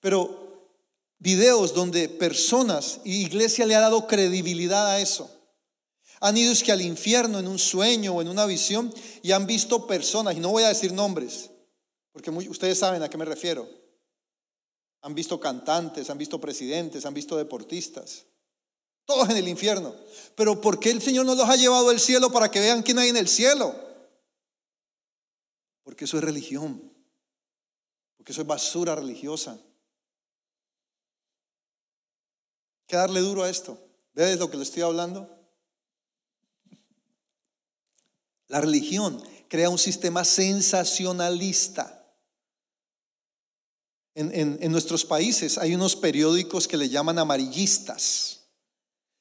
Pero 0.00 0.45
videos 1.18 1.74
donde 1.74 2.08
personas 2.08 3.00
y 3.04 3.22
iglesia 3.22 3.66
le 3.66 3.74
ha 3.74 3.80
dado 3.80 4.06
credibilidad 4.06 4.86
a 4.88 5.00
eso. 5.00 5.30
Han 6.20 6.36
ido 6.36 6.52
es 6.52 6.62
que 6.62 6.72
al 6.72 6.80
infierno 6.80 7.38
en 7.38 7.46
un 7.46 7.58
sueño 7.58 8.14
o 8.14 8.22
en 8.22 8.28
una 8.28 8.46
visión 8.46 8.92
y 9.22 9.32
han 9.32 9.46
visto 9.46 9.86
personas, 9.86 10.36
y 10.36 10.40
no 10.40 10.50
voy 10.50 10.62
a 10.62 10.68
decir 10.68 10.92
nombres, 10.92 11.50
porque 12.12 12.30
ustedes 12.30 12.78
saben 12.78 13.02
a 13.02 13.10
qué 13.10 13.18
me 13.18 13.24
refiero. 13.24 13.68
Han 15.02 15.14
visto 15.14 15.38
cantantes, 15.38 16.08
han 16.08 16.18
visto 16.18 16.40
presidentes, 16.40 17.04
han 17.04 17.14
visto 17.14 17.36
deportistas, 17.36 18.24
todos 19.04 19.28
en 19.28 19.36
el 19.36 19.46
infierno. 19.46 19.94
Pero 20.34 20.60
¿por 20.60 20.80
qué 20.80 20.90
el 20.90 21.02
Señor 21.02 21.26
no 21.26 21.34
los 21.34 21.48
ha 21.48 21.56
llevado 21.56 21.90
al 21.90 22.00
cielo 22.00 22.32
para 22.32 22.50
que 22.50 22.60
vean 22.60 22.82
quién 22.82 22.98
hay 22.98 23.10
en 23.10 23.16
el 23.16 23.28
cielo? 23.28 23.74
Porque 25.84 26.06
eso 26.06 26.16
es 26.16 26.24
religión, 26.24 26.92
porque 28.16 28.32
eso 28.32 28.40
es 28.40 28.46
basura 28.46 28.96
religiosa. 28.96 29.60
Que 32.86 32.96
darle 32.96 33.20
duro 33.20 33.42
a 33.42 33.50
esto. 33.50 33.78
¿Ves 34.14 34.38
lo 34.38 34.50
que 34.50 34.56
le 34.56 34.62
estoy 34.62 34.82
hablando? 34.82 35.30
La 38.48 38.60
religión 38.60 39.22
crea 39.48 39.68
un 39.68 39.78
sistema 39.78 40.24
sensacionalista. 40.24 41.92
En, 44.14 44.30
en, 44.62 44.72
nuestros 44.72 45.04
países 45.04 45.58
hay 45.58 45.74
unos 45.74 45.94
periódicos 45.94 46.66
que 46.66 46.78
le 46.78 46.88
llaman 46.88 47.18
amarillistas, 47.18 48.44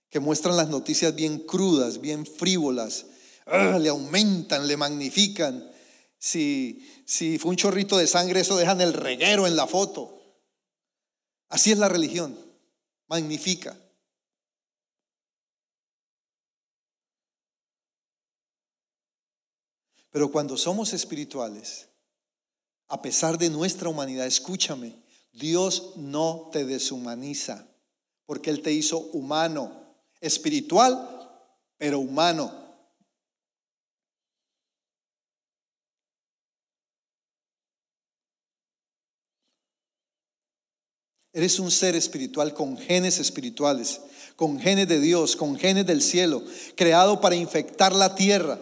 que 0.09 0.21
muestran 0.21 0.55
las 0.55 0.69
noticias 0.69 1.13
bien 1.13 1.39
crudas, 1.39 1.99
bien 1.99 2.25
frívolas, 2.25 3.07
ah, 3.45 3.77
le 3.77 3.89
aumentan, 3.89 4.67
le 4.67 4.77
magnifican. 4.77 5.69
Si, 6.17 6.89
si 7.05 7.37
fue 7.37 7.51
un 7.51 7.57
chorrito 7.57 7.97
de 7.97 8.07
sangre, 8.07 8.39
eso 8.39 8.55
dejan 8.55 8.79
el 8.79 8.93
reguero 8.93 9.47
en 9.47 9.57
la 9.57 9.67
foto. 9.67 10.21
Así 11.49 11.73
es 11.73 11.77
la 11.77 11.89
religión 11.89 12.44
magnifica. 13.07 13.77
Pero 20.11 20.31
cuando 20.31 20.55
somos 20.55 20.93
espirituales, 20.93 21.89
a 22.87 23.01
pesar 23.01 23.37
de 23.37 23.49
nuestra 23.49 23.89
humanidad, 23.89 24.25
escúchame, 24.25 24.95
Dios 25.33 25.93
no 25.97 26.49
te 26.53 26.63
deshumaniza, 26.63 27.67
porque 28.25 28.49
Él 28.49 28.61
te 28.61 28.71
hizo 28.71 28.97
humano, 28.97 29.93
espiritual, 30.21 31.29
pero 31.77 31.99
humano. 31.99 32.64
Eres 41.35 41.59
un 41.59 41.69
ser 41.69 41.97
espiritual 41.97 42.53
con 42.53 42.77
genes 42.77 43.19
espirituales, 43.19 43.99
con 44.37 44.57
genes 44.57 44.87
de 44.87 45.01
Dios, 45.01 45.35
con 45.35 45.57
genes 45.57 45.85
del 45.85 46.01
cielo, 46.01 46.41
creado 46.77 47.19
para 47.19 47.35
infectar 47.35 47.93
la 47.93 48.15
tierra 48.15 48.57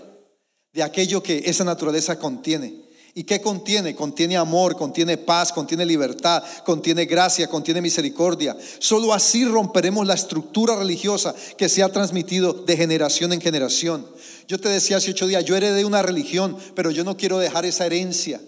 de 0.73 0.81
aquello 0.81 1.21
que 1.21 1.43
esa 1.45 1.63
naturaleza 1.63 2.17
contiene. 2.17 2.81
¿Y 3.13 3.25
qué 3.25 3.41
contiene? 3.41 3.95
Contiene 3.95 4.37
amor, 4.37 4.75
contiene 4.75 5.17
paz, 5.17 5.53
contiene 5.53 5.85
libertad, 5.85 6.43
contiene 6.65 7.05
gracia, 7.05 7.47
contiene 7.47 7.79
misericordia. 7.79 8.57
Solo 8.79 9.13
así 9.13 9.45
romperemos 9.45 10.07
la 10.07 10.15
estructura 10.15 10.75
religiosa 10.75 11.35
que 11.55 11.69
se 11.69 11.83
ha 11.83 11.89
transmitido 11.89 12.53
de 12.53 12.75
generación 12.75 13.33
en 13.33 13.41
generación. 13.41 14.03
Yo 14.47 14.59
te 14.59 14.69
decía 14.69 14.97
hace 14.97 15.11
ocho 15.11 15.27
días, 15.27 15.45
yo 15.45 15.55
heredé 15.55 15.85
una 15.85 16.01
religión, 16.01 16.57
pero 16.73 16.89
yo 16.89 17.03
no 17.03 17.17
quiero 17.17 17.37
dejar 17.37 17.65
esa 17.65 17.85
herencia. 17.85 18.41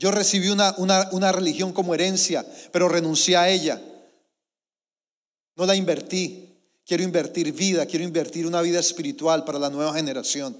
Yo 0.00 0.10
recibí 0.10 0.48
una, 0.48 0.74
una, 0.78 1.30
religión 1.30 1.74
como 1.74 1.92
herencia, 1.92 2.46
pero 2.72 2.88
renuncié 2.88 3.36
a 3.36 3.50
ella. 3.50 3.78
No 5.56 5.66
la 5.66 5.76
invertí. 5.76 6.56
Quiero 6.86 7.02
invertir 7.02 7.52
vida, 7.52 7.84
quiero 7.84 8.06
invertir 8.06 8.46
una 8.46 8.62
vida 8.62 8.80
espiritual 8.80 9.44
para 9.44 9.58
la 9.58 9.68
nueva 9.68 9.92
generación. 9.92 10.56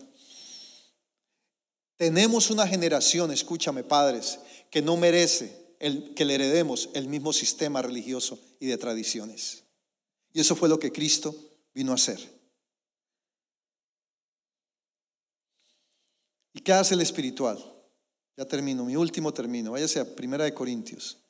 Tenemos 1.97 2.51
una 2.51 2.69
generación, 2.69 3.33
escúchame 3.33 3.83
padres, 3.83 4.41
que 4.71 4.83
no 4.83 4.99
merece 4.99 5.75
el, 5.79 6.13
que 6.13 6.27
le 6.27 6.35
heredemos 6.35 6.91
el 6.93 7.09
mismo 7.09 7.33
sistema 7.33 7.81
religioso 7.81 8.39
y 8.61 8.67
de 8.67 8.77
tradiciones. 8.77 9.65
Y 10.35 10.41
eso 10.41 10.55
fue 10.55 10.69
lo 10.69 10.79
que 10.79 10.93
Cristo 10.93 11.35
vino 11.73 11.93
a 11.93 11.95
hacer. 11.95 12.21
¿Y 16.53 16.61
qué 16.61 16.75
hace 16.75 16.93
el 16.93 17.01
espiritual? 17.01 17.80
Ya 18.41 18.47
termino, 18.47 18.87
mi 18.87 18.97
último 18.97 19.35
término. 19.35 19.73
Váyase 19.73 20.01
a 20.01 20.17
Primera 20.17 20.45
de 20.45 20.55
Corintios. 20.55 21.23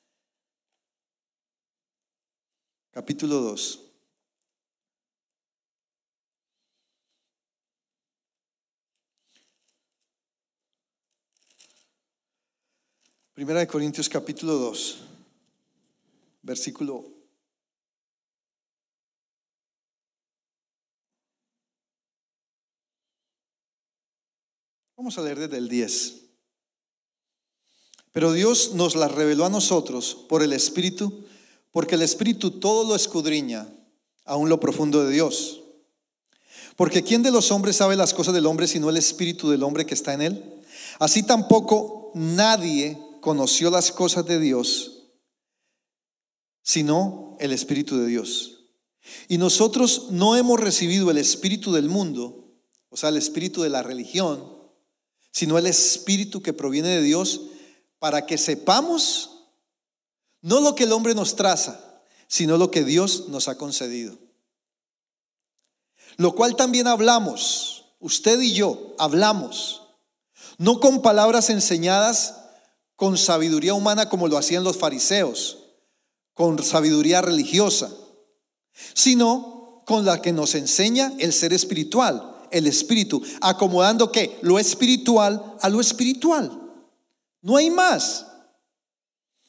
Capítulo 2.92 3.40
2. 3.40 3.80
Primera 13.34 13.58
de 13.58 13.66
Corintios 13.66 14.08
capítulo 14.08 14.52
2, 14.52 15.02
versículo 16.42 17.12
Vamos 24.96 25.18
a 25.18 25.22
leer 25.22 25.40
desde 25.40 25.56
el 25.56 25.68
10. 25.68 26.29
Pero 28.12 28.32
Dios 28.32 28.72
nos 28.74 28.96
la 28.96 29.08
reveló 29.08 29.44
a 29.44 29.50
nosotros 29.50 30.16
por 30.28 30.42
el 30.42 30.52
Espíritu, 30.52 31.24
porque 31.70 31.94
el 31.94 32.02
Espíritu 32.02 32.52
todo 32.52 32.84
lo 32.88 32.94
escudriña, 32.94 33.68
aún 34.24 34.48
lo 34.48 34.60
profundo 34.60 35.04
de 35.04 35.12
Dios. 35.12 35.60
Porque 36.76 37.02
¿quién 37.02 37.22
de 37.22 37.30
los 37.30 37.50
hombres 37.52 37.76
sabe 37.76 37.96
las 37.96 38.14
cosas 38.14 38.34
del 38.34 38.46
hombre 38.46 38.66
sino 38.66 38.88
el 38.88 38.96
espíritu 38.96 39.50
del 39.50 39.62
hombre 39.62 39.84
que 39.84 39.92
está 39.92 40.14
en 40.14 40.22
él? 40.22 40.62
Así 40.98 41.22
tampoco 41.22 42.10
nadie 42.14 42.98
conoció 43.20 43.70
las 43.70 43.92
cosas 43.92 44.24
de 44.24 44.38
Dios 44.38 45.00
sino 46.62 47.36
el 47.40 47.52
espíritu 47.52 47.98
de 47.98 48.06
Dios. 48.06 48.66
Y 49.28 49.38
nosotros 49.38 50.08
no 50.10 50.36
hemos 50.36 50.60
recibido 50.60 51.10
el 51.10 51.18
espíritu 51.18 51.72
del 51.72 51.88
mundo, 51.88 52.54
o 52.90 52.96
sea, 52.96 53.08
el 53.08 53.16
espíritu 53.16 53.62
de 53.62 53.70
la 53.70 53.82
religión, 53.82 54.44
sino 55.32 55.58
el 55.58 55.66
espíritu 55.66 56.42
que 56.42 56.52
proviene 56.52 56.88
de 56.88 57.02
Dios 57.02 57.42
para 58.00 58.26
que 58.26 58.36
sepamos 58.36 59.30
no 60.42 60.60
lo 60.60 60.74
que 60.74 60.84
el 60.84 60.92
hombre 60.92 61.14
nos 61.14 61.36
traza, 61.36 61.78
sino 62.26 62.56
lo 62.56 62.72
que 62.72 62.82
Dios 62.82 63.28
nos 63.28 63.46
ha 63.46 63.56
concedido. 63.56 64.18
Lo 66.16 66.34
cual 66.34 66.56
también 66.56 66.88
hablamos, 66.88 67.84
usted 68.00 68.40
y 68.40 68.54
yo 68.54 68.94
hablamos, 68.98 69.82
no 70.58 70.80
con 70.80 71.02
palabras 71.02 71.50
enseñadas 71.50 72.34
con 72.96 73.16
sabiduría 73.16 73.72
humana 73.72 74.08
como 74.08 74.28
lo 74.28 74.36
hacían 74.36 74.64
los 74.64 74.76
fariseos, 74.76 75.58
con 76.34 76.62
sabiduría 76.62 77.22
religiosa, 77.22 77.90
sino 78.92 79.82
con 79.86 80.04
la 80.04 80.20
que 80.20 80.32
nos 80.32 80.54
enseña 80.54 81.12
el 81.18 81.32
ser 81.32 81.52
espiritual, 81.52 82.36
el 82.50 82.66
espíritu, 82.66 83.22
acomodando 83.40 84.12
que 84.12 84.38
lo 84.42 84.58
espiritual 84.58 85.56
a 85.60 85.68
lo 85.68 85.80
espiritual. 85.80 86.59
No 87.42 87.56
hay 87.56 87.70
más. 87.70 88.26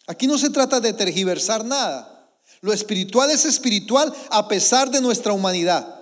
Aquí 0.08 0.28
no 0.28 0.38
se 0.38 0.50
trata 0.50 0.80
de 0.80 0.94
tergiversar 0.94 1.64
nada. 1.66 2.30
Lo 2.62 2.74
espiritual 2.74 3.32
es 3.32 3.46
espiritual 3.46 4.14
a 4.30 4.48
pesar 4.48 4.90
de 4.90 5.02
nuestra 5.02 5.34
humanidad. 5.34 6.00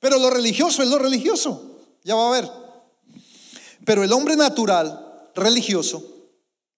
Pero 0.00 0.18
lo 0.18 0.30
religioso 0.30 0.82
es 0.82 0.88
lo 0.88 0.98
religioso. 0.98 1.78
Ya 2.02 2.14
va 2.14 2.28
a 2.28 2.40
ver. 2.40 2.50
Pero 3.84 4.02
el 4.02 4.12
hombre 4.12 4.36
natural, 4.36 5.28
religioso, 5.34 6.04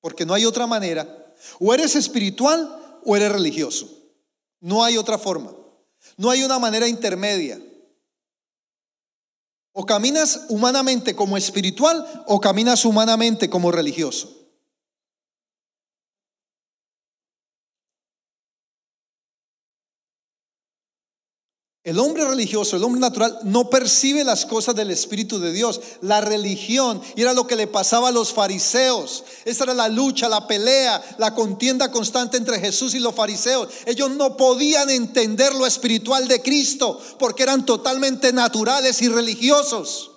porque 0.01 0.27
no 0.27 0.35
hay 0.35 0.45
otra 0.45 0.67
manera, 0.67 1.35
o 1.59 1.73
eres 1.73 1.97
espiritual 1.97 3.01
o 3.05 3.17
eres 3.17 3.33
religioso. 3.33 3.89
No 4.61 4.85
hay 4.85 4.97
otra 4.97 5.19
forma. 5.19 5.53
No 6.17 6.31
hay 6.31 6.43
una 6.45 6.59
manera 6.59 6.89
intermedia. 6.89 7.61
O 9.77 9.85
caminas 9.85 10.47
humanamente 10.49 11.17
como 11.17 11.37
espiritual 11.37 12.25
o 12.29 12.41
caminas 12.41 12.85
humanamente 12.85 13.51
como 13.51 13.73
religioso. 13.73 14.44
El 21.85 21.99
hombre 21.99 22.25
religioso, 22.25 22.77
el 22.77 22.83
hombre 22.83 22.99
natural, 22.99 23.39
no 23.43 23.69
percibe 23.69 24.25
las 24.25 24.47
cosas 24.47 24.75
del 24.75 24.91
Espíritu 24.91 25.39
de 25.39 25.53
Dios, 25.53 25.83
la 26.01 26.23
religión, 26.23 27.03
era 27.15 27.35
lo 27.35 27.47
que 27.47 27.57
le 27.57 27.67
pasaba 27.67 28.09
a 28.09 28.13
los 28.13 28.33
fariseos. 28.33 29.23
Esa 29.45 29.65
era 29.65 29.75
la 29.75 29.91
lucha, 29.91 30.31
la 30.31 30.47
pelea, 30.47 31.03
la 31.19 31.35
contienda 31.35 31.91
constante 31.91 32.39
entre 32.39 32.59
Jesús 32.59 32.95
y 32.95 33.01
los 33.01 33.15
fariseos. 33.15 33.69
Ellos 33.85 34.11
no 34.13 34.35
podían 34.39 34.89
entender 34.89 35.55
lo 35.55 35.67
espiritual 35.67 36.27
de 36.27 36.41
Cristo 36.41 36.99
porque 37.19 37.43
eran 37.43 37.67
totalmente 37.67 38.33
naturales 38.33 39.03
y 39.03 39.11
religiosos. 39.11 40.11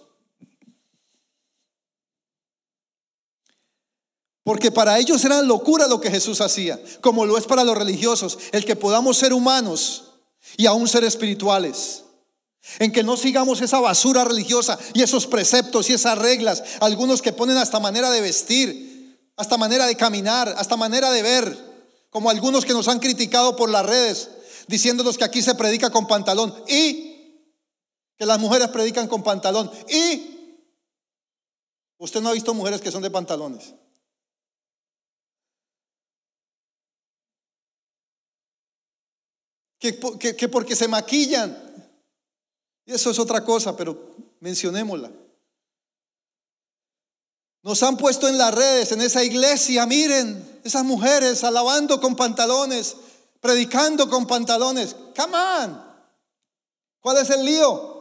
Porque 4.42 4.72
para 4.72 4.98
ellos 5.00 5.26
era 5.26 5.42
locura 5.42 5.90
lo 5.90 6.00
que 6.00 6.10
Jesús 6.10 6.40
hacía, 6.40 6.82
como 7.02 7.26
lo 7.26 7.38
es 7.38 7.44
para 7.44 7.66
los 7.66 7.78
religiosos, 7.78 8.38
el 8.54 8.64
que 8.64 8.78
podamos 8.78 9.18
ser 9.18 9.34
humanos 9.34 10.07
y 10.58 10.66
aún 10.66 10.88
ser 10.88 11.04
espirituales. 11.04 12.04
En 12.80 12.92
que 12.92 13.04
no 13.04 13.16
sigamos 13.16 13.62
esa 13.62 13.80
basura 13.80 14.26
religiosa 14.26 14.78
y 14.94 15.02
esos 15.02 15.26
preceptos 15.26 15.90
y 15.90 15.94
esas 15.94 16.18
reglas. 16.18 16.62
Algunos 16.82 17.22
que 17.22 17.32
ponen 17.32 17.56
hasta 17.56 17.80
manera 17.80 18.10
de 18.10 18.20
vestir, 18.20 19.18
hasta 19.38 19.56
manera 19.56 19.86
de 19.86 19.96
caminar, 19.96 20.54
hasta 20.58 20.76
manera 20.76 21.10
de 21.12 21.22
ver. 21.22 21.68
Como 22.10 22.30
algunos 22.30 22.66
que 22.66 22.74
nos 22.74 22.88
han 22.90 23.00
criticado 23.00 23.56
por 23.56 23.70
las 23.70 23.86
redes, 23.86 24.30
diciéndonos 24.68 25.18
que 25.18 25.24
aquí 25.24 25.42
se 25.42 25.56
predica 25.56 25.92
con 25.92 26.08
pantalón 26.08 26.54
y 26.68 27.08
que 28.18 28.26
las 28.26 28.40
mujeres 28.40 28.68
predican 28.70 29.08
con 29.08 29.24
pantalón. 29.24 29.72
Y 29.88 30.64
usted 32.00 32.20
no 32.20 32.30
ha 32.30 32.34
visto 32.34 32.54
mujeres 32.54 32.82
que 32.82 32.92
son 32.92 33.04
de 33.04 33.12
pantalones. 33.12 33.74
Que, 39.80 40.50
porque 40.50 40.76
se 40.76 40.88
maquillan. 40.88 41.56
Y 42.86 42.94
eso 42.94 43.12
es 43.12 43.20
otra 43.20 43.44
cosa, 43.44 43.76
pero 43.76 44.16
mencionémosla. 44.40 45.12
Nos 47.64 47.84
han 47.84 47.98
puesto 47.98 48.28
en 48.28 48.38
las 48.38 48.54
redes, 48.54 48.92
en 48.92 49.02
esa 49.02 49.24
iglesia, 49.24 49.86
miren, 49.86 50.62
esas 50.64 50.86
mujeres 50.86 51.44
alabando 51.44 52.00
con 52.00 52.16
pantalones, 52.16 52.96
predicando 53.42 54.10
con 54.10 54.26
pantalones. 54.26 54.96
Come 55.16 55.38
on. 55.38 55.88
¿Cuál 57.02 57.18
es 57.18 57.30
el 57.30 57.44
lío? 57.44 57.98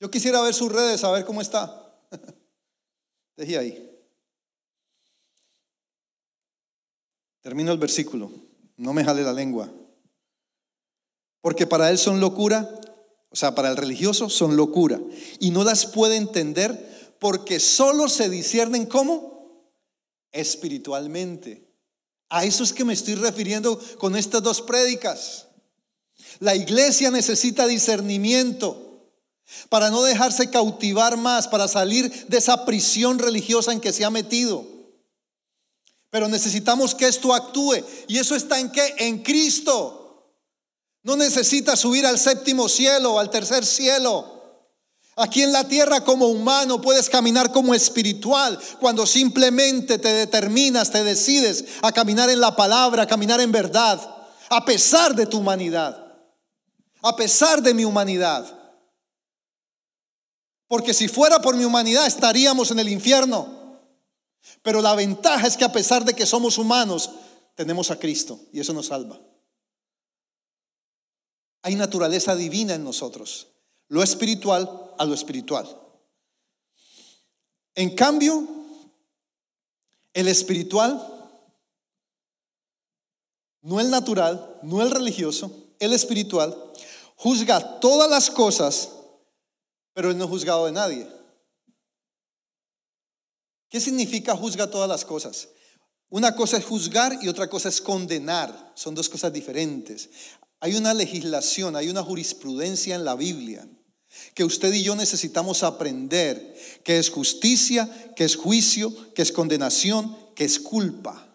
Yo 0.00 0.10
quisiera 0.10 0.40
ver 0.40 0.54
sus 0.54 0.72
redes, 0.72 1.04
a 1.04 1.12
ver 1.12 1.24
cómo 1.24 1.40
está. 1.40 1.96
Deje 3.36 3.58
ahí. 3.58 3.91
Termino 7.42 7.72
el 7.72 7.78
versículo, 7.78 8.30
no 8.76 8.92
me 8.92 9.04
jale 9.04 9.22
la 9.22 9.32
lengua. 9.32 9.70
Porque 11.40 11.66
para 11.66 11.90
él 11.90 11.98
son 11.98 12.20
locura, 12.20 12.68
o 13.30 13.36
sea, 13.36 13.54
para 13.54 13.68
el 13.68 13.76
religioso 13.76 14.30
son 14.30 14.56
locura. 14.56 15.00
Y 15.40 15.50
no 15.50 15.64
las 15.64 15.86
puede 15.86 16.16
entender 16.16 17.16
porque 17.18 17.58
solo 17.58 18.08
se 18.08 18.28
disciernen 18.28 18.86
como 18.86 19.72
espiritualmente. 20.30 21.68
A 22.28 22.44
eso 22.44 22.62
es 22.62 22.72
que 22.72 22.84
me 22.84 22.94
estoy 22.94 23.16
refiriendo 23.16 23.78
con 23.98 24.16
estas 24.16 24.42
dos 24.42 24.62
prédicas. 24.62 25.48
La 26.38 26.54
iglesia 26.54 27.10
necesita 27.10 27.66
discernimiento 27.66 29.10
para 29.68 29.90
no 29.90 30.02
dejarse 30.02 30.48
cautivar 30.48 31.16
más, 31.16 31.48
para 31.48 31.68
salir 31.68 32.10
de 32.28 32.38
esa 32.38 32.64
prisión 32.64 33.18
religiosa 33.18 33.72
en 33.72 33.80
que 33.80 33.92
se 33.92 34.04
ha 34.04 34.10
metido. 34.10 34.71
Pero 36.12 36.28
necesitamos 36.28 36.94
que 36.94 37.08
esto 37.08 37.32
actúe. 37.32 37.82
¿Y 38.06 38.18
eso 38.18 38.36
está 38.36 38.60
en 38.60 38.70
qué? 38.70 38.94
En 38.98 39.22
Cristo. 39.22 40.28
No 41.02 41.16
necesitas 41.16 41.80
subir 41.80 42.04
al 42.04 42.18
séptimo 42.18 42.68
cielo, 42.68 43.18
al 43.18 43.30
tercer 43.30 43.64
cielo. 43.64 44.68
Aquí 45.16 45.42
en 45.42 45.52
la 45.52 45.66
tierra 45.66 46.04
como 46.04 46.26
humano 46.26 46.82
puedes 46.82 47.08
caminar 47.08 47.50
como 47.50 47.74
espiritual 47.74 48.60
cuando 48.78 49.06
simplemente 49.06 49.98
te 49.98 50.12
determinas, 50.12 50.90
te 50.90 51.02
decides 51.02 51.64
a 51.80 51.92
caminar 51.92 52.28
en 52.28 52.40
la 52.40 52.54
palabra, 52.54 53.04
a 53.04 53.06
caminar 53.06 53.40
en 53.40 53.50
verdad, 53.50 53.98
a 54.50 54.64
pesar 54.66 55.14
de 55.14 55.24
tu 55.24 55.38
humanidad, 55.38 56.14
a 57.00 57.16
pesar 57.16 57.62
de 57.62 57.72
mi 57.72 57.86
humanidad. 57.86 58.54
Porque 60.68 60.92
si 60.92 61.08
fuera 61.08 61.40
por 61.40 61.56
mi 61.56 61.64
humanidad 61.64 62.06
estaríamos 62.06 62.70
en 62.70 62.80
el 62.80 62.90
infierno. 62.90 63.61
Pero 64.62 64.82
la 64.82 64.94
ventaja 64.94 65.46
es 65.46 65.56
que 65.56 65.64
a 65.64 65.72
pesar 65.72 66.04
de 66.04 66.14
que 66.14 66.26
somos 66.26 66.58
humanos, 66.58 67.10
tenemos 67.54 67.90
a 67.90 67.98
Cristo 67.98 68.40
y 68.52 68.60
eso 68.60 68.72
nos 68.72 68.86
salva. 68.86 69.20
Hay 71.62 71.76
naturaleza 71.76 72.34
divina 72.34 72.74
en 72.74 72.84
nosotros, 72.84 73.48
lo 73.88 74.02
espiritual 74.02 74.94
a 74.98 75.04
lo 75.04 75.14
espiritual. 75.14 75.78
En 77.74 77.94
cambio, 77.94 78.46
el 80.12 80.28
espiritual, 80.28 81.00
no 83.62 83.80
el 83.80 83.90
natural, 83.90 84.58
no 84.62 84.82
el 84.82 84.90
religioso, 84.90 85.50
el 85.78 85.92
espiritual, 85.92 86.56
juzga 87.16 87.80
todas 87.80 88.10
las 88.10 88.30
cosas, 88.30 88.90
pero 89.94 90.10
él 90.10 90.18
no 90.18 90.24
es 90.24 90.30
juzgado 90.30 90.66
de 90.66 90.72
nadie. 90.72 91.21
¿Qué 93.72 93.80
significa 93.80 94.36
juzga 94.36 94.70
todas 94.70 94.86
las 94.86 95.02
cosas? 95.02 95.48
Una 96.10 96.36
cosa 96.36 96.58
es 96.58 96.64
juzgar 96.66 97.18
y 97.22 97.28
otra 97.28 97.48
cosa 97.48 97.70
es 97.70 97.80
condenar. 97.80 98.74
Son 98.74 98.94
dos 98.94 99.08
cosas 99.08 99.32
diferentes. 99.32 100.10
Hay 100.60 100.74
una 100.76 100.92
legislación, 100.92 101.74
hay 101.74 101.88
una 101.88 102.02
jurisprudencia 102.02 102.94
en 102.94 103.06
la 103.06 103.14
Biblia 103.14 103.66
que 104.34 104.44
usted 104.44 104.74
y 104.74 104.82
yo 104.82 104.94
necesitamos 104.94 105.62
aprender, 105.62 106.54
que 106.84 106.98
es 106.98 107.08
justicia, 107.08 108.12
que 108.14 108.24
es 108.24 108.36
juicio, 108.36 108.94
que 109.14 109.22
es 109.22 109.32
condenación, 109.32 110.14
que 110.34 110.44
es 110.44 110.60
culpa. 110.60 111.34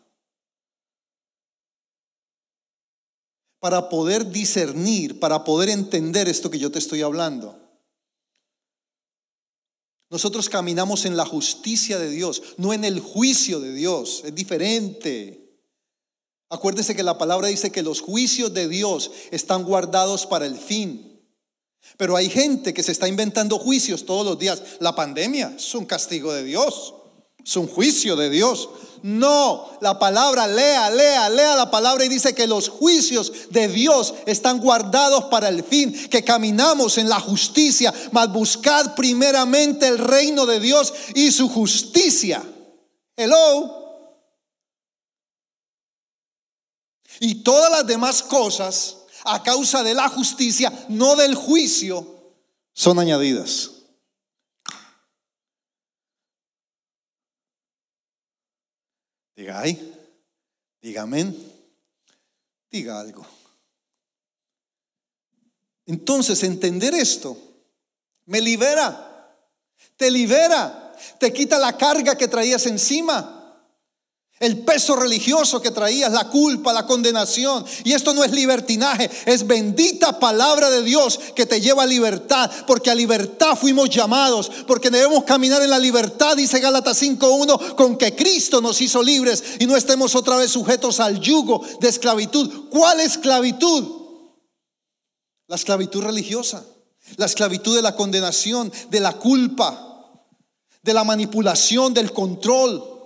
Para 3.59 3.89
poder 3.89 4.29
discernir, 4.29 5.19
para 5.19 5.43
poder 5.43 5.69
entender 5.69 6.27
esto 6.27 6.51
que 6.51 6.59
yo 6.59 6.69
te 6.69 6.77
estoy 6.77 7.01
hablando. 7.01 7.66
Nosotros 10.09 10.49
caminamos 10.49 11.05
en 11.05 11.17
la 11.17 11.25
justicia 11.25 11.99
de 11.99 12.09
Dios, 12.09 12.41
no 12.57 12.73
en 12.73 12.85
el 12.85 12.99
juicio 12.99 13.59
de 13.59 13.73
Dios. 13.73 14.21
Es 14.23 14.33
diferente. 14.33 15.47
Acuérdese 16.49 16.95
que 16.95 17.03
la 17.03 17.17
palabra 17.17 17.49
dice 17.49 17.71
que 17.71 17.83
los 17.83 17.99
juicios 17.99 18.53
de 18.53 18.69
Dios 18.69 19.11
están 19.31 19.63
guardados 19.63 20.25
para 20.25 20.45
el 20.45 20.57
fin. 20.57 21.21
Pero 21.97 22.15
hay 22.15 22.29
gente 22.29 22.73
que 22.73 22.83
se 22.83 22.91
está 22.91 23.07
inventando 23.07 23.59
juicios 23.59 24.05
todos 24.05 24.25
los 24.25 24.39
días. 24.39 24.61
La 24.79 24.95
pandemia 24.95 25.53
es 25.57 25.75
un 25.75 25.85
castigo 25.85 26.33
de 26.33 26.43
Dios, 26.43 26.93
es 27.47 27.55
un 27.55 27.67
juicio 27.67 28.17
de 28.17 28.29
Dios. 28.29 28.67
No, 29.03 29.77
la 29.79 29.97
palabra, 29.97 30.47
lea, 30.47 30.89
lea, 30.89 31.29
lea 31.29 31.55
la 31.55 31.71
palabra 31.71 32.03
y 32.03 32.09
dice 32.09 32.35
que 32.35 32.45
los 32.45 32.67
juicios 32.67 33.31
de 33.51 33.69
Dios 33.69 34.13
están 34.25 34.59
guardados 34.59 35.25
para 35.25 35.47
el 35.47 35.63
fin, 35.63 35.93
que 36.09 36.25
caminamos 36.25 36.97
en 36.97 37.07
la 37.07 37.21
justicia, 37.21 37.93
mas 38.11 38.33
buscad 38.33 38.95
primeramente 38.95 39.87
el 39.87 39.97
reino 39.97 40.45
de 40.45 40.59
Dios 40.59 40.93
y 41.15 41.31
su 41.31 41.47
justicia. 41.47 42.43
Hello. 43.15 43.77
Y 47.21 47.43
todas 47.43 47.71
las 47.71 47.87
demás 47.87 48.23
cosas, 48.23 48.97
a 49.23 49.41
causa 49.41 49.83
de 49.83 49.93
la 49.93 50.09
justicia, 50.09 50.85
no 50.89 51.15
del 51.15 51.33
juicio, 51.33 52.05
son 52.73 52.99
añadidas. 52.99 53.76
Diga 59.37 59.61
ay, 59.61 59.77
diga 60.81 61.03
amén, 61.03 61.29
diga 62.71 62.99
algo. 62.99 63.23
Entonces, 65.85 66.41
entender 66.41 66.95
esto 66.95 67.37
me 68.25 68.41
libera, 68.41 69.37
te 69.95 70.09
libera, 70.09 70.91
te 71.19 71.31
quita 71.31 71.59
la 71.59 71.77
carga 71.77 72.17
que 72.17 72.27
traías 72.27 72.65
encima. 72.65 73.36
El 74.39 74.59
peso 74.59 74.95
religioso 74.95 75.59
que 75.61 75.71
traías, 75.71 76.11
la 76.11 76.29
culpa, 76.29 76.71
la 76.71 76.85
condenación. 76.85 77.65
Y 77.83 77.93
esto 77.93 78.13
no 78.13 78.23
es 78.23 78.31
libertinaje, 78.31 79.09
es 79.25 79.47
bendita 79.47 80.19
palabra 80.19 80.69
de 80.69 80.83
Dios 80.83 81.19
que 81.35 81.47
te 81.47 81.59
lleva 81.59 81.83
a 81.83 81.87
libertad, 81.87 82.51
porque 82.67 82.91
a 82.91 82.95
libertad 82.95 83.55
fuimos 83.55 83.89
llamados, 83.89 84.51
porque 84.67 84.91
debemos 84.91 85.23
caminar 85.23 85.63
en 85.63 85.71
la 85.71 85.79
libertad, 85.79 86.37
dice 86.37 86.59
Gálatas 86.59 87.01
5.1, 87.01 87.73
con 87.73 87.97
que 87.97 88.15
Cristo 88.15 88.61
nos 88.61 88.79
hizo 88.79 89.01
libres 89.01 89.43
y 89.59 89.65
no 89.65 89.75
estemos 89.75 90.13
otra 90.13 90.37
vez 90.37 90.51
sujetos 90.51 90.99
al 90.99 91.19
yugo 91.19 91.65
de 91.81 91.89
esclavitud. 91.89 92.69
¿Cuál 92.69 92.99
esclavitud? 92.99 93.85
La 95.47 95.55
esclavitud 95.55 96.03
religiosa, 96.03 96.63
la 97.15 97.25
esclavitud 97.25 97.75
de 97.75 97.81
la 97.81 97.95
condenación, 97.95 98.71
de 98.91 98.99
la 98.99 99.13
culpa, 99.13 99.87
de 100.83 100.93
la 100.93 101.03
manipulación, 101.03 101.93
del 101.95 102.13
control. 102.13 102.96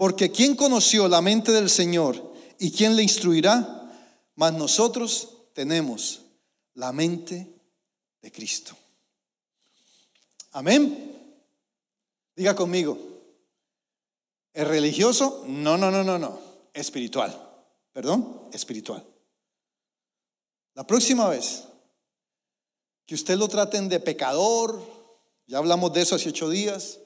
Porque 0.00 0.32
¿quién 0.32 0.56
conoció 0.56 1.08
la 1.08 1.20
mente 1.20 1.52
del 1.52 1.68
Señor 1.68 2.32
y 2.58 2.72
quién 2.72 2.96
le 2.96 3.02
instruirá? 3.02 3.86
Mas 4.34 4.54
nosotros 4.54 5.28
tenemos 5.52 6.22
la 6.72 6.90
mente 6.90 7.46
de 8.22 8.32
Cristo. 8.32 8.74
Amén. 10.52 11.36
Diga 12.34 12.56
conmigo. 12.56 12.96
¿Es 14.54 14.66
religioso? 14.66 15.44
No, 15.46 15.76
no, 15.76 15.90
no, 15.90 16.02
no, 16.02 16.18
no. 16.18 16.40
Espiritual. 16.72 17.38
Perdón, 17.92 18.48
espiritual. 18.54 19.04
La 20.72 20.86
próxima 20.86 21.28
vez 21.28 21.64
que 23.04 23.16
usted 23.16 23.36
lo 23.36 23.48
traten 23.48 23.90
de 23.90 24.00
pecador, 24.00 24.82
ya 25.46 25.58
hablamos 25.58 25.92
de 25.92 26.00
eso 26.00 26.14
hace 26.14 26.30
ocho 26.30 26.48
días, 26.48 27.00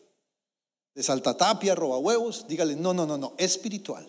de 0.95 1.03
saltatapia, 1.03 1.75
roba 1.75 1.99
huevos, 1.99 2.47
dígale, 2.47 2.77
no, 2.77 2.95
no, 2.95 3.07
no, 3.07 3.19
no, 3.19 3.35
espiritual. 3.39 4.09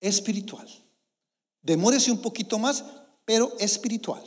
Espiritual. 0.00 0.68
Demórese 1.62 2.10
un 2.10 2.20
poquito 2.20 2.58
más, 2.58 2.84
pero 3.24 3.52
espiritual. 3.58 4.24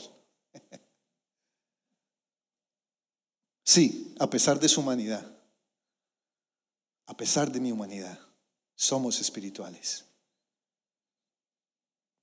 Sí, 3.69 4.15
a 4.17 4.29
pesar 4.29 4.61
de 4.61 4.69
su 4.69 4.79
humanidad, 4.79 5.29
a 7.05 7.17
pesar 7.17 7.51
de 7.51 7.59
mi 7.59 7.73
humanidad, 7.73 8.17
somos 8.75 9.19
espirituales. 9.19 10.05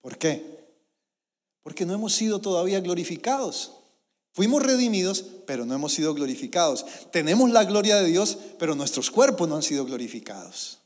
¿Por 0.01 0.17
qué? 0.17 0.65
Porque 1.63 1.85
no 1.85 1.93
hemos 1.93 2.15
sido 2.15 2.41
todavía 2.41 2.81
glorificados. 2.81 3.84
Fuimos 4.35 4.65
redimidos, 4.65 5.25
pero 5.47 5.65
no 5.65 5.75
hemos 5.75 5.93
sido 5.93 6.13
glorificados. 6.13 6.85
Tenemos 7.13 7.51
la 7.51 7.65
gloria 7.65 7.97
de 7.97 8.09
Dios, 8.09 8.37
pero 8.59 8.75
nuestros 8.75 9.09
cuerpos 9.13 9.49
no 9.49 9.55
han 9.55 9.63
sido 9.63 9.85
glorificados. 9.85 10.81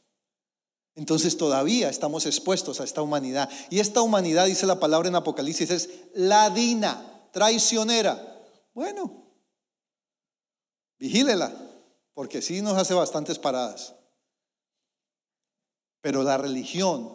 Entonces 0.94 1.38
todavía 1.38 1.88
estamos 1.88 2.26
expuestos 2.26 2.78
a 2.78 2.84
esta 2.84 3.00
humanidad. 3.00 3.48
Y 3.70 3.78
esta 3.78 4.02
humanidad, 4.02 4.44
dice 4.44 4.66
la 4.66 4.78
palabra 4.78 5.08
en 5.08 5.14
Apocalipsis, 5.14 5.70
es 5.70 5.88
ladina, 6.12 7.30
traicionera. 7.32 8.38
Bueno, 8.74 9.24
vigílela, 10.98 11.50
porque 12.12 12.42
sí 12.42 12.60
nos 12.60 12.76
hace 12.76 12.92
bastantes 12.92 13.38
paradas. 13.38 13.94
Pero 16.02 16.22
la 16.22 16.36
religión 16.36 17.10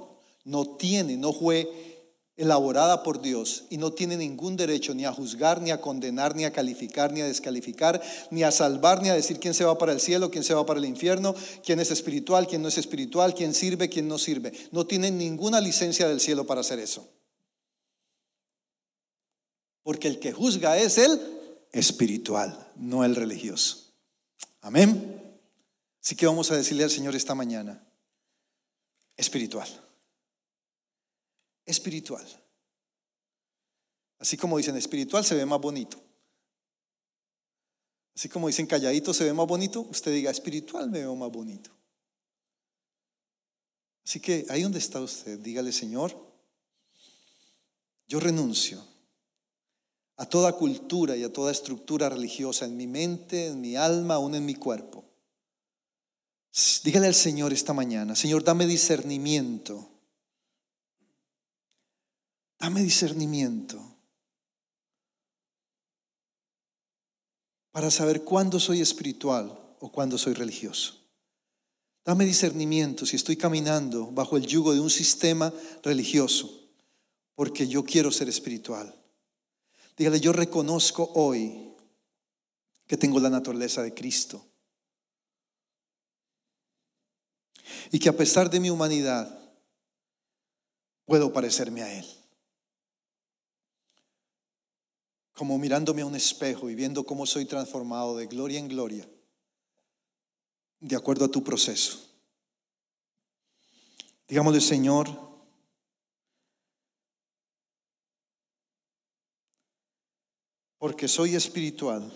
no 0.46 0.78
tiene, 0.78 1.16
no 1.16 1.32
fue 1.32 1.93
elaborada 2.36 3.04
por 3.04 3.22
Dios 3.22 3.66
y 3.70 3.78
no 3.78 3.94
tiene 3.94 4.18
ningún 4.18 4.58
derecho 4.58 4.94
ni 4.96 5.06
a 5.06 5.14
juzgar, 5.14 5.62
ni 5.62 5.72
a 5.72 5.80
condenar, 5.80 6.36
ni 6.36 6.46
a 6.46 6.52
calificar, 6.52 7.12
ni 7.12 7.22
a 7.22 7.28
descalificar, 7.28 8.02
ni 8.32 8.44
a 8.44 8.52
salvar, 8.52 9.02
ni 9.02 9.10
a 9.10 9.14
decir 9.14 9.40
quién 9.40 9.54
se 9.54 9.66
va 9.66 9.78
para 9.78 9.92
el 9.92 10.00
cielo, 10.00 10.32
quién 10.32 10.44
se 10.44 10.54
va 10.54 10.66
para 10.66 10.80
el 10.80 10.86
infierno, 10.86 11.36
quién 11.64 11.80
es 11.80 11.92
espiritual, 11.92 12.48
quién 12.48 12.62
no 12.62 12.70
es 12.70 12.78
espiritual, 12.78 13.36
quién 13.36 13.54
sirve, 13.54 13.90
quién 13.90 14.08
no 14.08 14.18
sirve. 14.18 14.52
No 14.72 14.88
tiene 14.88 15.12
ninguna 15.12 15.62
licencia 15.62 16.08
del 16.08 16.20
cielo 16.20 16.48
para 16.48 16.62
hacer 16.62 16.80
eso. 16.80 17.08
Porque 19.84 20.08
el 20.08 20.20
que 20.20 20.32
juzga 20.32 20.78
es 20.78 20.98
el 20.98 21.20
espiritual, 21.72 22.72
no 22.76 23.04
el 23.04 23.16
religioso. 23.16 23.94
Amén. 24.62 25.22
Así 26.02 26.16
que 26.16 26.26
vamos 26.26 26.50
a 26.52 26.56
decirle 26.56 26.84
al 26.84 26.90
Señor 26.90 27.16
esta 27.16 27.36
mañana, 27.36 27.86
espiritual 29.18 29.83
espiritual. 31.66 32.26
Así 34.20 34.38
como 34.38 34.58
dicen 34.58 34.78
espiritual 34.78 35.26
se 35.26 35.36
ve 35.36 35.46
más 35.46 35.60
bonito. 35.60 36.02
Así 38.16 38.30
como 38.30 38.48
dicen 38.48 38.68
calladito 38.68 39.14
se 39.14 39.26
ve 39.26 39.34
más 39.34 39.48
bonito, 39.48 39.82
usted 39.82 40.14
diga 40.14 40.32
espiritual 40.32 40.90
me 40.90 41.00
veo 41.00 41.16
más 41.16 41.32
bonito. 41.32 41.72
Así 44.06 44.20
que 44.20 44.46
ahí 44.50 44.62
donde 44.62 44.80
está 44.80 45.02
usted, 45.02 45.40
dígale 45.40 45.72
Señor, 45.72 46.16
yo 48.08 48.20
renuncio 48.20 48.86
a 50.18 50.26
toda 50.26 50.54
cultura 50.54 51.18
y 51.18 51.24
a 51.24 51.34
toda 51.34 51.52
estructura 51.52 52.10
religiosa 52.10 52.66
en 52.66 52.78
mi 52.78 52.86
mente, 52.86 53.48
en 53.48 53.62
mi 53.62 53.76
alma, 53.76 54.16
aún 54.16 54.36
en 54.36 54.46
mi 54.46 54.56
cuerpo. 54.56 55.04
Dígale 56.84 57.08
al 57.08 57.16
Señor 57.16 57.52
esta 57.52 57.74
mañana, 57.74 58.16
Señor, 58.16 58.44
dame 58.44 58.68
discernimiento 58.68 59.93
Dame 62.64 62.82
discernimiento 62.82 63.78
para 67.74 67.92
saber 67.92 68.24
cuándo 68.24 68.58
soy 68.58 68.80
espiritual 68.80 69.76
o 69.82 69.92
cuándo 69.92 70.18
soy 70.18 70.34
religioso. 70.34 70.98
Dame 72.06 72.24
discernimiento 72.24 73.06
si 73.06 73.18
estoy 73.18 73.36
caminando 73.36 74.10
bajo 74.12 74.38
el 74.38 74.48
yugo 74.48 74.74
de 74.74 74.80
un 74.80 74.90
sistema 74.90 75.54
religioso, 75.84 76.70
porque 77.36 77.68
yo 77.68 77.84
quiero 77.84 78.14
ser 78.14 78.30
espiritual. 78.30 78.96
Dígale, 79.98 80.22
yo 80.22 80.32
reconozco 80.32 81.12
hoy 81.16 81.76
que 82.88 82.96
tengo 82.96 83.20
la 83.20 83.30
naturaleza 83.30 83.84
de 83.84 83.94
Cristo. 83.94 84.42
Y 87.92 88.00
que 88.00 88.08
a 88.08 88.16
pesar 88.16 88.50
de 88.50 88.62
mi 88.62 88.70
humanidad, 88.70 89.54
puedo 91.04 91.34
parecerme 91.34 91.84
a 91.84 92.00
Él. 92.00 92.23
Como 95.34 95.58
mirándome 95.58 96.04
a 96.04 96.06
un 96.06 96.16
espejo 96.16 96.70
y 96.70 96.76
viendo 96.76 97.06
cómo 97.06 97.26
soy 97.26 97.46
transformado 97.46 98.16
de 98.18 98.28
gloria 98.28 98.60
en 98.60 98.68
gloria, 98.68 99.08
de 100.80 100.96
acuerdo 100.96 101.26
a 101.26 101.32
tu 101.32 101.44
proceso. 101.44 102.08
Digámosle, 104.28 104.62
Señor, 104.62 105.08
porque 110.78 111.08
soy 111.08 111.36
espiritual, 111.36 112.12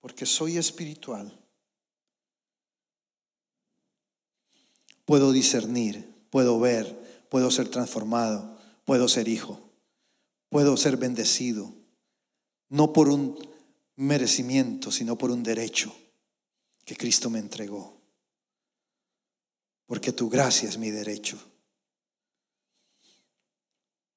porque 0.00 0.26
soy 0.26 0.58
espiritual, 0.58 1.36
puedo 5.04 5.32
discernir, 5.32 6.08
puedo 6.30 6.60
ver, 6.60 7.26
puedo 7.30 7.50
ser 7.50 7.68
transformado, 7.68 8.58
puedo 8.84 9.08
ser 9.08 9.26
hijo 9.26 9.63
puedo 10.54 10.76
ser 10.76 10.96
bendecido. 10.96 11.74
No 12.68 12.92
por 12.92 13.08
un 13.08 13.36
merecimiento, 13.96 14.92
sino 14.92 15.18
por 15.18 15.32
un 15.32 15.42
derecho 15.42 15.92
que 16.84 16.96
Cristo 16.96 17.28
me 17.28 17.40
entregó. 17.40 18.00
Porque 19.84 20.12
tu 20.12 20.30
gracia 20.30 20.68
es 20.68 20.78
mi 20.78 20.92
derecho. 20.92 21.36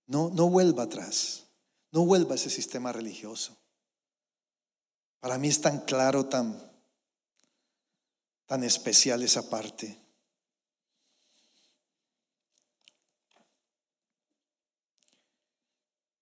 No, 0.05 0.29
no 0.29 0.47
vuelva 0.47 0.83
atrás. 0.83 1.47
No 1.91 2.05
vuelva 2.05 2.33
a 2.33 2.35
ese 2.35 2.51
sistema 2.51 2.91
religioso. 2.91 3.57
Para 5.19 5.39
mí 5.39 5.47
es 5.47 5.59
tan 5.59 5.79
claro, 5.85 6.27
tan, 6.27 6.55
tan 8.45 8.63
especial 8.63 9.23
esa 9.23 9.49
parte. 9.49 9.97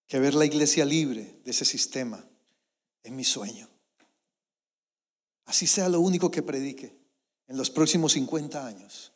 Que 0.08 0.20
ver 0.20 0.36
la 0.36 0.46
iglesia 0.46 0.86
libre 0.86 1.40
de 1.44 1.52
ese 1.52 1.66
sistema 1.66 2.24
es 3.04 3.12
mi 3.12 3.24
sueño. 3.24 3.70
Así 5.46 5.68
sea 5.68 5.90
lo 5.90 6.00
único 6.00 6.32
que 6.32 6.44
predique 6.44 6.96
en 7.48 7.58
los 7.58 7.70
próximos 7.70 8.14
50 8.14 8.66
años. 8.66 9.14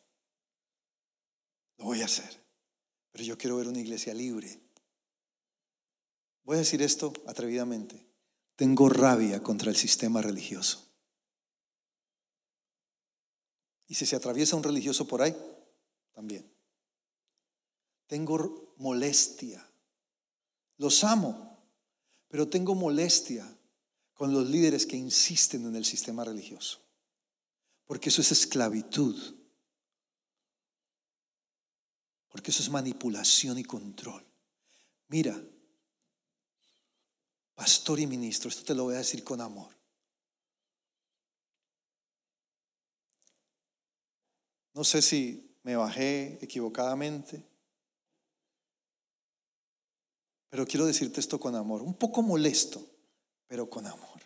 Lo 1.78 1.86
voy 1.86 2.02
a 2.02 2.06
hacer. 2.06 2.40
Pero 3.12 3.24
yo 3.24 3.38
quiero 3.38 3.56
ver 3.56 3.68
una 3.68 3.80
iglesia 3.80 4.14
libre. 4.14 4.60
Voy 6.44 6.56
a 6.56 6.60
decir 6.60 6.82
esto 6.82 7.12
atrevidamente. 7.26 8.06
Tengo 8.56 8.88
rabia 8.88 9.42
contra 9.42 9.70
el 9.70 9.76
sistema 9.76 10.22
religioso. 10.22 10.86
Y 13.86 13.94
si 13.94 14.06
se 14.06 14.16
atraviesa 14.16 14.56
un 14.56 14.62
religioso 14.62 15.06
por 15.06 15.22
ahí, 15.22 15.34
también. 16.12 16.48
Tengo 18.06 18.74
molestia. 18.76 19.66
Los 20.80 21.04
amo, 21.04 21.62
pero 22.28 22.48
tengo 22.48 22.74
molestia 22.74 23.46
con 24.14 24.32
los 24.32 24.48
líderes 24.48 24.86
que 24.86 24.96
insisten 24.96 25.66
en 25.66 25.76
el 25.76 25.84
sistema 25.84 26.24
religioso. 26.24 26.80
Porque 27.84 28.08
eso 28.08 28.22
es 28.22 28.32
esclavitud. 28.32 29.14
Porque 32.30 32.50
eso 32.50 32.62
es 32.62 32.70
manipulación 32.70 33.58
y 33.58 33.62
control. 33.62 34.24
Mira, 35.08 35.38
pastor 37.54 38.00
y 38.00 38.06
ministro, 38.06 38.48
esto 38.48 38.64
te 38.64 38.74
lo 38.74 38.84
voy 38.84 38.94
a 38.94 38.98
decir 38.98 39.22
con 39.22 39.42
amor. 39.42 39.76
No 44.72 44.82
sé 44.84 45.02
si 45.02 45.58
me 45.62 45.76
bajé 45.76 46.38
equivocadamente, 46.40 47.49
pero 50.50 50.66
quiero 50.66 50.84
decirte 50.84 51.20
esto 51.20 51.38
con 51.38 51.54
amor, 51.54 51.80
un 51.80 51.94
poco 51.94 52.22
molesto, 52.22 52.84
pero 53.46 53.70
con 53.70 53.86
amor. 53.86 54.20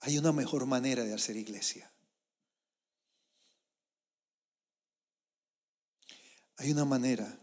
Hay 0.00 0.16
una 0.16 0.32
mejor 0.32 0.64
manera 0.64 1.04
de 1.04 1.12
hacer 1.12 1.36
iglesia. 1.36 1.92
Hay 6.56 6.72
una 6.72 6.86
manera 6.86 7.38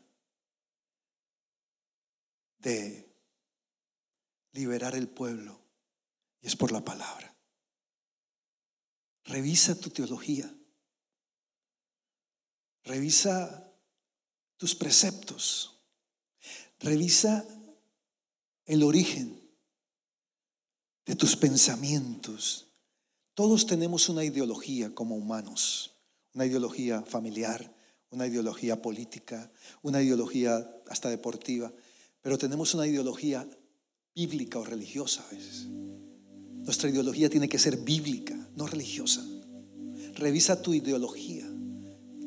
de 2.57 3.15
liberar 4.53 4.95
el 4.95 5.07
pueblo 5.07 5.61
y 6.41 6.47
es 6.47 6.55
por 6.55 6.71
la 6.71 6.83
palabra. 6.83 7.35
Revisa 9.25 9.79
tu 9.79 9.91
teología. 9.91 10.51
Revisa 12.83 13.66
tus 14.57 14.75
preceptos. 14.75 15.79
Revisa 16.79 17.45
el 18.65 18.83
origen 18.83 19.39
de 21.05 21.15
tus 21.15 21.35
pensamientos. 21.35 22.67
Todos 23.33 23.65
tenemos 23.65 24.09
una 24.09 24.23
ideología 24.23 24.93
como 24.93 25.15
humanos, 25.15 25.95
una 26.33 26.45
ideología 26.45 27.01
familiar, 27.03 27.73
una 28.09 28.27
ideología 28.27 28.81
política, 28.81 29.51
una 29.81 30.01
ideología 30.01 30.69
hasta 30.87 31.09
deportiva, 31.09 31.71
pero 32.21 32.37
tenemos 32.37 32.73
una 32.73 32.87
ideología 32.87 33.47
bíblica 34.15 34.59
o 34.59 34.65
religiosa 34.65 35.23
a 35.27 35.33
veces. 35.33 35.67
Nuestra 35.67 36.89
ideología 36.89 37.29
tiene 37.29 37.47
que 37.47 37.59
ser 37.59 37.77
bíblica, 37.77 38.35
no 38.55 38.67
religiosa. 38.67 39.25
Revisa 40.15 40.61
tu 40.61 40.73
ideología, 40.73 41.45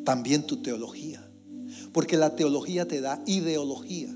también 0.04 0.46
tu 0.46 0.62
teología, 0.62 1.29
porque 1.92 2.16
la 2.16 2.36
teología 2.36 2.86
te 2.86 3.00
da 3.00 3.22
ideología. 3.26 4.08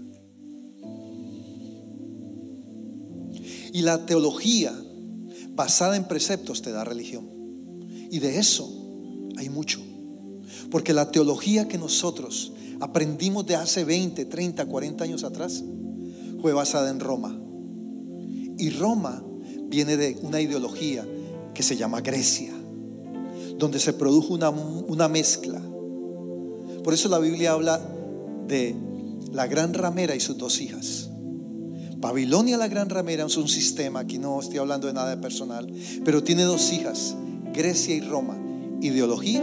Y 3.73 3.83
la 3.83 4.07
teología 4.07 4.73
basada 5.51 5.97
en 5.97 6.05
preceptos 6.05 6.63
te 6.63 6.71
da 6.71 6.85
religión. 6.85 7.29
Y 8.11 8.19
de 8.21 8.39
eso 8.39 8.71
hay 9.37 9.49
mucho. 9.49 9.81
Porque 10.71 10.93
la 10.93 11.11
teología 11.11 11.67
que 11.67 11.79
nosotros 11.79 12.53
aprendimos 12.81 13.47
de 13.47 13.57
hace 13.57 13.85
20, 13.85 14.25
30, 14.27 14.67
40 14.67 15.05
años 15.05 15.25
atrás 15.25 15.65
fue 16.41 16.53
basada 16.53 16.91
en 16.91 17.01
Roma. 17.01 17.37
Y 18.59 18.71
Roma 18.71 19.25
viene 19.69 19.97
de 19.97 20.19
una 20.23 20.41
ideología 20.41 21.07
que 21.53 21.63
se 21.63 21.77
llama 21.77 22.01
Grecia, 22.01 22.53
donde 23.59 23.79
se 23.79 23.93
produjo 23.93 24.35
una, 24.35 24.51
una 24.51 25.09
mezcla. 25.09 25.61
Por 26.85 26.93
eso 26.93 27.09
la 27.09 27.19
Biblia 27.19 27.53
habla 27.53 27.81
de 28.47 28.77
la 29.33 29.47
gran 29.47 29.73
ramera 29.73 30.15
y 30.15 30.21
sus 30.21 30.37
dos 30.37 30.61
hijas. 30.61 31.09
Babilonia 31.97 32.59
la 32.59 32.69
gran 32.69 32.91
ramera 32.91 33.25
es 33.25 33.39
un 33.39 33.49
sistema, 33.49 34.01
aquí 34.01 34.19
no 34.19 34.39
estoy 34.39 34.59
hablando 34.59 34.87
de 34.87 34.93
nada 34.93 35.19
personal, 35.19 35.73
pero 36.05 36.23
tiene 36.23 36.43
dos 36.43 36.71
hijas, 36.75 37.17
Grecia 37.55 37.95
y 37.95 38.03
Roma, 38.03 38.37
ideología 38.83 39.43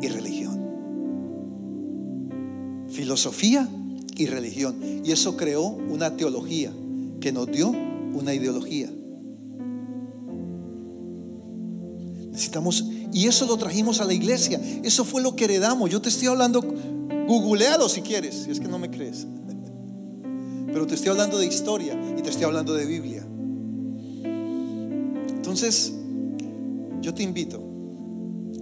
y 0.00 0.08
religión. 0.08 0.58
Filosofía 2.88 3.68
y 4.16 4.24
religión. 4.26 5.02
Y 5.04 5.12
eso 5.12 5.36
creó 5.36 5.64
una 5.64 6.16
teología 6.16 6.72
que 7.20 7.32
nos 7.32 7.48
dio 7.48 7.68
una 7.68 8.32
ideología. 8.32 8.90
Necesitamos, 12.30 12.84
y 13.12 13.26
eso 13.26 13.46
lo 13.46 13.56
trajimos 13.56 14.00
a 14.00 14.04
la 14.04 14.12
iglesia. 14.12 14.60
Eso 14.82 15.04
fue 15.04 15.22
lo 15.22 15.34
que 15.34 15.44
heredamos. 15.44 15.90
Yo 15.90 16.00
te 16.00 16.08
estoy 16.08 16.28
hablando, 16.28 16.62
googlealo 17.26 17.88
si 17.88 18.02
quieres, 18.02 18.42
si 18.44 18.50
es 18.50 18.60
que 18.60 18.68
no 18.68 18.78
me 18.78 18.90
crees. 18.90 19.26
Pero 20.66 20.86
te 20.86 20.94
estoy 20.94 21.10
hablando 21.10 21.38
de 21.38 21.46
historia 21.46 21.98
y 22.16 22.22
te 22.22 22.30
estoy 22.30 22.44
hablando 22.44 22.74
de 22.74 22.86
Biblia. 22.86 23.26
Entonces, 25.28 25.94
yo 27.00 27.14
te 27.14 27.22
invito 27.22 27.62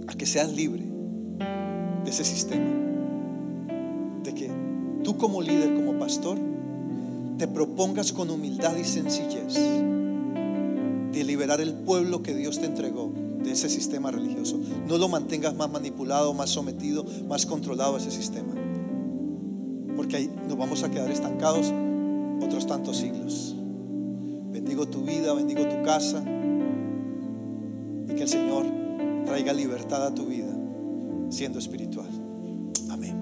a 0.07 0.13
que 0.13 0.25
seas 0.25 0.51
libre 0.51 0.83
de 2.03 2.09
ese 2.09 2.23
sistema. 2.23 2.71
De 4.23 4.33
que 4.33 4.49
tú 5.03 5.17
como 5.17 5.41
líder, 5.41 5.75
como 5.75 5.99
pastor, 5.99 6.37
te 7.37 7.47
propongas 7.47 8.13
con 8.13 8.29
humildad 8.29 8.75
y 8.77 8.85
sencillez 8.85 9.53
de 9.53 11.23
liberar 11.23 11.61
el 11.61 11.73
pueblo 11.73 12.23
que 12.23 12.33
Dios 12.33 12.59
te 12.59 12.65
entregó 12.65 13.11
de 13.43 13.51
ese 13.51 13.69
sistema 13.69 14.11
religioso. 14.11 14.59
No 14.87 14.97
lo 14.97 15.07
mantengas 15.07 15.55
más 15.55 15.69
manipulado, 15.69 16.33
más 16.33 16.49
sometido, 16.49 17.05
más 17.27 17.45
controlado 17.45 17.95
a 17.95 17.97
ese 17.99 18.11
sistema. 18.11 18.53
Porque 19.95 20.17
ahí 20.17 20.31
nos 20.47 20.57
vamos 20.57 20.83
a 20.83 20.91
quedar 20.91 21.11
estancados 21.11 21.73
otros 22.41 22.67
tantos 22.67 22.97
siglos. 22.97 23.55
Bendigo 24.51 24.87
tu 24.87 25.03
vida, 25.03 25.33
bendigo 25.33 25.67
tu 25.67 25.83
casa 25.83 26.23
y 28.07 28.15
que 28.15 28.23
el 28.23 28.29
Señor 28.29 28.65
traiga 29.25 29.53
libertad 29.53 30.05
a 30.05 30.13
tu 30.13 30.25
vida 30.25 30.53
siendo 31.29 31.59
espiritual. 31.59 32.09
Amén. 32.89 33.15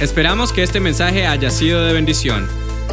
Esperamos 0.00 0.52
que 0.52 0.62
este 0.62 0.80
mensaje 0.80 1.26
haya 1.26 1.50
sido 1.50 1.84
de 1.84 1.92
bendición. 1.92 2.46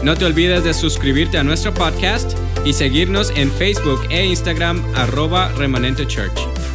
No 0.04 0.16
te 0.16 0.26
olvides 0.26 0.64
de 0.64 0.74
suscribirte 0.74 1.38
a 1.38 1.44
nuestro 1.44 1.74
podcast 1.74 2.34
y 2.66 2.74
seguirnos 2.74 3.32
en 3.36 3.52
Facebook 3.52 4.02
e 4.10 4.26
Instagram 4.26 4.84
arroba 4.96 5.52
remanente 5.54 6.06
church. 6.06 6.75